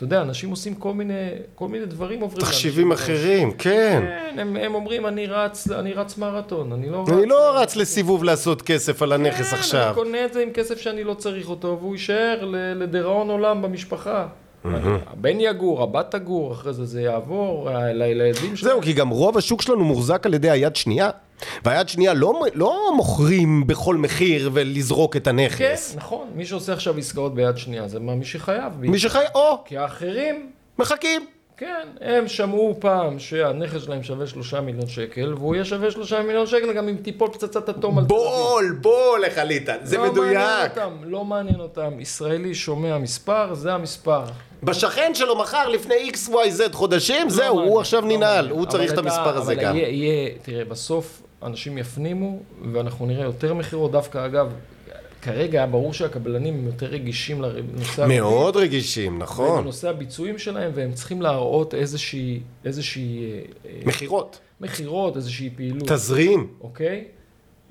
אתה 0.02 0.08
יודע, 0.08 0.22
אנשים 0.22 0.50
עושים 0.50 0.76
כל 0.76 0.94
מיני, 0.94 1.30
כל 1.56 1.68
מיני 1.68 1.86
דברים 1.86 2.22
עוברים. 2.22 2.42
תחשיבים. 2.42 2.92
אחרים, 2.92 3.52
כן. 3.52 4.04
כן, 4.08 4.40
הם, 4.40 4.56
הם 4.56 4.76
אומרים, 4.76 5.06
אני 5.06 5.26
רץ, 5.26 5.72
אני 5.72 5.94
רץ 5.94 6.18
מרתון, 6.18 6.72
אני 6.72 6.90
לא 6.90 7.06
אני 7.10 7.26
לא 7.26 7.60
רץ 7.62 7.76
לסיבוב 7.76 8.24
לעשות 8.24 8.62
כסף 8.62 9.02
על 9.02 9.12
הנכס 9.12 9.50
כן, 9.50 9.56
עכשיו. 9.56 9.86
אני 9.86 9.96
קונה 9.96 10.26
את 10.26 10.34
זה 10.34 10.42
עם 10.42 10.50
כסף 10.50 10.78
שאני 10.78 11.04
לא 11.04 11.14
צריך 11.14 11.50
אותו, 11.50 11.78
והוא 11.82 11.96
יישאר 11.96 12.46
לדיראון 12.76 13.30
עולם 13.30 13.62
במשפחה. 13.62 14.28
הבן 14.66 15.40
יגור, 15.40 15.84
הבת 15.84 16.12
תגור, 16.12 16.52
אחרי 16.52 16.74
זה 16.74 16.86
זה 16.86 17.02
יעבור, 17.02 17.70
לילדים 17.94 18.56
שלו. 18.56 18.70
זהו, 18.70 18.82
כי 18.82 18.94
גם 18.94 19.10
רוב 19.10 19.38
השוק 19.38 19.62
שלנו 19.62 19.84
מוחזק 19.84 20.26
על 20.26 20.34
ידי 20.34 20.50
היד 20.50 20.76
שנייה. 20.76 21.10
והיד 21.66 21.90
שנייה 21.90 22.14
לא, 22.14 22.42
לא 22.54 22.92
מוכרים 22.96 23.68
בכל 23.68 23.96
מחיר 23.96 24.50
ולזרוק 24.54 25.16
את 25.16 25.24
כן, 25.24 25.30
הנכס. 25.30 25.96
נכון. 25.98 26.28
מי 26.36 26.46
שעושה 26.46 26.74
עכשיו 26.74 26.98
עסקאות 26.98 27.36
ביד 27.36 27.58
שנייה, 27.58 27.88
זה 27.88 28.00
מה- 28.00 28.16
מי 28.16 28.26
שחייב. 28.26 28.74
מי 28.80 29.00
שחי... 29.00 29.24
או, 29.36 29.58
כי 29.66 29.78
האחרים, 29.78 30.50
מחכים. 30.80 31.26
כן, 31.58 31.88
הם 32.02 32.28
שמעו 32.28 32.76
פעם 32.80 33.20
שהנכס 33.20 33.82
שלהם 33.84 34.04
שווה 34.04 34.28
שלושה 34.28 34.62
מיליון 34.62 34.88
שקל, 34.88 35.34
והוא 35.38 35.56
יהיה 35.56 35.66
שווה 35.66 35.92
שלושה 35.92 36.22
מיליון 36.22 36.48
שקל 36.48 36.74
גם 36.74 36.88
אם 36.88 36.96
תיפול 37.02 37.30
פצצת 37.34 37.70
אטום 37.70 37.98
על 37.98 38.06
תל 38.06 38.14
אביב. 38.14 38.26
בול, 38.28 38.78
בול, 38.82 39.24
איך 39.24 39.38
עלית. 39.38 39.70
זה 39.84 39.98
לא 39.98 40.12
מדויק. 40.12 40.38
מעניין 40.38 40.70
אותם, 40.70 40.90
לא 41.04 41.26
מעניין 41.26 41.60
אותם. 41.60 42.00
ישראלי 42.00 42.56
שומע 42.56 42.98
מספר, 42.98 43.54
זה 43.54 43.74
המספר. 43.74 44.24
בשכן 44.64 45.12
שלו 45.16 45.40
מכר 45.40 45.70
לפני 45.70 46.12
XYZ 46.14 46.62
חודשים, 46.74 47.24
לא 47.28 47.34
זהו, 47.34 47.56
מעניין, 47.56 47.72
הוא 47.74 47.80
עכשיו 47.80 48.02
לא 48.02 48.08
ננעל, 48.08 48.36
מעניין. 48.36 48.56
הוא 48.60 48.66
צריך 48.66 48.94
את 48.94 48.98
המספר 48.98 49.38
הזה 49.38 49.56
גם. 49.56 49.76
יהיה, 49.76 50.30
תראה, 50.42 50.66
בסוף 50.66 51.22
אנשים 51.44 51.78
יפנימו, 51.78 52.40
ואנחנו 52.74 53.06
נראה 53.06 53.24
יותר 53.24 53.54
מכירות, 53.54 53.92
דווקא 53.92 54.26
אגב, 54.26 54.54
כרגע 55.22 55.66
ברור 55.72 55.94
שהקבלנים 55.94 56.54
הם 56.54 56.66
יותר 56.66 56.86
רגישים 56.86 57.42
לנושא 57.42 58.06
מאוד 58.08 58.58
רגישים, 58.58 59.20
נכון. 59.20 59.60
לנושא 59.62 59.90
הביצועים 59.90 60.38
שלהם, 60.38 60.72
והם 60.76 60.94
צריכים 60.94 61.22
להראות 61.22 61.74
איזושהי, 61.74 62.40
איזושהי 62.66 63.24
אה, 63.24 63.40
אה, 63.66 63.82
מכירות, 63.86 64.40
מכירות, 64.62 65.16
איזושהי 65.16 65.50
פעילות. 65.56 65.90
תזרים. 65.90 66.48
אוקיי? 66.62 67.06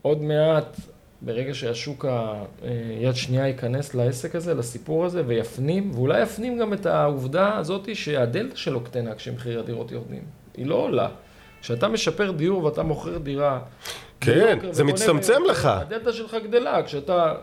עוד 0.02 0.22
מעט, 0.22 0.76
ברגע 1.22 1.54
שהשוק 1.54 2.04
היד 2.62 3.14
שנייה 3.14 3.46
ייכנס 3.46 3.94
לעסק 3.94 4.34
הזה, 4.34 4.54
לסיפור 4.54 5.04
הזה, 5.04 5.22
ויפנים, 5.26 5.90
ואולי 5.94 6.22
יפנים 6.22 6.58
גם 6.58 6.72
את 6.72 6.86
העובדה 6.86 7.56
הזאת 7.56 7.96
שהדלתא 7.96 8.56
שלו 8.56 8.80
קטנה 8.80 9.14
כשמחירי 9.14 9.60
הדירות 9.60 9.92
יורדים. 9.92 10.22
היא 10.56 10.66
לא 10.66 10.74
עולה. 10.74 11.08
כשאתה 11.62 11.88
משפר 11.88 12.30
דיור 12.30 12.64
ואתה 12.64 12.82
מוכר 12.82 13.18
דירה... 13.18 13.60
כן, 14.20 14.58
זה 14.70 14.84
מצטמצם 14.84 15.42
לך. 15.48 15.66
הדלתא 15.66 16.12
שלך 16.12 16.36
גדלה. 16.44 16.82
כשאתה 16.82 17.34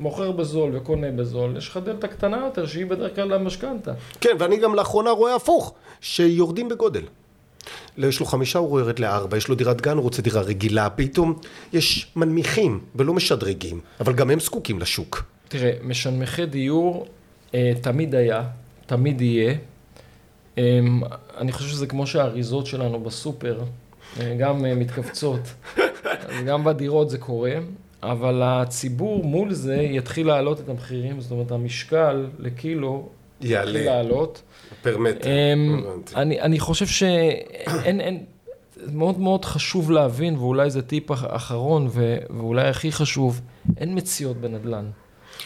מוכר 0.00 0.32
בזול 0.32 0.76
וקונה 0.76 1.10
בזול, 1.10 1.56
יש 1.56 1.68
לך 1.68 1.76
דלתא 1.84 2.06
קטנה 2.06 2.36
יותר, 2.36 2.66
שהיא 2.66 2.86
בדרך 2.86 3.14
כלל 3.14 3.32
המשכנתה. 3.32 3.92
כן, 4.20 4.36
ואני 4.38 4.56
גם 4.56 4.74
לאחרונה 4.74 5.10
רואה 5.10 5.34
הפוך, 5.34 5.74
שיורדים 6.00 6.68
בגודל. 6.68 7.02
יש 7.98 8.20
לו 8.20 8.26
חמישה, 8.26 8.58
הוא 8.58 8.80
יורד 8.80 8.98
לארבע, 8.98 9.36
יש 9.36 9.48
לו 9.48 9.54
דירת 9.54 9.80
גן, 9.80 9.96
הוא 9.96 10.02
רוצה 10.02 10.22
דירה 10.22 10.40
רגילה, 10.40 10.90
פתאום 10.90 11.38
יש 11.72 12.12
מנמיכים 12.16 12.80
ולא 12.94 13.14
משדרגים, 13.14 13.80
אבל 14.00 14.12
גם 14.12 14.30
הם 14.30 14.40
זקוקים 14.40 14.78
לשוק. 14.78 15.24
תראה, 15.48 15.72
משנמכי 15.82 16.46
דיור 16.46 17.06
אה, 17.54 17.72
תמיד 17.80 18.14
היה, 18.14 18.42
תמיד 18.86 19.20
יהיה. 19.20 19.54
אה, 20.58 20.78
אני 21.38 21.52
חושב 21.52 21.68
שזה 21.68 21.86
כמו 21.86 22.06
שהאריזות 22.06 22.66
שלנו 22.66 23.00
בסופר 23.00 23.60
אה, 24.20 24.36
גם 24.38 24.64
אה, 24.64 24.74
מתכווצות, 24.74 25.40
אז 26.28 26.44
גם 26.46 26.64
בדירות 26.64 27.10
זה 27.10 27.18
קורה, 27.18 27.52
אבל 28.02 28.42
הציבור 28.44 29.24
מול 29.24 29.52
זה 29.52 29.74
יתחיל 29.76 30.26
להעלות 30.26 30.60
את 30.60 30.68
המחירים, 30.68 31.20
זאת 31.20 31.30
אומרת 31.30 31.50
המשקל 31.52 32.26
לקילו 32.38 33.08
יעלה. 33.40 33.70
יתחיל 33.70 33.86
לעלות. 33.86 34.42
פר 34.82 34.98
מטר. 34.98 35.28
אמ, 35.28 35.84
הבנתי. 35.86 36.14
אני, 36.16 36.40
אני 36.40 36.58
חושב 36.60 36.86
שאין, 36.86 38.00
אין, 38.00 38.24
מאוד 38.92 39.18
מאוד 39.20 39.44
חשוב 39.44 39.90
להבין, 39.90 40.36
ואולי 40.36 40.70
זה 40.70 40.82
טיפ 40.82 41.10
אח- 41.10 41.24
אחרון, 41.28 41.88
ו, 41.90 42.16
ואולי 42.30 42.68
הכי 42.68 42.92
חשוב, 42.92 43.40
אין 43.76 43.94
מציאות 43.94 44.36
בנדל"ן. 44.36 44.90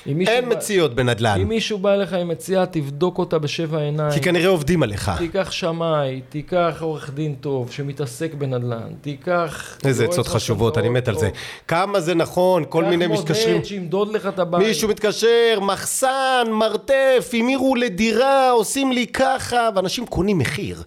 אין 0.07 0.49
בא- 0.49 0.57
מציאות 0.57 0.95
בנדל"ן. 0.95 1.41
אם 1.41 1.49
מישהו 1.49 1.79
בא 1.79 1.95
אליך 1.95 2.13
עם 2.13 2.29
מציאה, 2.29 2.67
תבדוק 2.67 3.19
אותה 3.19 3.39
בשבע 3.39 3.79
עיניים. 3.79 4.13
כי 4.13 4.21
כנראה 4.21 4.49
עובדים 4.49 4.83
עליך. 4.83 5.11
תיקח 5.19 5.51
שמאי, 5.51 6.21
תיקח 6.29 6.77
עורך 6.81 7.11
דין 7.15 7.35
טוב 7.41 7.71
שמתעסק 7.71 8.35
בנדל"ן, 8.35 8.93
תיקח... 9.01 9.79
איזה 9.85 10.05
עצות 10.05 10.27
חשובות, 10.29 10.79
אני 10.79 10.89
מת 10.89 11.09
על 11.09 11.19
זה. 11.19 11.31
כמה 11.69 12.01
זה 12.01 12.15
נכון, 12.15 12.65
כל 12.69 12.85
מיני 12.85 13.07
מתקשרים. 13.07 13.47
קח 13.49 13.55
מודד 13.55 13.65
שימדוד 13.65 14.13
לך 14.13 14.27
את 14.27 14.39
הבית. 14.39 14.63
מישהו 14.67 14.89
מתקשר, 14.89 15.59
מחסן, 15.61 16.45
מרתף, 16.51 17.31
המירו 17.33 17.75
לדירה, 17.77 18.51
עושים 18.51 18.93
לי 18.93 19.07
ככה, 19.07 19.69
ואנשים 19.75 20.07
קונים 20.07 20.39
מחיר. 20.39 20.83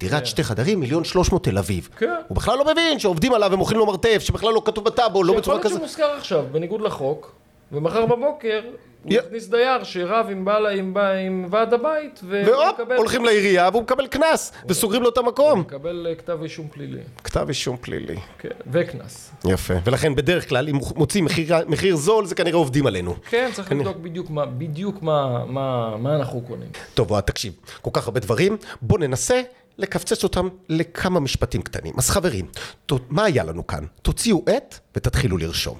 דירת 0.00 0.26
שתי 0.26 0.44
חדרים, 0.44 0.80
מיליון 0.80 1.04
שלוש 1.04 1.30
מאות 1.32 1.44
תל 1.44 1.58
אביב. 1.58 1.88
כן. 1.98 2.14
הוא 2.28 2.36
בכלל 2.36 2.58
לא 2.58 2.64
מבין 2.72 2.98
שעובדים 2.98 3.32
עליו 3.34 3.50
ומוכרים 3.52 3.78
לו 3.78 3.86
מרתף, 3.86 4.18
שבכלל 4.24 4.52
לא 4.52 4.62
כתוב 4.64 4.84
בטאבו, 4.84 5.24
לא 5.24 5.34
בצורה 5.36 5.56
שיכול 5.56 5.70
כזאת. 5.70 5.80
להיות 5.80 5.90
שמושכר 5.90 6.16
עכשיו, 6.18 6.44
בניגוד 6.52 6.80
לחוק, 6.80 7.32
ומחר 7.72 8.06
בבוקר 8.06 8.60
הוא 9.02 9.12
יכניס 9.14 9.48
דייר 9.48 9.84
שרב 9.84 10.26
עם 10.30 10.44
בעל, 10.44 10.66
עם, 10.66 10.96
עם 10.96 11.46
ועד 11.50 11.74
הבית, 11.74 12.20
והופ, 12.28 12.74
מקבל- 12.80 12.96
הולכים 12.96 13.24
לעירייה 13.24 13.68
והוא 13.72 13.82
מקבל 13.82 14.06
קנס, 14.06 14.52
וסוגרים 14.68 15.02
לו 15.02 15.08
את 15.08 15.18
המקום. 15.18 15.60
מקבל 15.60 16.06
אה, 16.10 16.14
כתב 16.14 16.38
אישום 16.42 16.68
פלילי. 16.68 17.00
כתב 17.24 17.44
אישום 17.48 17.76
פלילי. 17.76 18.16
כן, 18.38 18.48
וקנס. 18.66 19.30
יפה. 19.44 19.74
ולכן 19.84 20.14
בדרך 20.14 20.48
כלל, 20.48 20.68
אם 20.68 20.76
מוצאים 20.96 21.24
מחיר, 21.24 21.54
מחיר 21.68 21.96
זול, 21.96 22.26
זה 22.26 22.34
כנראה 22.34 22.58
עובדים 22.58 22.86
עלינו. 22.86 23.14
כן, 23.30 23.50
צריך 23.52 23.72
לבדוק 23.72 23.96
בדיוק 23.96 24.30
מה, 24.30 24.46
בדיוק 24.46 25.02
מה, 25.02 25.44
מה, 25.46 25.96
מה 25.96 26.16
אנחנו 26.16 26.40
קונים. 26.40 26.68
טוב, 26.94 27.10
אוהד, 27.10 27.24
תקשיב, 27.24 27.52
כל 27.82 27.90
כך 27.92 28.04
הרבה 28.06 28.20
דברים, 28.20 28.56
בוא 28.82 28.98
ננסה 28.98 29.42
לקפצץ 29.78 30.24
אותם 30.24 30.48
לכמה 30.68 31.20
משפטים 31.20 31.62
קטנים. 31.62 31.94
אז 31.98 32.10
חברים, 32.10 32.46
ת- 32.86 32.92
מה 33.10 33.24
היה 33.24 33.44
לנו 33.44 33.66
כאן? 33.66 33.84
תוציאו 34.02 34.42
עט 34.46 34.78
ותתחילו 34.96 35.36
לרשום. 35.38 35.78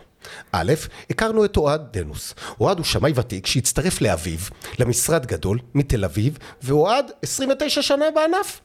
א', 0.52 0.72
הכרנו 1.10 1.44
את 1.44 1.56
אוהד 1.56 1.82
דנוס. 1.90 2.34
אוהד 2.60 2.78
הוא 2.78 2.84
שמאי 2.84 3.12
ותיק 3.14 3.46
שהצטרף 3.46 4.00
לאביו, 4.00 4.38
למשרד 4.78 5.26
גדול 5.26 5.58
מתל 5.74 6.04
אביב, 6.04 6.38
ואוהד 6.62 7.10
29 7.22 7.82
שנה 7.82 8.04
בענף. 8.14 8.60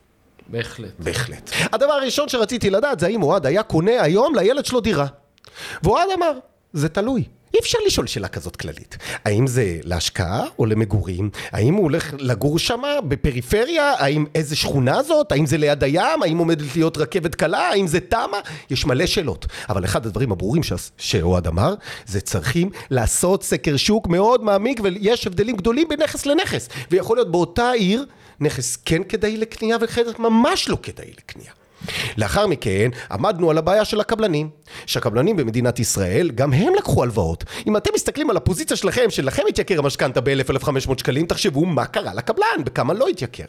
בהחלט. 0.48 0.92
בהחלט. 1.00 1.50
הדבר 1.72 1.94
הראשון 1.94 2.30
שרציתי 2.30 2.70
לדעת 2.70 3.00
זה 3.00 3.06
האם 3.06 3.24
אוהד 3.24 3.46
היה 3.46 3.64
קונה 3.64 4.02
היום 4.02 4.36
לילד 4.36 4.66
שלו 4.66 4.82
דירה. 4.82 5.08
ואוהד 5.84 6.08
אמר, 6.18 6.32
זה 6.74 6.90
תלוי. 6.90 7.24
אי 7.54 7.60
אפשר 7.60 7.78
לשאול 7.86 8.08
שאלה 8.08 8.28
כזאת 8.28 8.56
כללית. 8.56 8.98
האם 9.26 9.48
זה 9.48 9.78
להשקעה 9.84 10.46
או 10.60 10.66
למגורים? 10.66 11.30
האם 11.52 11.74
הוא 11.74 11.84
הולך 11.84 12.14
לגור 12.18 12.60
שם 12.60 12.82
בפריפריה? 13.08 13.94
האם 13.98 14.26
איזה 14.36 14.56
שכונה 14.56 15.04
זאת? 15.04 15.32
האם 15.32 15.46
זה 15.46 15.58
ליד 15.58 15.84
הים? 15.84 16.24
האם 16.24 16.38
עומדת 16.38 16.76
להיות 16.76 16.98
רכבת 16.98 17.36
קלה? 17.36 17.60
האם 17.70 17.88
זה 17.88 18.00
תמ"א? 18.00 18.38
יש 18.70 18.86
מלא 18.86 19.06
שאלות. 19.06 19.46
אבל 19.70 19.86
אחד 19.86 20.06
הדברים 20.06 20.32
הברורים 20.32 20.64
ש- 20.64 20.74
שאוהד 20.98 21.48
אמר, 21.48 21.74
זה 22.06 22.22
צריכים 22.22 22.70
לעשות 22.90 23.44
סקר 23.44 23.78
שוק 23.78 24.08
מאוד 24.08 24.44
מעמיק 24.44 24.80
ויש 24.84 25.28
הבדלים 25.28 25.58
גדולים 25.58 25.88
בין 25.90 26.02
נכס 26.02 26.26
לנכס. 26.26 26.70
ויכול 26.92 27.18
להיות 27.18 27.32
באותה 27.32 27.72
עיר 27.72 28.06
נכס 28.40 28.78
כן 28.86 29.04
כדאי 29.04 29.38
לקנייה 29.38 29.78
ונכס 29.82 30.20
ממש 30.20 30.70
לא 30.70 30.78
כדאי 30.84 31.12
לקנייה. 31.18 31.52
לאחר 32.18 32.48
מכן 32.48 32.90
עמדנו 33.12 33.50
על 33.50 33.58
הבעיה 33.58 33.86
של 33.86 34.00
הקבלנים, 34.00 34.50
שהקבלנים 34.86 35.36
במדינת 35.36 35.80
ישראל 35.80 36.32
גם 36.36 36.54
הם 36.54 36.74
לקחו 36.76 37.04
הלוואות. 37.04 37.44
אם 37.68 37.78
אתם 37.78 37.92
מסתכלים 37.96 38.30
על 38.30 38.38
הפוזיציה 38.38 38.78
שלכם, 38.78 39.10
שלכם 39.10 39.44
התייקר 39.50 39.80
המשכנתה 39.80 40.22
ב-1,000-1,500 40.22 41.00
שקלים, 41.00 41.26
תחשבו 41.26 41.66
מה 41.66 41.86
קרה 41.86 42.14
לקבלן, 42.14 42.64
בכמה 42.66 42.94
לא 42.94 43.08
התייקר. 43.08 43.46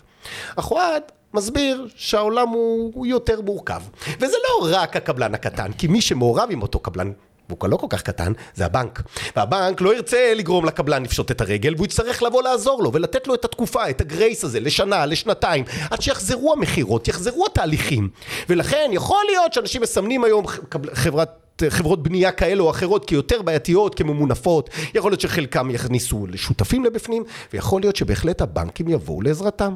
אך 0.57 0.71
אוהד 0.71 1.03
מסביר 1.35 1.89
שהעולם 1.97 2.49
הוא 2.49 3.07
יותר 3.07 3.41
מורכב. 3.41 3.81
וזה 4.21 4.37
לא 4.45 4.69
רק 4.71 4.97
הקבלן 4.97 5.35
הקטן, 5.35 5.73
כי 5.73 5.87
מי 5.87 6.01
שמעורב 6.01 6.49
עם 6.51 6.63
אותו 6.63 6.79
קבלן 6.79 7.13
והוא 7.61 7.71
לא 7.71 7.77
כל 7.77 7.87
כך 7.91 8.03
קטן, 8.03 8.33
זה 8.55 8.67
הבנק. 8.67 9.03
והבנק 9.37 9.81
לא 9.81 9.95
ירצה 9.95 10.33
לגרום 10.37 10.65
לקבלן 10.65 11.03
לפשוט 11.03 11.31
את 11.31 11.41
הרגל, 11.41 11.75
והוא 11.75 11.87
יצטרך 11.87 12.23
לבוא 12.23 12.43
לעזור 12.43 12.83
לו 12.83 12.93
ולתת 12.93 13.27
לו 13.27 13.35
את 13.35 13.45
התקופה, 13.45 13.91
את 13.91 14.01
הגרייס 14.01 14.45
הזה, 14.45 14.61
לשנה, 14.61 15.07
לשנתיים, 15.07 15.65
עד 15.91 16.03
שיחזרו 16.03 16.53
המכירות, 16.53 17.09
יחזרו 17.09 17.47
התהליכים. 17.47 18.09
ולכן 18.49 18.91
יכול 18.93 19.25
להיות 19.31 19.53
שאנשים 19.53 19.83
מסמנים 19.83 20.25
היום 20.25 20.47
חברת... 20.93 21.39
חברות 21.69 22.03
בנייה 22.03 22.33
כאלה 22.33 22.63
או 22.63 22.71
אחרות 22.71 23.05
כיותר 23.05 23.43
בעייתיות, 23.43 23.95
כממונפות, 23.95 24.71
יכול 24.95 25.11
להיות 25.11 25.21
שחלקם 25.21 25.71
יכניסו 25.71 26.27
לשותפים 26.27 26.85
לבפנים, 26.85 27.25
ויכול 27.53 27.81
להיות 27.81 27.97
שבהחלט 27.97 28.41
הבנקים 28.41 28.89
יבואו 28.89 29.23
לעזרתם. 29.23 29.75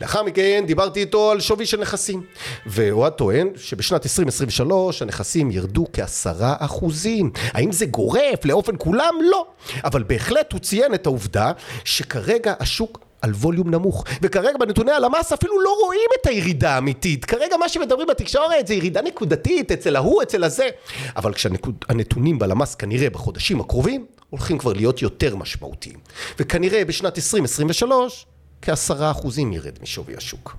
לאחר 0.00 0.22
מכן 0.22 0.64
דיברתי 0.66 1.00
איתו 1.00 1.30
על 1.30 1.40
שווי 1.40 1.66
של 1.66 1.80
נכסים 1.80 2.22
ואוהד 2.66 3.12
טוען 3.12 3.48
שבשנת 3.56 4.06
2023 4.06 5.02
הנכסים 5.02 5.50
ירדו 5.50 5.86
כעשרה 5.92 6.54
אחוזים. 6.58 7.30
האם 7.52 7.72
זה 7.72 7.86
גורף? 7.86 8.44
לאופן 8.44 8.72
כולם? 8.78 9.14
לא. 9.22 9.46
אבל 9.84 10.02
בהחלט 10.02 10.52
הוא 10.52 10.60
ציין 10.60 10.94
את 10.94 11.06
העובדה 11.06 11.52
שכרגע 11.84 12.54
השוק 12.60 12.98
על 13.22 13.30
ווליום 13.30 13.70
נמוך 13.70 14.04
וכרגע 14.22 14.58
בנתוני 14.58 14.92
הלמ"ס 14.92 15.32
אפילו 15.32 15.60
לא 15.60 15.76
רואים 15.84 16.08
את 16.20 16.26
הירידה 16.26 16.74
האמיתית. 16.74 17.24
כרגע 17.24 17.56
מה 17.56 17.68
שמדברים 17.68 18.06
בתקשורת 18.06 18.66
זה 18.66 18.74
ירידה 18.74 19.02
נקודתית 19.02 19.72
אצל 19.72 19.96
ההוא 19.96 20.22
אצל 20.22 20.44
הזה. 20.44 20.68
אבל 21.16 21.32
כשהנתונים 21.34 22.38
בלמ"ס 22.38 22.74
כנראה 22.74 23.10
בחודשים 23.10 23.60
הקרובים 23.60 24.06
הולכים 24.30 24.58
כבר 24.58 24.72
להיות 24.72 25.02
יותר 25.02 25.36
משמעותיים. 25.36 25.96
וכנראה 26.38 26.84
בשנת 26.84 27.18
2023 27.18 28.26
כעשרה 28.62 29.10
אחוזים 29.10 29.52
ירד 29.52 29.78
משווי 29.82 30.16
השוק. 30.16 30.56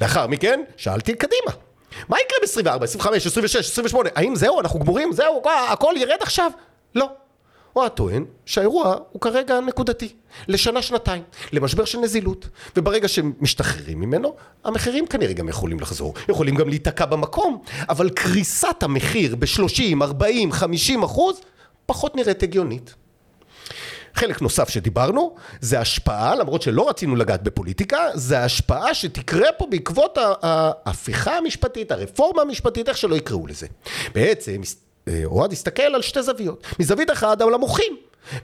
לאחר 0.00 0.26
מכן, 0.26 0.60
שאלתי 0.76 1.14
קדימה. 1.14 1.52
מה 2.08 2.16
יקרה 2.20 2.64
ב-24, 2.64 2.84
25, 2.84 3.26
26, 3.26 3.56
28? 3.70 4.10
האם 4.14 4.36
זהו, 4.36 4.60
אנחנו 4.60 4.80
גמורים? 4.80 5.12
זהו, 5.12 5.42
אה, 5.46 5.72
הכל 5.72 5.94
ירד 5.96 6.18
עכשיו? 6.20 6.50
לא. 6.94 7.08
הוא 7.72 7.84
הטוען 7.84 8.24
שהאירוע 8.46 8.96
הוא 9.12 9.20
כרגע 9.20 9.60
נקודתי, 9.60 10.08
לשנה-שנתיים, 10.48 11.22
למשבר 11.52 11.84
של 11.84 11.98
נזילות, 11.98 12.48
וברגע 12.76 13.08
שמשתחררים 13.08 14.00
ממנו, 14.00 14.34
המחירים 14.64 15.06
כנראה 15.06 15.32
גם 15.32 15.48
יכולים 15.48 15.80
לחזור, 15.80 16.14
יכולים 16.28 16.54
גם 16.54 16.68
להיתקע 16.68 17.06
במקום, 17.06 17.62
אבל 17.88 18.10
קריסת 18.10 18.82
המחיר 18.82 19.36
ב-30, 19.36 20.02
40, 20.02 20.52
50 20.52 21.02
אחוז, 21.02 21.40
פחות 21.86 22.16
נראית 22.16 22.42
הגיונית. 22.42 22.94
חלק 24.14 24.42
נוסף 24.42 24.68
שדיברנו 24.68 25.34
זה 25.60 25.80
השפעה, 25.80 26.34
למרות 26.34 26.62
שלא 26.62 26.88
רצינו 26.88 27.16
לגעת 27.16 27.42
בפוליטיקה, 27.42 27.98
זה 28.14 28.38
ההשפעה 28.38 28.94
שתקרה 28.94 29.52
פה 29.52 29.66
בעקבות 29.70 30.18
ההפיכה 30.42 31.36
המשפטית, 31.36 31.92
הרפורמה 31.92 32.42
המשפטית, 32.42 32.88
איך 32.88 32.96
שלא 32.96 33.14
יקראו 33.14 33.46
לזה. 33.46 33.66
בעצם 34.14 34.60
אה, 35.08 35.22
אוהד 35.24 35.52
הסתכל 35.52 35.82
על 35.82 36.02
שתי 36.02 36.22
זוויות. 36.22 36.66
מזווית 36.78 37.10
אחת 37.10 37.40
על 37.40 37.54
המוחים. 37.54 37.96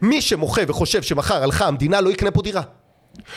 מי 0.03 0.23
שמוחה 0.23 0.63
וחושב 0.69 1.03
שמחר 1.03 1.43
הלכה 1.43 1.67
המדינה 1.67 2.01
לא 2.01 2.11
יקנה 2.11 2.31
פה 2.31 2.43
דירה. 2.43 2.63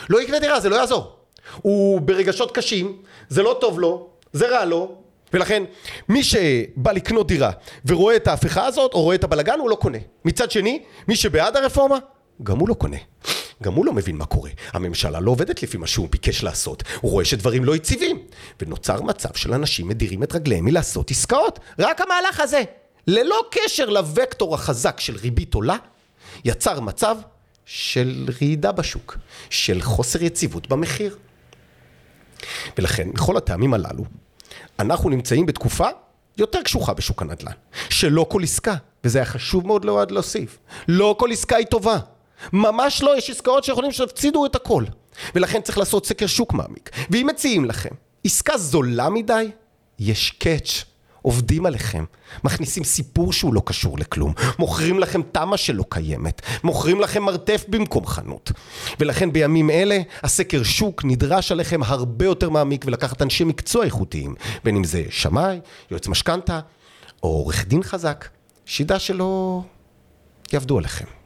לא 0.08 0.22
יקנה 0.22 0.38
דירה, 0.38 0.60
זה 0.60 0.68
לא 0.68 0.76
יעזור. 0.76 1.16
הוא 1.62 2.00
ברגשות 2.00 2.52
קשים, 2.52 2.96
זה 3.28 3.42
לא 3.42 3.58
טוב 3.60 3.80
לו, 3.80 4.08
זה 4.32 4.48
רע 4.48 4.64
לו, 4.64 4.96
ולכן 5.32 5.62
מי 6.08 6.24
שבא 6.24 6.92
לקנות 6.92 7.26
דירה 7.26 7.50
ורואה 7.86 8.16
את 8.16 8.26
ההפיכה 8.26 8.66
הזאת 8.66 8.94
או 8.94 9.02
רואה 9.02 9.14
את 9.14 9.24
הבלגן 9.24 9.58
הוא 9.58 9.70
לא 9.70 9.74
קונה. 9.74 9.98
מצד 10.24 10.50
שני, 10.50 10.82
מי 11.08 11.16
שבעד 11.16 11.56
הרפורמה, 11.56 11.98
גם 12.42 12.58
הוא 12.58 12.68
לא 12.68 12.74
קונה. 12.74 12.96
גם 13.62 13.72
הוא 13.72 13.86
לא 13.86 13.92
מבין 13.92 14.16
מה 14.16 14.26
קורה. 14.26 14.50
הממשלה 14.72 15.20
לא 15.20 15.30
עובדת 15.30 15.62
לפי 15.62 15.76
מה 15.76 15.86
שהוא 15.86 16.08
ביקש 16.10 16.42
לעשות. 16.42 16.82
הוא 17.00 17.10
רואה 17.10 17.24
שדברים 17.24 17.64
לא 17.64 17.76
יציבים. 17.76 18.18
ונוצר 18.60 19.02
מצב 19.02 19.34
של 19.34 19.54
אנשים 19.54 19.88
מדירים 19.88 20.22
את 20.22 20.34
רגליהם 20.34 20.64
מלעשות 20.64 21.10
עסקאות. 21.10 21.60
רק 21.78 22.00
המהלך 22.00 22.40
הזה, 22.40 22.62
ללא 23.06 23.42
קשר 23.50 23.90
לוקטור 23.90 24.54
החזק 24.54 25.00
של 25.00 25.16
ריבית 25.16 25.54
עולה, 25.54 25.76
יצר 26.44 26.80
מצב 26.80 27.16
של 27.66 28.28
רעידה 28.40 28.72
בשוק, 28.72 29.16
של 29.50 29.82
חוסר 29.82 30.22
יציבות 30.22 30.68
במחיר. 30.68 31.16
ולכן, 32.78 33.08
מכל 33.08 33.36
הטעמים 33.36 33.74
הללו, 33.74 34.04
אנחנו 34.78 35.10
נמצאים 35.10 35.46
בתקופה 35.46 35.88
יותר 36.38 36.62
קשוחה 36.62 36.94
בשוק 36.94 37.22
הנדל"ן. 37.22 37.52
שלא 37.88 38.26
כל 38.30 38.42
עסקה, 38.42 38.74
וזה 39.04 39.18
היה 39.18 39.26
חשוב 39.26 39.66
מאוד 39.66 39.84
לאוהד 39.84 40.10
להוסיף, 40.10 40.58
לא 40.88 41.16
כל 41.18 41.32
עסקה 41.32 41.56
היא 41.56 41.66
טובה. 41.66 41.98
ממש 42.52 43.02
לא, 43.02 43.16
יש 43.18 43.30
עסקאות 43.30 43.64
שיכולים 43.64 43.92
שתפסידו 43.92 44.46
את 44.46 44.56
הכל. 44.56 44.84
ולכן 45.34 45.60
צריך 45.60 45.78
לעשות 45.78 46.06
סקר 46.06 46.26
שוק 46.26 46.52
מעמיק. 46.52 46.90
ואם 47.10 47.26
מציעים 47.26 47.64
לכם 47.64 47.90
עסקה 48.24 48.58
זולה 48.58 49.10
מדי, 49.10 49.50
יש 49.98 50.30
קאץ'. 50.30 50.84
עובדים 51.22 51.66
עליכם, 51.66 52.04
מכניסים 52.44 52.84
סיפור 52.84 53.32
שהוא 53.32 53.54
לא 53.54 53.62
קשור 53.66 53.98
לכלום, 53.98 54.32
מוכרים 54.58 54.98
לכם 54.98 55.20
תמה 55.32 55.56
שלא 55.56 55.84
קיימת, 55.88 56.42
מוכרים 56.64 57.00
לכם 57.00 57.22
מרתף 57.22 57.64
במקום 57.68 58.06
חנות. 58.06 58.52
ולכן 59.00 59.32
בימים 59.32 59.70
אלה 59.70 59.98
הסקר 60.22 60.62
שוק 60.62 61.04
נדרש 61.04 61.52
עליכם 61.52 61.80
הרבה 61.82 62.24
יותר 62.24 62.50
מעמיק 62.50 62.84
ולקחת 62.86 63.22
אנשי 63.22 63.44
מקצוע 63.44 63.84
איכותיים, 63.84 64.34
בין 64.64 64.76
אם 64.76 64.84
זה 64.84 65.04
שמאי, 65.10 65.60
יועץ 65.90 66.08
משכנתה 66.08 66.60
או 67.22 67.28
עורך 67.28 67.66
דין 67.66 67.82
חזק, 67.82 68.28
שידע 68.64 68.98
שלא 68.98 69.62
יעבדו 70.52 70.78
עליכם. 70.78 71.21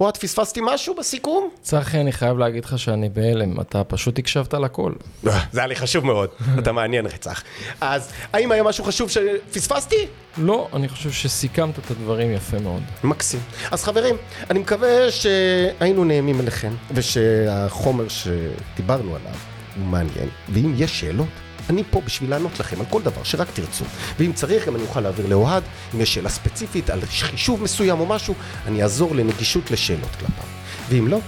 אוהד, 0.00 0.16
פספסתי 0.16 0.60
משהו 0.62 0.94
בסיכום? 0.94 1.48
צחי, 1.62 2.00
אני 2.00 2.12
חייב 2.12 2.38
להגיד 2.38 2.64
לך 2.64 2.78
שאני 2.78 3.08
בהלם, 3.08 3.60
אתה 3.60 3.84
פשוט 3.84 4.18
הקשבת 4.18 4.54
לכל. 4.54 4.92
זה 5.22 5.30
היה 5.54 5.66
לי 5.66 5.76
חשוב 5.76 6.06
מאוד, 6.06 6.28
אתה 6.58 6.72
מעניין 6.72 7.06
רצח. 7.06 7.42
אז 7.80 8.12
האם 8.32 8.52
היה 8.52 8.62
משהו 8.62 8.84
חשוב 8.84 9.10
שפספסתי? 9.10 10.06
לא, 10.38 10.68
אני 10.72 10.88
חושב 10.88 11.10
שסיכמת 11.10 11.78
את 11.78 11.90
הדברים 11.90 12.32
יפה 12.32 12.58
מאוד. 12.58 12.82
מקסים. 13.04 13.40
אז 13.70 13.84
חברים, 13.84 14.16
אני 14.50 14.58
מקווה 14.58 15.10
שהיינו 15.10 16.04
נעימים 16.04 16.40
אליכם, 16.40 16.72
ושהחומר 16.90 18.04
שדיברנו 18.08 19.16
עליו 19.16 19.34
הוא 19.76 19.84
מעניין, 19.86 20.28
ואם 20.48 20.74
יש 20.76 21.00
שאלות, 21.00 21.28
אני 21.70 21.82
פה 21.90 22.00
בשביל 22.00 22.30
לענות 22.30 22.60
לכם 22.60 22.80
על 22.80 22.86
כל 22.90 23.02
דבר 23.02 23.22
שרק 23.24 23.48
תרצו. 23.54 23.84
ואם 24.18 24.32
צריך, 24.32 24.66
גם 24.66 24.74
אני 24.74 24.82
אוכל 24.82 25.00
להעביר 25.00 25.26
לאוהד, 25.26 25.62
אם 25.94 26.00
יש 26.00 26.14
שאלה 26.14 26.28
ספציפית 26.28 26.90
על 26.90 27.00
חישוב 27.06 27.62
מסוים 27.62 28.00
או 28.00 28.06
משהו, 28.06 28.34
אני 28.66 28.82
אעזור 28.82 29.14
לנגישות 29.14 29.70
לשאלות 29.70 30.10
כלפיו. 30.10 30.44
ואם 30.88 31.08
לא, 31.08 31.18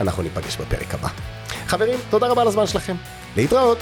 אנחנו 0.00 0.22
ניפגש 0.22 0.56
בפרק 0.56 0.94
הבא. 0.94 1.08
חברים, 1.66 1.98
תודה 2.10 2.26
רבה 2.26 2.42
על 2.42 2.48
הזמן 2.48 2.66
שלכם. 2.66 2.96
להתראות. 3.36 3.78